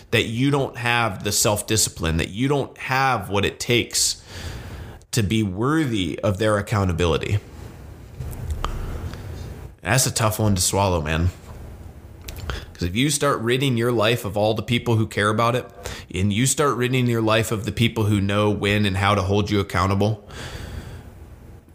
that 0.10 0.24
you 0.24 0.50
don't 0.50 0.78
have 0.78 1.24
the 1.24 1.32
self 1.32 1.68
discipline, 1.68 2.18
that 2.18 2.30
you 2.30 2.48
don't 2.48 2.76
have 2.78 3.30
what 3.30 3.46
it 3.46 3.60
takes 3.60 4.24
to 5.12 5.22
be 5.22 5.44
worthy 5.44 6.20
of 6.20 6.40
their 6.40 6.58
accountability. 6.58 7.40
That's 9.82 10.08
a 10.08 10.12
tough 10.12 10.40
one 10.40 10.56
to 10.56 10.62
swallow, 10.62 11.02
man. 11.02 11.30
Because 12.74 12.88
if 12.90 12.96
you 12.96 13.10
start 13.10 13.40
ridding 13.42 13.78
your 13.78 13.92
life 13.92 14.26
of 14.26 14.36
all 14.36 14.54
the 14.54 14.63
people 14.63 14.96
who 14.96 15.08
care 15.08 15.30
about 15.30 15.56
it, 15.56 15.66
and 16.13 16.34
you 16.34 16.46
start 16.46 16.78
ridding 16.78 17.08
your 17.08 17.22
life 17.22 17.52
of 17.52 17.66
the 17.66 17.72
people 17.72 18.06
who 18.06 18.20
know 18.20 18.50
when 18.50 18.86
and 18.86 18.98
how 18.98 19.16
to 19.16 19.22
hold 19.22 19.50
you 19.50 19.60
accountable, 19.60 20.28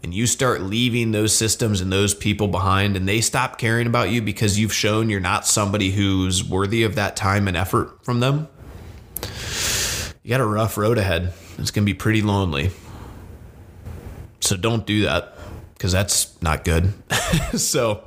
and 0.03 0.13
you 0.13 0.27
start 0.27 0.61
leaving 0.61 1.11
those 1.11 1.35
systems 1.35 1.79
and 1.79 1.91
those 1.91 2.13
people 2.13 2.49
behind, 2.49 2.97
and 2.97 3.07
they 3.07 3.21
stop 3.21 3.57
caring 3.57 3.87
about 3.87 4.09
you 4.09 4.21
because 4.21 4.59
you've 4.59 4.73
shown 4.73 5.09
you're 5.09 5.19
not 5.21 5.47
somebody 5.47 5.91
who's 5.91 6.43
worthy 6.43 6.83
of 6.83 6.95
that 6.95 7.15
time 7.15 7.47
and 7.47 7.55
effort 7.55 8.03
from 8.03 8.19
them, 8.19 8.47
you 10.21 10.29
got 10.29 10.41
a 10.41 10.45
rough 10.45 10.77
road 10.77 10.97
ahead. 10.97 11.33
It's 11.57 11.71
going 11.71 11.85
to 11.85 11.91
be 11.91 11.93
pretty 11.93 12.21
lonely. 12.21 12.71
So 14.41 14.57
don't 14.57 14.85
do 14.85 15.03
that 15.03 15.37
because 15.83 15.91
that's 15.91 16.41
not 16.41 16.63
good. 16.63 16.93
so, 17.59 18.05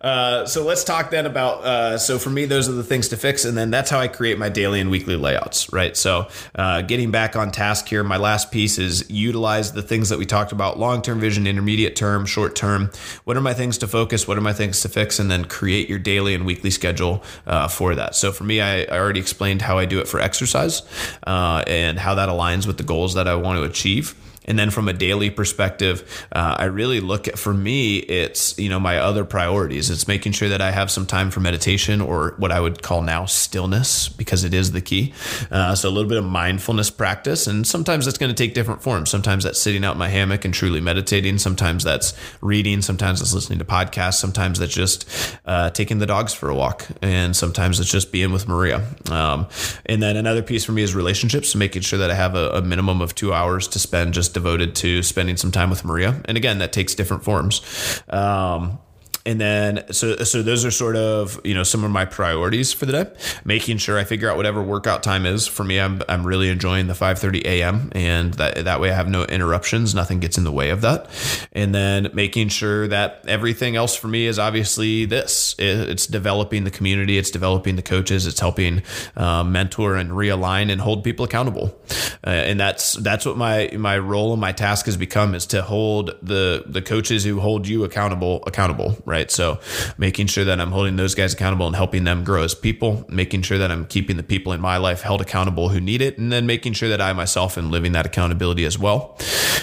uh, 0.00 0.44
so 0.46 0.64
let's 0.64 0.82
talk 0.82 1.12
then 1.12 1.26
about. 1.26 1.62
Uh, 1.62 1.96
so 1.96 2.18
for 2.18 2.28
me, 2.28 2.44
those 2.44 2.68
are 2.68 2.72
the 2.72 2.82
things 2.82 3.06
to 3.10 3.16
fix, 3.16 3.44
and 3.44 3.56
then 3.56 3.70
that's 3.70 3.88
how 3.88 4.00
I 4.00 4.08
create 4.08 4.36
my 4.36 4.48
daily 4.48 4.80
and 4.80 4.90
weekly 4.90 5.14
layouts. 5.14 5.72
Right. 5.72 5.96
So, 5.96 6.26
uh, 6.56 6.82
getting 6.82 7.12
back 7.12 7.36
on 7.36 7.52
task 7.52 7.86
here, 7.86 8.02
my 8.02 8.16
last 8.16 8.50
piece 8.50 8.78
is 8.78 9.08
utilize 9.08 9.74
the 9.74 9.82
things 9.82 10.08
that 10.08 10.18
we 10.18 10.26
talked 10.26 10.50
about: 10.50 10.76
long-term 10.76 11.20
vision, 11.20 11.46
intermediate 11.46 11.94
term, 11.94 12.26
short 12.26 12.56
term. 12.56 12.90
What 13.22 13.36
are 13.36 13.40
my 13.40 13.54
things 13.54 13.78
to 13.78 13.86
focus? 13.86 14.26
What 14.26 14.36
are 14.36 14.40
my 14.40 14.52
things 14.52 14.80
to 14.80 14.88
fix? 14.88 15.20
And 15.20 15.30
then 15.30 15.44
create 15.44 15.88
your 15.88 16.00
daily 16.00 16.34
and 16.34 16.44
weekly 16.44 16.72
schedule 16.72 17.22
uh, 17.46 17.68
for 17.68 17.94
that. 17.94 18.16
So 18.16 18.32
for 18.32 18.42
me, 18.42 18.60
I, 18.60 18.82
I, 18.82 18.98
already 18.98 19.20
explained 19.20 19.62
how 19.62 19.78
I 19.78 19.84
do 19.84 20.00
it 20.00 20.08
for 20.08 20.18
exercise 20.18 20.82
uh, 21.28 21.62
and 21.68 21.96
how 21.96 22.16
that 22.16 22.28
aligns 22.28 22.66
with 22.66 22.76
the 22.76 22.82
goals 22.82 23.14
that 23.14 23.28
I 23.28 23.36
want 23.36 23.58
to 23.58 23.62
achieve. 23.62 24.16
And 24.44 24.58
then 24.58 24.70
from 24.70 24.88
a 24.88 24.92
daily 24.92 25.30
perspective, 25.30 26.26
uh, 26.32 26.56
I 26.58 26.64
really 26.64 27.00
look 27.00 27.28
at, 27.28 27.38
for 27.38 27.54
me, 27.54 27.98
it's, 27.98 28.58
you 28.58 28.68
know, 28.68 28.80
my 28.80 28.98
other 28.98 29.24
priorities. 29.24 29.90
It's 29.90 30.06
making 30.06 30.32
sure 30.32 30.48
that 30.48 30.60
I 30.60 30.70
have 30.70 30.90
some 30.90 31.06
time 31.06 31.30
for 31.30 31.40
meditation 31.40 32.00
or 32.00 32.34
what 32.38 32.52
I 32.52 32.60
would 32.60 32.82
call 32.82 33.02
now 33.02 33.24
stillness 33.26 34.08
because 34.08 34.44
it 34.44 34.52
is 34.52 34.72
the 34.72 34.80
key. 34.80 35.12
Uh, 35.50 35.74
so 35.74 35.88
a 35.88 35.90
little 35.90 36.08
bit 36.08 36.18
of 36.18 36.24
mindfulness 36.24 36.90
practice. 36.90 37.46
And 37.46 37.66
sometimes 37.66 38.04
that's 38.04 38.18
going 38.18 38.34
to 38.34 38.36
take 38.36 38.54
different 38.54 38.82
forms. 38.82 39.10
Sometimes 39.10 39.44
that's 39.44 39.60
sitting 39.60 39.84
out 39.84 39.92
in 39.92 39.98
my 39.98 40.08
hammock 40.08 40.44
and 40.44 40.52
truly 40.52 40.80
meditating. 40.80 41.38
Sometimes 41.38 41.84
that's 41.84 42.14
reading. 42.40 42.82
Sometimes 42.82 43.20
it's 43.20 43.32
listening 43.32 43.58
to 43.60 43.64
podcasts. 43.64 44.14
Sometimes 44.14 44.58
that's 44.58 44.74
just 44.74 45.08
uh, 45.46 45.70
taking 45.70 45.98
the 45.98 46.06
dogs 46.06 46.34
for 46.34 46.48
a 46.48 46.54
walk. 46.54 46.86
And 47.00 47.34
sometimes 47.34 47.80
it's 47.80 47.90
just 47.90 48.12
being 48.12 48.32
with 48.32 48.46
Maria. 48.46 48.84
Um, 49.10 49.48
and 49.86 50.02
then 50.02 50.16
another 50.16 50.42
piece 50.42 50.64
for 50.64 50.72
me 50.72 50.82
is 50.82 50.94
relationships, 50.94 51.54
making 51.54 51.82
sure 51.82 51.98
that 51.98 52.10
I 52.10 52.14
have 52.14 52.34
a, 52.34 52.50
a 52.50 52.62
minimum 52.62 53.00
of 53.00 53.14
two 53.14 53.32
hours 53.32 53.68
to 53.68 53.78
spend 53.78 54.12
just 54.12 54.33
devoted 54.34 54.74
to 54.76 55.02
spending 55.02 55.38
some 55.38 55.50
time 55.50 55.70
with 55.70 55.84
Maria. 55.84 56.20
And 56.26 56.36
again, 56.36 56.58
that 56.58 56.72
takes 56.72 56.94
different 56.94 57.24
forms. 57.24 57.62
Um, 58.10 58.78
and 59.26 59.40
then 59.40 59.84
so 59.92 60.16
so 60.16 60.42
those 60.42 60.64
are 60.64 60.70
sort 60.70 60.96
of 60.96 61.40
you 61.44 61.54
know 61.54 61.62
some 61.62 61.84
of 61.84 61.90
my 61.90 62.04
priorities 62.04 62.72
for 62.72 62.86
the 62.86 63.04
day. 63.04 63.10
Making 63.44 63.78
sure 63.78 63.98
i 63.98 64.04
figure 64.04 64.30
out 64.30 64.36
whatever 64.36 64.62
workout 64.62 65.02
time 65.02 65.26
is. 65.26 65.46
For 65.46 65.64
me 65.64 65.80
i'm, 65.80 66.02
I'm 66.08 66.26
really 66.26 66.48
enjoying 66.48 66.86
the 66.86 66.94
5.30 66.94 67.44
a.m 67.44 67.90
and 67.92 68.34
that, 68.34 68.64
that 68.64 68.80
way 68.80 68.90
i 68.90 68.94
have 68.94 69.08
no 69.08 69.24
interruptions. 69.24 69.94
Nothing 69.94 70.20
gets 70.20 70.36
in 70.38 70.44
the 70.44 70.52
way 70.52 70.70
of 70.70 70.80
that. 70.82 71.08
And 71.52 71.74
then 71.74 72.10
making 72.12 72.48
sure 72.48 72.88
that 72.88 73.24
everything 73.26 73.76
else 73.76 73.96
for 73.96 74.08
me 74.08 74.26
is 74.26 74.38
obviously 74.38 75.04
this. 75.06 75.54
It's 75.58 76.06
developing 76.06 76.64
the 76.64 76.70
community. 76.70 77.18
It's 77.18 77.30
developing 77.30 77.76
the 77.76 77.82
coaches. 77.82 78.26
It's 78.26 78.40
helping 78.40 78.82
uh, 79.16 79.44
mentor 79.44 79.96
and 79.96 80.10
realign 80.10 80.70
and 80.70 80.80
hold 80.80 81.04
people 81.04 81.24
accountable. 81.24 81.78
Uh, 82.26 82.30
and 82.30 82.58
that's 82.58 82.94
that's 82.94 83.24
what 83.24 83.36
my 83.36 83.70
my 83.76 83.98
role 83.98 84.32
and 84.32 84.40
my 84.40 84.52
task 84.52 84.86
has 84.86 84.96
become 84.96 85.34
is 85.34 85.46
to 85.46 85.62
hold 85.62 86.16
the 86.22 86.64
the 86.66 86.82
coaches 86.82 87.24
who 87.24 87.40
hold 87.40 87.68
you 87.68 87.84
accountable 87.84 88.42
accountable 88.46 88.96
right 89.04 89.13
right? 89.14 89.30
So 89.30 89.60
making 89.96 90.26
sure 90.26 90.44
that 90.44 90.60
I'm 90.60 90.72
holding 90.72 90.96
those 90.96 91.14
guys 91.14 91.34
accountable 91.34 91.66
and 91.66 91.76
helping 91.76 92.02
them 92.04 92.24
grow 92.24 92.42
as 92.42 92.54
people, 92.54 93.04
making 93.08 93.42
sure 93.42 93.58
that 93.58 93.70
I'm 93.70 93.86
keeping 93.86 94.16
the 94.16 94.22
people 94.22 94.52
in 94.52 94.60
my 94.60 94.76
life 94.76 95.02
held 95.02 95.20
accountable 95.20 95.68
who 95.68 95.80
need 95.80 96.02
it, 96.02 96.18
and 96.18 96.32
then 96.32 96.46
making 96.46 96.72
sure 96.72 96.88
that 96.88 97.00
I 97.00 97.12
myself 97.12 97.56
am 97.56 97.70
living 97.70 97.92
that 97.92 98.06
accountability 98.06 98.64
as 98.64 98.76
well. 98.76 99.16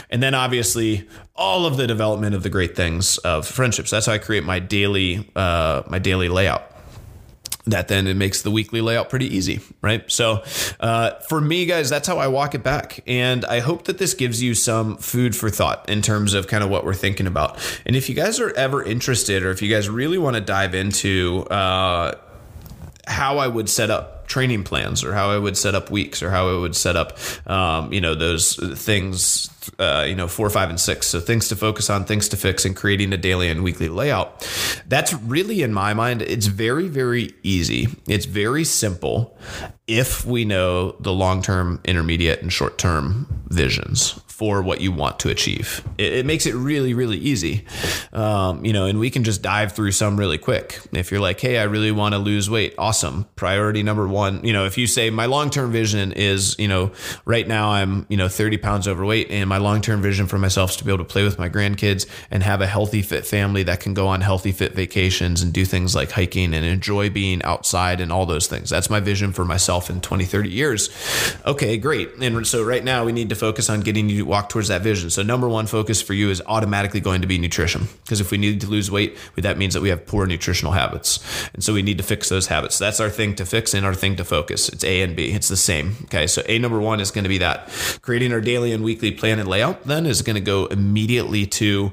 And 0.10 0.24
then 0.24 0.34
obviously 0.34 1.08
all 1.36 1.66
of 1.66 1.76
the 1.76 1.88
development 1.88 2.34
of 2.34 2.44
the 2.44 2.50
great 2.50 2.76
things 2.76 3.18
of 3.20 3.46
friendships. 3.46 3.92
That's 3.92 4.06
how 4.06 4.14
I 4.14 4.18
create 4.18 4.44
my 4.46 4.60
daily 4.60 5.30
uh, 5.36 5.84
my 5.88 6.00
daily 6.00 6.30
layout 6.30 6.72
that 7.72 7.88
then 7.88 8.08
it 8.08 8.16
makes 8.16 8.42
the 8.42 8.52
weekly 8.52 8.82
layout 8.82 9.10
pretty 9.10 9.36
easy, 9.36 9.60
right? 9.82 10.10
So, 10.12 10.44
uh, 10.80 11.12
for 11.28 11.42
me, 11.42 11.66
guys, 11.66 11.90
that's 11.90 12.08
how 12.08 12.18
I 12.18 12.28
walk 12.28 12.56
it 12.56 12.64
back. 12.64 13.04
And 13.08 13.46
I 13.46 13.60
hope 13.60 13.86
that 13.86 13.98
this 13.98 14.14
gives 14.14 14.42
you 14.42 14.54
some 14.54 14.98
food 14.98 15.36
for 15.36 15.50
thought 15.50 15.90
in 15.90 16.02
terms 16.02 16.34
of 16.34 16.48
kind 16.48 16.64
of 16.64 16.70
what 16.70 16.86
we're 16.86 16.94
thinking 16.94 17.28
about. 17.28 17.58
And 17.86 17.96
if 17.96 18.10
you 18.10 18.16
guys 18.16 18.40
are 18.40 18.56
ever 18.56 18.84
interested, 18.84 19.44
or 19.44 19.52
if 19.52 19.62
you 19.62 19.70
guys 19.70 19.90
really 19.90 20.18
want 20.18 20.36
to 20.36 20.42
dive 20.42 20.74
into 20.74 21.46
uh, 21.50 22.16
how 23.08 23.40
I 23.40 23.48
would 23.48 23.70
set 23.70 23.90
up 23.90 24.28
training 24.28 24.64
plans 24.64 25.04
or 25.04 25.14
how 25.14 25.30
I 25.30 25.38
would 25.38 25.58
set 25.58 25.76
up 25.76 25.92
weeks 25.92 26.24
or 26.24 26.30
how 26.30 26.50
I 26.50 26.58
would 26.58 26.76
set 26.76 26.96
up, 26.96 27.18
um, 27.48 27.92
you 27.92 28.00
know, 28.00 28.16
those 28.16 28.56
things, 28.80 29.50
uh, 29.80 30.06
you 30.08 30.16
know, 30.16 30.28
four, 30.28 30.50
five, 30.50 30.70
and 30.70 30.80
six. 30.80 31.08
So 31.08 31.20
things 31.20 31.48
to 31.50 31.56
focus 31.56 31.90
on, 31.90 32.06
things 32.06 32.30
to 32.30 32.38
fix, 32.38 32.66
and 32.66 32.76
creating 32.76 33.14
a 33.14 33.18
daily 33.18 33.50
and 33.50 33.64
weekly 33.64 33.90
layout. 33.90 34.48
That's 34.88 35.14
really, 35.14 35.62
in 35.62 35.74
my 35.74 35.94
mind, 35.94 36.22
it's 36.22 36.48
very, 36.48 36.88
very 36.88 37.34
easy. 37.44 37.88
It's 38.08 38.26
very 38.26 38.64
simple 38.64 39.38
if 39.88 40.26
we 40.26 40.46
know 40.46 40.94
the 41.00 41.14
long 41.14 41.42
term, 41.42 41.80
intermediate, 41.86 42.42
and 42.42 42.52
short 42.52 42.78
term 42.78 43.44
visions 43.48 44.20
for 44.42 44.64
what 44.64 44.82
you 44.82 44.92
want 44.92 45.20
to 45.20 45.30
achieve. 45.30 45.88
It, 46.00 46.14
it 46.14 46.26
makes 46.26 46.48
it 46.48 46.56
really, 46.56 46.96
really 46.96 47.20
easy. 47.20 47.64
Um, 48.12 48.66
you 48.66 48.74
know, 48.74 48.88
and 48.88 49.00
we 49.00 49.12
can 49.12 49.24
just 49.24 49.44
dive 49.44 49.74
through 49.74 49.92
some 49.92 50.18
really 50.18 50.40
quick. 50.40 50.80
If 50.94 51.12
you're 51.12 51.20
like, 51.20 51.40
hey, 51.40 51.60
I 51.60 51.66
really 51.66 51.92
want 51.92 52.16
to 52.16 52.18
lose 52.18 52.50
weight, 52.50 52.74
awesome. 52.76 53.28
Priority 53.36 53.84
number 53.84 54.08
one, 54.08 54.44
you 54.44 54.52
know, 54.52 54.66
if 54.66 54.80
you 54.80 54.88
say 54.88 55.12
my 55.12 55.28
long 55.28 55.52
term 55.52 55.72
vision 55.72 56.12
is, 56.14 56.58
you 56.58 56.68
know, 56.68 56.92
right 57.24 57.48
now 57.48 57.70
I'm, 57.70 58.08
you 58.10 58.18
know, 58.18 58.28
30 58.28 58.58
pounds 58.58 58.88
overweight, 58.88 59.30
and 59.30 59.48
my 59.48 59.60
long 59.60 59.80
term 59.80 60.02
vision 60.02 60.26
for 60.26 60.40
myself 60.40 60.72
is 60.72 60.78
to 60.78 60.86
be 60.86 60.92
able 60.92 61.06
to 61.06 61.12
play 61.12 61.24
with 61.24 61.38
my 61.38 61.48
grandkids 61.48 62.08
and 62.32 62.42
have 62.42 62.62
a 62.62 62.68
healthy, 62.68 63.04
fit 63.04 63.28
family 63.28 63.62
that 63.62 63.80
can 63.80 63.94
go 63.94 64.08
on 64.08 64.22
healthy, 64.22 64.52
fit 64.52 64.74
vacations 64.74 65.44
and 65.44 65.54
do 65.54 65.66
things 65.66 65.94
like 65.94 66.10
hiking 66.10 66.56
and 66.56 66.66
enjoy 66.66 67.12
being 67.12 67.44
outside 67.44 68.02
and 68.02 68.12
all 68.12 68.26
those 68.26 68.48
things. 68.48 68.72
That's 68.72 68.90
my 68.90 69.02
vision 69.02 69.34
for 69.34 69.46
myself 69.46 69.92
in 69.92 70.02
20, 70.02 70.26
30 70.26 70.50
years. 70.50 70.90
Okay, 71.46 71.78
great. 71.78 72.16
And 72.20 72.48
so 72.48 72.64
right 72.64 72.84
now 72.84 73.06
we 73.06 73.12
need 73.12 73.30
to 73.30 73.36
focus 73.36 73.70
on 73.70 73.82
getting 73.82 74.10
you 74.10 74.31
walk 74.32 74.48
towards 74.48 74.70
that 74.70 74.82
vision. 74.82 75.10
So, 75.10 75.22
number 75.22 75.50
one 75.50 75.68
focus 75.68 76.02
for 76.02 76.14
you 76.14 76.30
is 76.30 76.42
automatically 76.48 77.02
going 77.02 77.22
to 77.22 77.28
be 77.28 77.38
nutrition. 77.38 77.90
Because 78.04 78.22
if 78.22 78.32
we 78.32 78.38
need 78.38 78.62
to 78.62 78.68
lose 78.68 78.90
weight, 78.90 79.18
that 79.36 79.58
means 79.58 79.74
that 79.74 79.82
we 79.82 79.90
have 79.90 80.06
poor 80.08 80.26
nutritional 80.26 80.72
habits. 80.72 81.20
And 81.54 81.62
so 81.62 81.74
we 81.74 81.82
need 81.82 81.98
to 81.98 82.04
fix 82.04 82.30
those 82.30 82.48
habits. 82.48 82.80
That's 82.80 83.02
our 83.02 83.10
thing 83.10 83.36
to 83.36 83.46
fix 83.46 83.74
and 83.74 83.86
our 83.86 83.94
thing 83.94 84.16
to 84.16 84.24
focus. 84.24 84.70
It's 84.70 84.86
A 84.86 85.02
and 85.02 85.18
B. 85.18 85.32
It's 85.32 85.50
the 85.50 85.58
same. 85.58 85.98
Okay. 86.06 86.28
So, 86.28 86.44
A 86.48 86.58
number 86.60 86.80
one 86.80 87.02
is 87.02 87.12
going 87.12 87.26
to 87.26 87.30
be 87.30 87.40
that. 87.40 87.70
Creating 88.02 88.32
our 88.32 88.40
daily 88.40 88.72
and 88.72 88.86
weekly 88.86 89.12
plan 89.12 89.38
and 89.38 89.50
layout 89.50 89.84
then 89.84 90.06
is 90.06 90.22
going 90.22 90.36
to 90.36 90.42
go 90.42 90.68
immediately 90.68 91.46
to, 91.46 91.92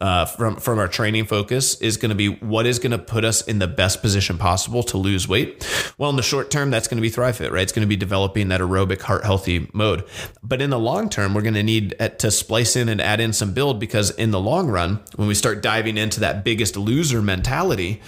uh, 0.00 0.26
from, 0.26 0.56
from 0.56 0.78
our 0.78 0.88
training 0.88 1.24
focus, 1.24 1.80
is 1.80 1.96
going 1.96 2.10
to 2.10 2.14
be 2.14 2.28
what 2.28 2.66
is 2.66 2.78
going 2.78 2.92
to 2.92 2.98
put 2.98 3.24
us 3.24 3.42
in 3.42 3.58
the 3.58 3.66
best 3.66 4.00
position 4.00 4.38
possible 4.38 4.84
to 4.84 4.96
lose 4.96 5.26
weight. 5.26 5.66
Well, 5.98 6.08
in 6.10 6.16
the 6.16 6.22
short 6.22 6.52
term, 6.52 6.70
that's 6.70 6.86
going 6.86 6.98
to 6.98 7.02
be 7.02 7.10
Thrive 7.10 7.36
Fit, 7.36 7.50
right? 7.50 7.62
It's 7.62 7.72
going 7.72 7.86
to 7.86 7.88
be 7.88 7.96
developing 7.96 8.48
that 8.48 8.60
aerobic 8.60 9.00
heart 9.00 9.24
healthy 9.24 9.68
mode. 9.72 10.04
But 10.40 10.62
in 10.62 10.70
the 10.70 10.78
long 10.78 11.10
term, 11.10 11.34
we're 11.34 11.42
going 11.42 11.54
to 11.54 11.64
need 11.64 11.69
Uh, 11.70 12.08
to 12.08 12.30
splice 12.30 12.74
in 12.74 12.88
and 12.88 13.00
add 13.00 13.20
in 13.20 13.32
some 13.32 13.52
build 13.52 13.78
because 13.78 14.10
in 14.10 14.32
the 14.32 14.40
long 14.40 14.68
run, 14.68 14.98
when 15.14 15.28
we 15.28 15.34
start 15.34 15.62
diving 15.62 15.96
into 15.96 16.18
that 16.18 16.42
biggest 16.42 16.76
loser 16.76 17.22
mentality, 17.22 18.00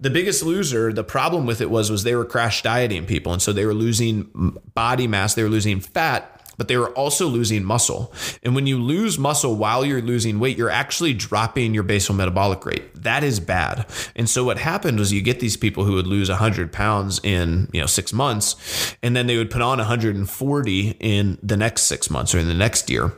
the 0.00 0.10
biggest 0.10 0.42
loser, 0.42 0.92
the 0.92 1.04
problem 1.04 1.46
with 1.46 1.60
it 1.60 1.70
was 1.70 1.90
was 1.90 2.02
they 2.02 2.16
were 2.16 2.24
crash 2.24 2.62
dieting 2.62 3.06
people, 3.06 3.32
and 3.32 3.40
so 3.40 3.52
they 3.52 3.64
were 3.64 3.74
losing 3.74 4.56
body 4.74 5.06
mass, 5.06 5.34
they 5.34 5.42
were 5.42 5.48
losing 5.48 5.78
fat 5.78 6.35
but 6.56 6.68
they 6.68 6.76
were 6.76 6.90
also 6.90 7.26
losing 7.26 7.64
muscle. 7.64 8.12
And 8.42 8.54
when 8.54 8.66
you 8.66 8.78
lose 8.78 9.18
muscle 9.18 9.56
while 9.56 9.84
you're 9.84 10.02
losing 10.02 10.38
weight, 10.38 10.56
you're 10.56 10.70
actually 10.70 11.14
dropping 11.14 11.74
your 11.74 11.82
basal 11.82 12.14
metabolic 12.14 12.64
rate. 12.64 12.94
That 12.94 13.22
is 13.22 13.40
bad. 13.40 13.86
And 14.14 14.28
so 14.28 14.44
what 14.44 14.58
happened 14.58 14.98
was 14.98 15.12
you 15.12 15.22
get 15.22 15.40
these 15.40 15.56
people 15.56 15.84
who 15.84 15.94
would 15.94 16.06
lose 16.06 16.28
100 16.28 16.72
pounds 16.72 17.20
in, 17.22 17.68
you 17.72 17.80
know, 17.80 17.86
6 17.86 18.12
months 18.12 18.96
and 19.02 19.14
then 19.16 19.26
they 19.26 19.36
would 19.36 19.50
put 19.50 19.62
on 19.62 19.78
140 19.78 20.96
in 21.00 21.38
the 21.42 21.56
next 21.56 21.82
6 21.82 22.10
months 22.10 22.34
or 22.34 22.38
in 22.38 22.48
the 22.48 22.54
next 22.54 22.90
year 22.90 23.12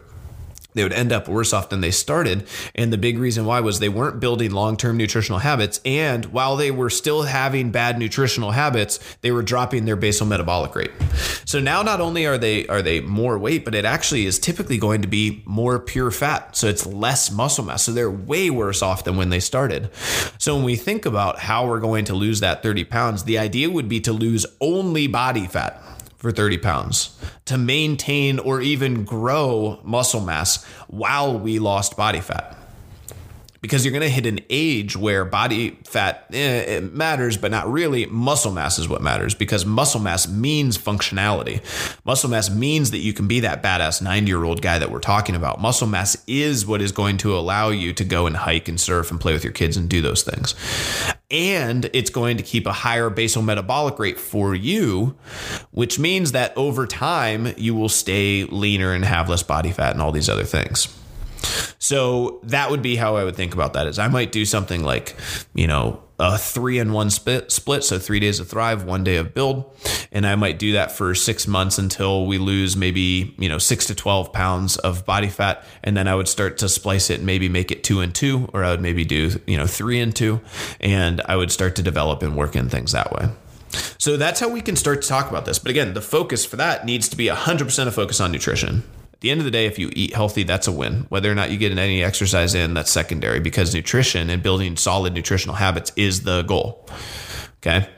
they 0.74 0.82
would 0.82 0.92
end 0.92 1.12
up 1.12 1.28
worse 1.28 1.52
off 1.52 1.70
than 1.70 1.80
they 1.80 1.90
started. 1.90 2.46
And 2.74 2.92
the 2.92 2.98
big 2.98 3.18
reason 3.18 3.46
why 3.46 3.60
was 3.60 3.78
they 3.78 3.88
weren't 3.88 4.20
building 4.20 4.50
long 4.50 4.76
term 4.76 4.98
nutritional 4.98 5.38
habits. 5.38 5.80
And 5.84 6.26
while 6.26 6.56
they 6.56 6.70
were 6.70 6.90
still 6.90 7.22
having 7.22 7.70
bad 7.70 7.98
nutritional 7.98 8.50
habits, 8.50 9.00
they 9.22 9.32
were 9.32 9.42
dropping 9.42 9.86
their 9.86 9.96
basal 9.96 10.26
metabolic 10.26 10.74
rate. 10.74 10.92
So 11.46 11.58
now 11.58 11.82
not 11.82 12.02
only 12.02 12.26
are 12.26 12.36
they 12.36 12.66
are 12.66 12.82
they 12.82 13.00
more 13.00 13.38
weight, 13.38 13.64
but 13.64 13.74
it 13.74 13.86
actually 13.86 14.26
is 14.26 14.38
typically 14.38 14.76
going 14.76 15.00
to 15.00 15.08
be 15.08 15.42
more 15.46 15.78
pure 15.78 16.10
fat. 16.10 16.54
So 16.54 16.66
it's 16.66 16.84
less 16.84 17.30
muscle 17.30 17.64
mass. 17.64 17.84
So 17.84 17.92
they're 17.92 18.10
way 18.10 18.50
worse 18.50 18.82
off 18.82 19.04
than 19.04 19.16
when 19.16 19.30
they 19.30 19.40
started. 19.40 19.90
So 20.36 20.54
when 20.54 20.64
we 20.64 20.76
think 20.76 21.06
about 21.06 21.38
how 21.38 21.66
we're 21.66 21.80
going 21.80 22.04
to 22.06 22.14
lose 22.14 22.40
that 22.40 22.62
30 22.62 22.84
pounds, 22.84 23.24
the 23.24 23.38
idea 23.38 23.70
would 23.70 23.88
be 23.88 24.00
to 24.02 24.12
lose 24.12 24.44
only 24.60 25.06
body 25.06 25.46
fat 25.46 25.82
for 26.18 26.30
30 26.30 26.58
pounds 26.58 27.16
to 27.46 27.56
maintain 27.56 28.38
or 28.38 28.60
even 28.60 29.04
grow 29.04 29.80
muscle 29.82 30.20
mass 30.20 30.64
while 30.88 31.38
we 31.38 31.58
lost 31.58 31.96
body 31.96 32.20
fat 32.20 32.57
because 33.60 33.84
you're 33.84 33.92
going 33.92 34.02
to 34.02 34.08
hit 34.08 34.26
an 34.26 34.40
age 34.50 34.96
where 34.96 35.24
body 35.24 35.78
fat 35.84 36.26
eh, 36.32 36.80
matters, 36.80 37.36
but 37.36 37.50
not 37.50 37.70
really. 37.70 38.06
Muscle 38.06 38.52
mass 38.52 38.78
is 38.78 38.88
what 38.88 39.02
matters 39.02 39.34
because 39.34 39.66
muscle 39.66 40.00
mass 40.00 40.28
means 40.28 40.78
functionality. 40.78 41.60
Muscle 42.04 42.30
mass 42.30 42.50
means 42.50 42.90
that 42.92 42.98
you 42.98 43.12
can 43.12 43.26
be 43.26 43.40
that 43.40 43.62
badass 43.62 44.00
90 44.00 44.28
year 44.28 44.44
old 44.44 44.62
guy 44.62 44.78
that 44.78 44.90
we're 44.90 45.00
talking 45.00 45.34
about. 45.34 45.60
Muscle 45.60 45.86
mass 45.86 46.22
is 46.26 46.66
what 46.66 46.80
is 46.80 46.92
going 46.92 47.16
to 47.18 47.36
allow 47.36 47.70
you 47.70 47.92
to 47.92 48.04
go 48.04 48.26
and 48.26 48.36
hike 48.36 48.68
and 48.68 48.80
surf 48.80 49.10
and 49.10 49.20
play 49.20 49.32
with 49.32 49.44
your 49.44 49.52
kids 49.52 49.76
and 49.76 49.88
do 49.88 50.00
those 50.00 50.22
things. 50.22 50.54
And 51.30 51.90
it's 51.92 52.10
going 52.10 52.36
to 52.38 52.42
keep 52.42 52.66
a 52.66 52.72
higher 52.72 53.10
basal 53.10 53.42
metabolic 53.42 53.98
rate 53.98 54.18
for 54.18 54.54
you, 54.54 55.16
which 55.72 55.98
means 55.98 56.32
that 56.32 56.56
over 56.56 56.86
time 56.86 57.52
you 57.56 57.74
will 57.74 57.88
stay 57.88 58.44
leaner 58.44 58.92
and 58.92 59.04
have 59.04 59.28
less 59.28 59.42
body 59.42 59.72
fat 59.72 59.92
and 59.92 60.00
all 60.00 60.12
these 60.12 60.28
other 60.28 60.44
things. 60.44 60.97
So 61.78 62.40
that 62.42 62.70
would 62.70 62.82
be 62.82 62.96
how 62.96 63.16
I 63.16 63.24
would 63.24 63.36
think 63.36 63.54
about 63.54 63.72
that 63.74 63.86
is 63.86 63.98
I 63.98 64.08
might 64.08 64.32
do 64.32 64.44
something 64.44 64.82
like, 64.82 65.16
you 65.54 65.66
know, 65.66 66.02
a 66.18 66.36
three 66.36 66.78
and 66.80 66.92
one 66.92 67.10
split, 67.10 67.52
split. 67.52 67.84
So 67.84 67.98
three 67.98 68.18
days 68.18 68.40
of 68.40 68.48
thrive, 68.48 68.84
one 68.84 69.04
day 69.04 69.16
of 69.16 69.34
build. 69.34 69.72
And 70.10 70.26
I 70.26 70.34
might 70.34 70.58
do 70.58 70.72
that 70.72 70.90
for 70.90 71.14
six 71.14 71.46
months 71.46 71.78
until 71.78 72.26
we 72.26 72.38
lose 72.38 72.76
maybe, 72.76 73.34
you 73.38 73.48
know, 73.48 73.58
six 73.58 73.86
to 73.86 73.94
12 73.94 74.32
pounds 74.32 74.76
of 74.78 75.06
body 75.06 75.28
fat. 75.28 75.64
And 75.84 75.96
then 75.96 76.08
I 76.08 76.14
would 76.14 76.28
start 76.28 76.58
to 76.58 76.68
splice 76.68 77.10
it 77.10 77.18
and 77.18 77.26
maybe 77.26 77.48
make 77.48 77.70
it 77.70 77.84
two 77.84 78.00
and 78.00 78.14
two, 78.14 78.50
or 78.52 78.64
I 78.64 78.70
would 78.70 78.80
maybe 78.80 79.04
do, 79.04 79.30
you 79.46 79.56
know, 79.56 79.66
three 79.66 80.00
and 80.00 80.14
two. 80.14 80.40
And 80.80 81.20
I 81.26 81.36
would 81.36 81.52
start 81.52 81.76
to 81.76 81.82
develop 81.82 82.22
and 82.22 82.36
work 82.36 82.56
in 82.56 82.68
things 82.68 82.92
that 82.92 83.12
way. 83.12 83.28
So 83.98 84.16
that's 84.16 84.40
how 84.40 84.48
we 84.48 84.60
can 84.60 84.76
start 84.76 85.02
to 85.02 85.08
talk 85.08 85.30
about 85.30 85.44
this. 85.44 85.58
But 85.58 85.70
again, 85.70 85.94
the 85.94 86.00
focus 86.00 86.44
for 86.44 86.56
that 86.56 86.84
needs 86.84 87.08
to 87.10 87.16
be 87.16 87.26
100% 87.26 87.86
of 87.86 87.94
focus 87.94 88.20
on 88.20 88.32
nutrition. 88.32 88.82
At 89.18 89.22
the 89.22 89.30
end 89.32 89.40
of 89.40 89.46
the 89.46 89.50
day, 89.50 89.66
if 89.66 89.80
you 89.80 89.90
eat 89.94 90.14
healthy, 90.14 90.44
that's 90.44 90.68
a 90.68 90.72
win. 90.72 91.06
Whether 91.08 91.28
or 91.28 91.34
not 91.34 91.50
you 91.50 91.58
get 91.58 91.76
any 91.76 92.04
exercise 92.04 92.54
in, 92.54 92.74
that's 92.74 92.92
secondary 92.92 93.40
because 93.40 93.74
nutrition 93.74 94.30
and 94.30 94.40
building 94.44 94.76
solid 94.76 95.12
nutritional 95.12 95.56
habits 95.56 95.90
is 95.96 96.22
the 96.22 96.42
goal. 96.42 96.88
Okay. 97.56 97.88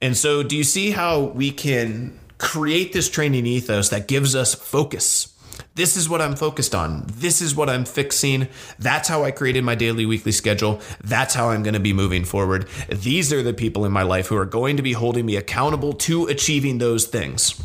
And 0.00 0.16
so, 0.16 0.42
do 0.42 0.56
you 0.56 0.64
see 0.64 0.92
how 0.92 1.20
we 1.20 1.50
can 1.50 2.18
create 2.38 2.94
this 2.94 3.10
training 3.10 3.44
ethos 3.44 3.90
that 3.90 4.08
gives 4.08 4.34
us 4.34 4.54
focus? 4.54 5.30
This 5.74 5.94
is 5.94 6.08
what 6.08 6.22
I'm 6.22 6.34
focused 6.36 6.74
on. 6.74 7.04
This 7.06 7.42
is 7.42 7.54
what 7.54 7.68
I'm 7.68 7.84
fixing. 7.84 8.48
That's 8.78 9.10
how 9.10 9.24
I 9.24 9.32
created 9.32 9.62
my 9.62 9.74
daily, 9.74 10.06
weekly 10.06 10.32
schedule. 10.32 10.80
That's 11.04 11.34
how 11.34 11.50
I'm 11.50 11.64
going 11.64 11.74
to 11.74 11.80
be 11.80 11.92
moving 11.92 12.24
forward. 12.24 12.66
These 12.88 13.30
are 13.30 13.42
the 13.42 13.52
people 13.52 13.84
in 13.84 13.92
my 13.92 14.04
life 14.04 14.28
who 14.28 14.38
are 14.38 14.46
going 14.46 14.78
to 14.78 14.82
be 14.82 14.94
holding 14.94 15.26
me 15.26 15.36
accountable 15.36 15.92
to 15.92 16.24
achieving 16.28 16.78
those 16.78 17.04
things. 17.04 17.62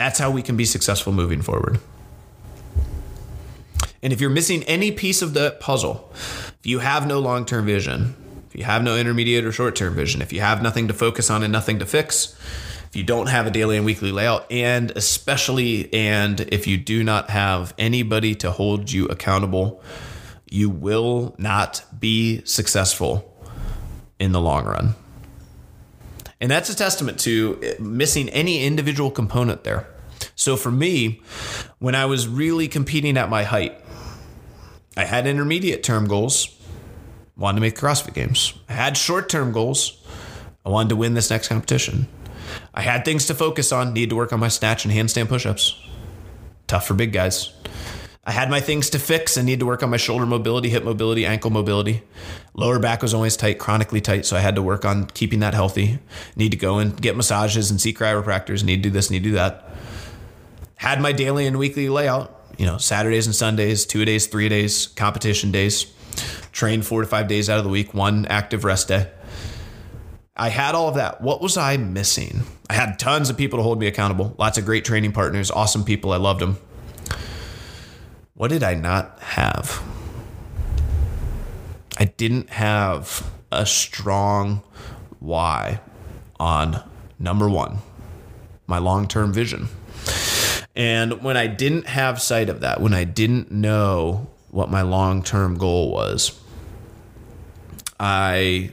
That's 0.00 0.18
how 0.18 0.30
we 0.30 0.40
can 0.40 0.56
be 0.56 0.64
successful 0.64 1.12
moving 1.12 1.42
forward. 1.42 1.78
And 4.02 4.14
if 4.14 4.20
you're 4.22 4.30
missing 4.30 4.62
any 4.62 4.92
piece 4.92 5.20
of 5.20 5.34
the 5.34 5.58
puzzle, 5.60 6.10
if 6.14 6.60
you 6.62 6.78
have 6.78 7.06
no 7.06 7.18
long 7.18 7.44
term 7.44 7.66
vision, 7.66 8.16
if 8.48 8.56
you 8.56 8.64
have 8.64 8.82
no 8.82 8.96
intermediate 8.96 9.44
or 9.44 9.52
short 9.52 9.76
term 9.76 9.94
vision, 9.94 10.22
if 10.22 10.32
you 10.32 10.40
have 10.40 10.62
nothing 10.62 10.88
to 10.88 10.94
focus 10.94 11.28
on 11.28 11.42
and 11.42 11.52
nothing 11.52 11.80
to 11.80 11.84
fix, 11.84 12.34
if 12.88 12.96
you 12.96 13.02
don't 13.02 13.26
have 13.26 13.46
a 13.46 13.50
daily 13.50 13.76
and 13.76 13.84
weekly 13.84 14.10
layout, 14.10 14.50
and 14.50 14.90
especially, 14.92 15.92
and 15.92 16.40
if 16.40 16.66
you 16.66 16.78
do 16.78 17.04
not 17.04 17.28
have 17.28 17.74
anybody 17.76 18.34
to 18.36 18.50
hold 18.50 18.90
you 18.90 19.04
accountable, 19.08 19.82
you 20.50 20.70
will 20.70 21.34
not 21.36 21.84
be 22.00 22.42
successful 22.46 23.38
in 24.18 24.32
the 24.32 24.40
long 24.40 24.64
run. 24.64 24.94
And 26.40 26.50
that's 26.50 26.70
a 26.70 26.74
testament 26.74 27.20
to 27.20 27.58
eh, 27.62 27.74
missing 27.78 28.28
any 28.30 28.64
individual 28.64 29.10
component 29.10 29.64
there. 29.64 29.86
So 30.34 30.56
for 30.56 30.70
me, 30.70 31.22
when 31.78 31.94
I 31.94 32.06
was 32.06 32.26
really 32.26 32.68
competing 32.68 33.16
at 33.16 33.28
my 33.28 33.44
height, 33.44 33.78
I 34.96 35.04
had 35.04 35.26
intermediate 35.26 35.82
term 35.82 36.08
goals. 36.08 36.56
Wanted 37.36 37.56
to 37.56 37.60
make 37.62 37.76
CrossFit 37.76 38.14
Games. 38.14 38.54
I 38.68 38.74
had 38.74 38.96
short 38.96 39.28
term 39.28 39.52
goals. 39.52 39.96
I 40.64 40.68
wanted 40.68 40.90
to 40.90 40.96
win 40.96 41.14
this 41.14 41.30
next 41.30 41.48
competition. 41.48 42.06
I 42.74 42.82
had 42.82 43.04
things 43.04 43.26
to 43.26 43.34
focus 43.34 43.72
on. 43.72 43.92
Need 43.92 44.10
to 44.10 44.16
work 44.16 44.32
on 44.32 44.40
my 44.40 44.48
snatch 44.48 44.84
and 44.84 44.92
handstand 44.92 45.28
push-ups. 45.28 45.80
Tough 46.66 46.86
for 46.86 46.94
big 46.94 47.12
guys. 47.12 47.52
I 48.22 48.32
had 48.32 48.50
my 48.50 48.60
things 48.60 48.90
to 48.90 48.98
fix 48.98 49.38
and 49.38 49.46
need 49.46 49.60
to 49.60 49.66
work 49.66 49.82
on 49.82 49.88
my 49.88 49.96
shoulder 49.96 50.26
mobility, 50.26 50.68
hip 50.68 50.84
mobility, 50.84 51.24
ankle 51.24 51.50
mobility. 51.50 52.02
Lower 52.52 52.78
back 52.78 53.00
was 53.00 53.14
always 53.14 53.34
tight, 53.34 53.58
chronically 53.58 54.02
tight, 54.02 54.26
so 54.26 54.36
I 54.36 54.40
had 54.40 54.56
to 54.56 54.62
work 54.62 54.84
on 54.84 55.06
keeping 55.06 55.40
that 55.40 55.54
healthy. 55.54 55.98
Need 56.36 56.50
to 56.50 56.58
go 56.58 56.78
and 56.78 57.00
get 57.00 57.16
massages 57.16 57.70
and 57.70 57.80
see 57.80 57.94
chiropractors. 57.94 58.62
Need 58.62 58.82
to 58.82 58.82
do 58.82 58.90
this, 58.90 59.10
need 59.10 59.20
to 59.20 59.30
do 59.30 59.34
that. 59.36 59.64
Had 60.76 61.00
my 61.00 61.12
daily 61.12 61.46
and 61.46 61.58
weekly 61.58 61.88
layout, 61.88 62.36
you 62.58 62.66
know, 62.66 62.76
Saturdays 62.76 63.26
and 63.26 63.34
Sundays, 63.34 63.86
two 63.86 64.04
days, 64.04 64.26
three 64.26 64.50
days, 64.50 64.88
competition 64.88 65.50
days. 65.50 65.86
Trained 66.52 66.84
four 66.84 67.00
to 67.00 67.06
five 67.06 67.26
days 67.26 67.48
out 67.48 67.58
of 67.58 67.64
the 67.64 67.70
week, 67.70 67.94
one 67.94 68.26
active 68.26 68.64
rest 68.64 68.88
day. 68.88 69.08
I 70.36 70.50
had 70.50 70.74
all 70.74 70.88
of 70.88 70.96
that. 70.96 71.22
What 71.22 71.40
was 71.40 71.56
I 71.56 71.78
missing? 71.78 72.42
I 72.68 72.74
had 72.74 72.98
tons 72.98 73.30
of 73.30 73.38
people 73.38 73.58
to 73.58 73.62
hold 73.62 73.78
me 73.78 73.86
accountable, 73.86 74.34
lots 74.38 74.58
of 74.58 74.66
great 74.66 74.84
training 74.84 75.12
partners, 75.12 75.50
awesome 75.50 75.84
people. 75.84 76.12
I 76.12 76.16
loved 76.16 76.40
them. 76.40 76.58
What 78.40 78.48
did 78.48 78.62
I 78.62 78.72
not 78.72 79.20
have? 79.20 79.82
I 81.98 82.06
didn't 82.06 82.48
have 82.48 83.30
a 83.52 83.66
strong 83.66 84.62
why 85.18 85.80
on 86.38 86.82
number 87.18 87.50
one, 87.50 87.80
my 88.66 88.78
long 88.78 89.06
term 89.08 89.30
vision. 89.30 89.68
And 90.74 91.22
when 91.22 91.36
I 91.36 91.48
didn't 91.48 91.86
have 91.86 92.22
sight 92.22 92.48
of 92.48 92.60
that, 92.60 92.80
when 92.80 92.94
I 92.94 93.04
didn't 93.04 93.52
know 93.52 94.30
what 94.50 94.70
my 94.70 94.80
long 94.80 95.22
term 95.22 95.58
goal 95.58 95.90
was, 95.90 96.40
I 98.00 98.72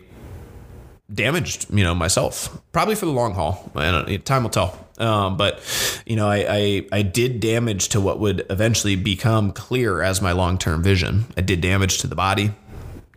damaged 1.13 1.67
you 1.73 1.83
know 1.83 1.95
myself 1.95 2.61
probably 2.73 2.95
for 2.95 3.05
the 3.05 3.11
long 3.11 3.33
haul 3.33 3.71
and 3.75 4.09
uh, 4.09 4.17
time 4.23 4.43
will 4.43 4.49
tell 4.49 4.86
um, 4.97 5.37
but 5.37 5.61
you 6.05 6.15
know 6.15 6.27
I, 6.27 6.45
I, 6.49 6.87
I 6.91 7.01
did 7.01 7.39
damage 7.39 7.89
to 7.89 8.01
what 8.01 8.19
would 8.19 8.45
eventually 8.49 8.95
become 8.95 9.51
clear 9.51 10.01
as 10.01 10.21
my 10.21 10.31
long-term 10.31 10.83
vision 10.83 11.25
i 11.37 11.41
did 11.41 11.61
damage 11.61 11.99
to 11.99 12.07
the 12.07 12.15
body 12.15 12.51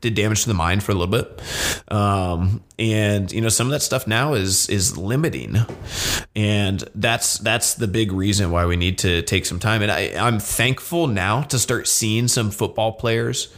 did 0.01 0.15
damage 0.15 0.43
to 0.43 0.49
the 0.49 0.55
mind 0.55 0.83
for 0.83 0.93
a 0.93 0.95
little 0.95 1.07
bit. 1.07 1.43
Um, 1.89 2.63
and 2.79 3.31
you 3.31 3.41
know, 3.41 3.49
some 3.49 3.67
of 3.67 3.73
that 3.73 3.83
stuff 3.83 4.07
now 4.07 4.35
is 4.35 4.69
is 4.69 4.97
limiting, 4.97 5.57
and 6.35 6.83
that's 6.95 7.39
that's 7.39 7.75
the 7.75 7.87
big 7.87 8.13
reason 8.13 8.51
why 8.51 8.67
we 8.67 8.77
need 8.77 8.99
to 8.99 9.23
take 9.23 9.45
some 9.45 9.59
time. 9.59 9.83
And 9.83 9.91
I, 9.91 10.15
I'm 10.17 10.39
thankful 10.39 11.07
now 11.07 11.43
to 11.43 11.59
start 11.59 11.87
seeing 11.87 12.29
some 12.29 12.51
football 12.51 12.93
players 12.93 13.55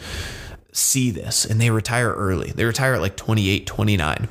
see 0.73 1.11
this 1.11 1.45
and 1.45 1.61
they 1.61 1.71
retire 1.71 2.13
early. 2.13 2.51
They 2.51 2.65
retire 2.65 2.95
at 2.95 3.01
like 3.01 3.17
28, 3.17 3.67
29. 3.67 4.29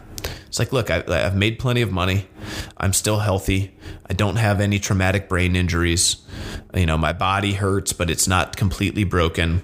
It's 0.47 0.59
like, 0.59 0.73
look, 0.73 0.89
I, 0.89 1.01
have 1.07 1.35
made 1.35 1.59
plenty 1.59 1.81
of 1.81 1.91
money. 1.91 2.27
I'm 2.77 2.93
still 2.93 3.19
healthy. 3.19 3.73
I 4.09 4.13
don't 4.13 4.35
have 4.35 4.59
any 4.59 4.79
traumatic 4.79 5.29
brain 5.29 5.55
injuries. 5.55 6.17
You 6.73 6.85
know, 6.85 6.97
my 6.97 7.13
body 7.13 7.53
hurts, 7.53 7.93
but 7.93 8.09
it's 8.09 8.27
not 8.27 8.57
completely 8.57 9.03
broken. 9.03 9.63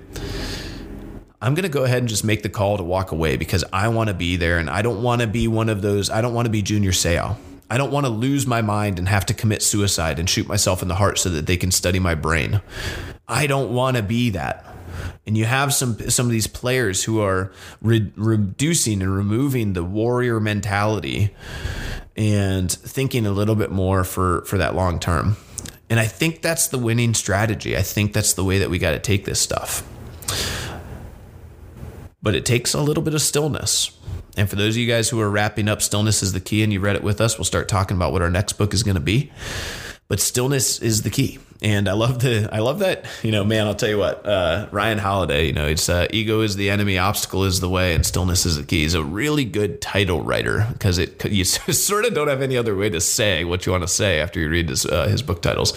I'm 1.42 1.54
going 1.54 1.64
to 1.64 1.70
go 1.70 1.84
ahead 1.84 2.00
and 2.00 2.08
just 2.08 2.24
make 2.24 2.42
the 2.42 2.50
call 2.50 2.78
to 2.78 2.84
walk 2.84 3.12
away 3.12 3.38
because 3.38 3.64
I 3.72 3.90
want 3.90 4.08
to 4.08 4.14
be 4.14 4.38
there 4.38 4.58
and 4.58 4.70
I 4.70 4.82
don't 4.82 5.04
want 5.04 5.22
to 5.22 5.28
be 5.28 5.48
one 5.48 5.70
of 5.70 5.82
those. 5.82 6.10
I 6.10 6.22
don't 6.22 6.34
want 6.34 6.46
to 6.46 6.52
be 6.52 6.62
Junior 6.62 6.92
Seau. 6.92 7.36
I 7.70 7.78
don't 7.78 7.92
want 7.92 8.06
to 8.06 8.10
lose 8.10 8.48
my 8.48 8.62
mind 8.62 8.98
and 8.98 9.10
have 9.10 9.26
to 9.26 9.34
commit 9.34 9.62
suicide 9.62 10.20
and 10.20 10.30
shoot 10.30 10.48
myself 10.48 10.82
in 10.82 10.88
the 10.88 10.96
heart 10.96 11.20
so 11.20 11.30
that 11.30 11.46
they 11.46 11.58
can 11.58 11.72
study 11.72 12.00
my 12.00 12.16
brain. 12.16 12.62
I 13.28 13.46
don't 13.46 13.74
want 13.74 13.98
to 13.98 14.04
be 14.04 14.30
that. 14.32 14.66
And 15.26 15.38
you 15.38 15.46
have 15.46 15.74
some 15.74 15.98
some 16.10 16.26
of 16.26 16.32
these 16.32 16.48
players 16.48 17.04
who 17.04 17.22
are 17.22 17.52
re- 17.82 18.12
reducing 18.16 19.02
and 19.02 19.14
removing 19.14 19.74
the 19.74 19.84
warrior 19.84 20.40
mentality 20.40 21.34
and 22.16 22.72
thinking 22.72 23.26
a 23.26 23.32
little 23.32 23.56
bit 23.56 23.72
more 23.72 24.04
for 24.04 24.44
for 24.46 24.58
that 24.58 24.76
long 24.76 25.00
term. 25.00 25.38
And 25.90 26.00
I 26.00 26.06
think 26.06 26.42
that's 26.42 26.68
the 26.68 26.78
winning 26.78 27.14
strategy. 27.14 27.78
I 27.78 27.82
think 27.82 28.14
that's 28.14 28.34
the 28.34 28.44
way 28.44 28.60
that 28.60 28.70
we 28.70 28.78
got 28.78 28.92
to 28.92 29.00
take 29.00 29.26
this 29.26 29.40
stuff 29.40 29.84
but 32.22 32.36
it 32.36 32.46
takes 32.46 32.74
a 32.74 32.82
little 32.82 33.04
bit 33.04 33.14
of 33.14 33.22
stillness. 33.22 33.98
And 34.36 34.50
for 34.50 34.56
those 34.56 34.76
of 34.76 34.78
you 34.78 34.88
guys 34.88 35.10
who 35.10 35.20
are 35.22 35.30
wrapping 35.30 35.68
up 35.68 35.82
Stillness 35.82 36.22
is 36.22 36.34
the 36.34 36.40
Key 36.40 36.62
and 36.62 36.72
you 36.74 36.80
read 36.80 36.96
it 36.96 37.04
with 37.04 37.22
us, 37.22 37.38
we'll 37.38 37.46
start 37.46 37.68
talking 37.68 37.96
about 37.96 38.12
what 38.12 38.22
our 38.22 38.30
next 38.30 38.54
book 38.54 38.74
is 38.74 38.84
going 38.84 38.96
to 38.96 39.02
be. 39.02 39.32
But 40.10 40.20
stillness 40.20 40.80
is 40.82 41.04
the 41.04 41.10
key 41.10 41.40
and 41.62 41.88
I 41.90 41.94
love 41.94 42.20
the 42.20 42.50
I 42.52 42.60
love 42.60 42.80
that 42.80 43.06
you 43.24 43.32
know 43.32 43.44
man 43.44 43.68
I'll 43.68 43.76
tell 43.76 43.90
you 43.90 43.98
what 43.98 44.26
uh, 44.26 44.68
Ryan 44.72 44.98
Holiday 45.00 45.48
you 45.48 45.54
know 45.54 45.68
it's 45.68 45.90
uh, 45.90 46.08
ego 46.12 46.42
is 46.42 46.56
the 46.56 46.70
enemy 46.70 46.98
obstacle 46.98 47.44
is 47.44 47.60
the 47.60 47.70
way 47.70 47.96
and 47.96 48.06
stillness 48.06 48.46
is 48.46 48.58
the 48.58 48.64
key. 48.64 48.82
He's 48.82 48.94
a 48.94 49.04
really 49.04 49.46
good 49.46 49.82
title 49.82 50.22
writer 50.22 50.68
because 50.74 50.98
it 50.98 51.26
you 51.32 51.44
sort 51.44 52.06
of 52.06 52.14
don't 52.14 52.28
have 52.28 52.42
any 52.42 52.58
other 52.58 52.76
way 52.76 52.90
to 52.90 53.02
say 53.02 53.44
what 53.44 53.66
you 53.66 53.72
want 53.72 53.84
to 53.84 53.88
say 53.88 54.20
after 54.20 54.40
you 54.40 54.50
read 54.50 54.70
his 54.70 54.86
uh, 54.86 55.08
his 55.08 55.22
book 55.22 55.42
titles. 55.42 55.74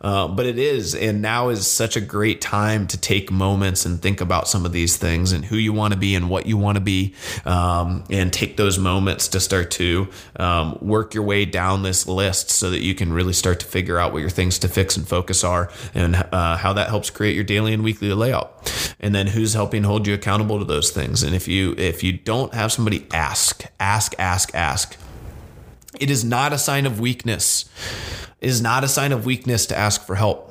Uh, 0.00 0.28
but 0.28 0.46
it 0.46 0.58
is 0.58 0.94
and 0.94 1.22
now 1.22 1.48
is 1.48 1.66
such 1.66 1.96
a 1.96 2.00
great 2.00 2.40
time 2.40 2.86
to 2.86 2.98
take 2.98 3.30
moments 3.30 3.86
and 3.86 4.02
think 4.02 4.20
about 4.20 4.48
some 4.48 4.66
of 4.66 4.72
these 4.72 4.96
things 4.96 5.32
and 5.32 5.44
who 5.46 5.56
you 5.56 5.72
want 5.72 5.94
to 5.94 5.98
be 5.98 6.14
and 6.14 6.28
what 6.28 6.46
you 6.46 6.56
want 6.56 6.76
to 6.76 6.80
be 6.80 7.14
um, 7.44 8.04
and 8.10 8.32
take 8.32 8.56
those 8.56 8.78
moments 8.78 9.28
to 9.28 9.40
start 9.40 9.70
to 9.70 10.08
um, 10.36 10.76
work 10.80 11.14
your 11.14 11.24
way 11.24 11.44
down 11.44 11.82
this 11.82 12.06
list 12.06 12.50
so 12.50 12.70
that 12.70 12.80
you 12.80 12.94
can 12.94 13.12
really 13.12 13.32
start 13.32 13.60
to 13.60 13.66
figure 13.66 13.98
out 13.98 14.12
what 14.12 14.18
your 14.20 14.30
things 14.30 14.58
to 14.58 14.68
fix 14.68 14.96
and 14.96 15.08
focus 15.08 15.21
focus 15.22 15.44
are 15.44 15.70
and 15.94 16.16
uh, 16.16 16.56
how 16.56 16.72
that 16.72 16.88
helps 16.88 17.08
create 17.10 17.36
your 17.36 17.44
daily 17.44 17.72
and 17.72 17.84
weekly 17.84 18.12
layout 18.12 18.50
and 18.98 19.14
then 19.14 19.28
who's 19.28 19.54
helping 19.54 19.84
hold 19.84 20.04
you 20.04 20.14
accountable 20.14 20.58
to 20.58 20.64
those 20.64 20.90
things 20.90 21.22
and 21.22 21.32
if 21.32 21.46
you 21.46 21.76
if 21.78 22.02
you 22.02 22.12
don't 22.12 22.54
have 22.54 22.72
somebody 22.72 23.06
ask 23.12 23.64
ask 23.78 24.14
ask 24.18 24.52
ask 24.52 24.98
it 26.00 26.10
is 26.10 26.24
not 26.24 26.52
a 26.52 26.58
sign 26.58 26.86
of 26.86 26.98
weakness 26.98 27.66
it 28.40 28.48
is 28.48 28.60
not 28.60 28.82
a 28.82 28.88
sign 28.88 29.12
of 29.12 29.24
weakness 29.24 29.64
to 29.64 29.78
ask 29.78 30.04
for 30.04 30.16
help 30.16 30.50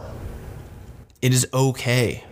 it 1.22 1.34
is 1.34 1.46
okay 1.54 2.24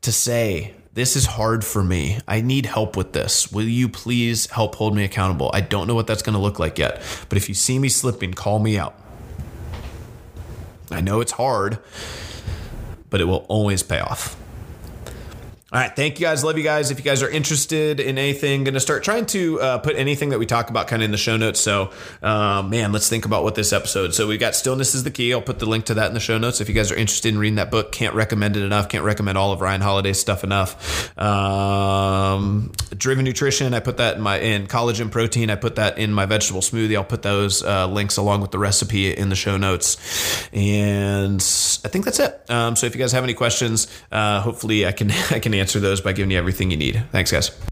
to 0.00 0.10
say 0.10 0.74
this 0.94 1.16
is 1.16 1.24
hard 1.24 1.64
for 1.64 1.82
me. 1.82 2.18
I 2.28 2.42
need 2.42 2.66
help 2.66 2.98
with 2.98 3.14
this. 3.14 3.50
Will 3.50 3.66
you 3.66 3.88
please 3.88 4.50
help 4.50 4.74
hold 4.74 4.94
me 4.94 5.04
accountable? 5.04 5.50
I 5.54 5.62
don't 5.62 5.86
know 5.86 5.94
what 5.94 6.06
that's 6.06 6.20
going 6.20 6.34
to 6.34 6.38
look 6.38 6.58
like 6.58 6.78
yet, 6.78 7.00
but 7.30 7.38
if 7.38 7.48
you 7.48 7.54
see 7.54 7.78
me 7.78 7.88
slipping, 7.88 8.34
call 8.34 8.58
me 8.58 8.76
out. 8.76 9.01
I 10.92 11.00
know 11.00 11.20
it's 11.20 11.32
hard, 11.32 11.78
but 13.10 13.20
it 13.20 13.24
will 13.24 13.46
always 13.48 13.82
pay 13.82 14.00
off. 14.00 14.36
All 15.72 15.80
right. 15.80 15.96
Thank 15.96 16.20
you 16.20 16.26
guys. 16.26 16.44
Love 16.44 16.58
you 16.58 16.64
guys. 16.64 16.90
If 16.90 16.98
you 16.98 17.04
guys 17.04 17.22
are 17.22 17.30
interested 17.30 17.98
in 17.98 18.18
anything, 18.18 18.62
going 18.62 18.74
to 18.74 18.80
start 18.80 19.02
trying 19.02 19.24
to 19.26 19.58
uh, 19.58 19.78
put 19.78 19.96
anything 19.96 20.28
that 20.28 20.38
we 20.38 20.44
talk 20.44 20.68
about 20.68 20.86
kind 20.86 21.00
of 21.00 21.06
in 21.06 21.12
the 21.12 21.16
show 21.16 21.38
notes. 21.38 21.60
So, 21.60 21.92
uh, 22.22 22.62
man, 22.62 22.92
let's 22.92 23.08
think 23.08 23.24
about 23.24 23.42
what 23.42 23.54
this 23.54 23.72
episode. 23.72 24.12
So, 24.12 24.28
we 24.28 24.36
got 24.36 24.54
Stillness 24.54 24.94
is 24.94 25.02
the 25.02 25.10
Key. 25.10 25.32
I'll 25.32 25.40
put 25.40 25.60
the 25.60 25.64
link 25.64 25.86
to 25.86 25.94
that 25.94 26.08
in 26.08 26.12
the 26.12 26.20
show 26.20 26.36
notes. 26.36 26.60
If 26.60 26.68
you 26.68 26.74
guys 26.74 26.92
are 26.92 26.94
interested 26.94 27.32
in 27.32 27.38
reading 27.38 27.54
that 27.54 27.70
book, 27.70 27.90
can't 27.90 28.14
recommend 28.14 28.58
it 28.58 28.64
enough. 28.64 28.90
Can't 28.90 29.02
recommend 29.02 29.38
all 29.38 29.50
of 29.52 29.62
Ryan 29.62 29.80
Holiday's 29.80 30.20
stuff 30.20 30.44
enough. 30.44 31.18
Um, 31.18 32.72
Driven 32.94 33.24
Nutrition. 33.24 33.72
I 33.72 33.80
put 33.80 33.96
that 33.96 34.16
in 34.16 34.22
my, 34.22 34.40
in 34.40 34.66
Collagen 34.66 35.10
Protein. 35.10 35.48
I 35.48 35.54
put 35.54 35.76
that 35.76 35.96
in 35.96 36.12
my 36.12 36.26
vegetable 36.26 36.60
smoothie. 36.60 36.96
I'll 36.96 37.04
put 37.04 37.22
those 37.22 37.62
uh, 37.62 37.86
links 37.86 38.18
along 38.18 38.42
with 38.42 38.50
the 38.50 38.58
recipe 38.58 39.10
in 39.10 39.30
the 39.30 39.36
show 39.36 39.56
notes. 39.56 39.96
And 40.52 41.40
I 41.82 41.88
think 41.88 42.04
that's 42.04 42.20
it. 42.20 42.42
Um, 42.50 42.76
so, 42.76 42.86
if 42.86 42.94
you 42.94 42.98
guys 42.98 43.12
have 43.12 43.24
any 43.24 43.32
questions, 43.32 43.88
uh, 44.12 44.42
hopefully 44.42 44.86
I 44.86 44.92
can, 44.92 45.10
I 45.30 45.38
can 45.38 45.61
answer 45.62 45.80
those 45.80 46.00
by 46.00 46.12
giving 46.12 46.32
you 46.32 46.38
everything 46.38 46.70
you 46.70 46.76
need. 46.76 47.04
Thanks, 47.12 47.32
guys. 47.32 47.71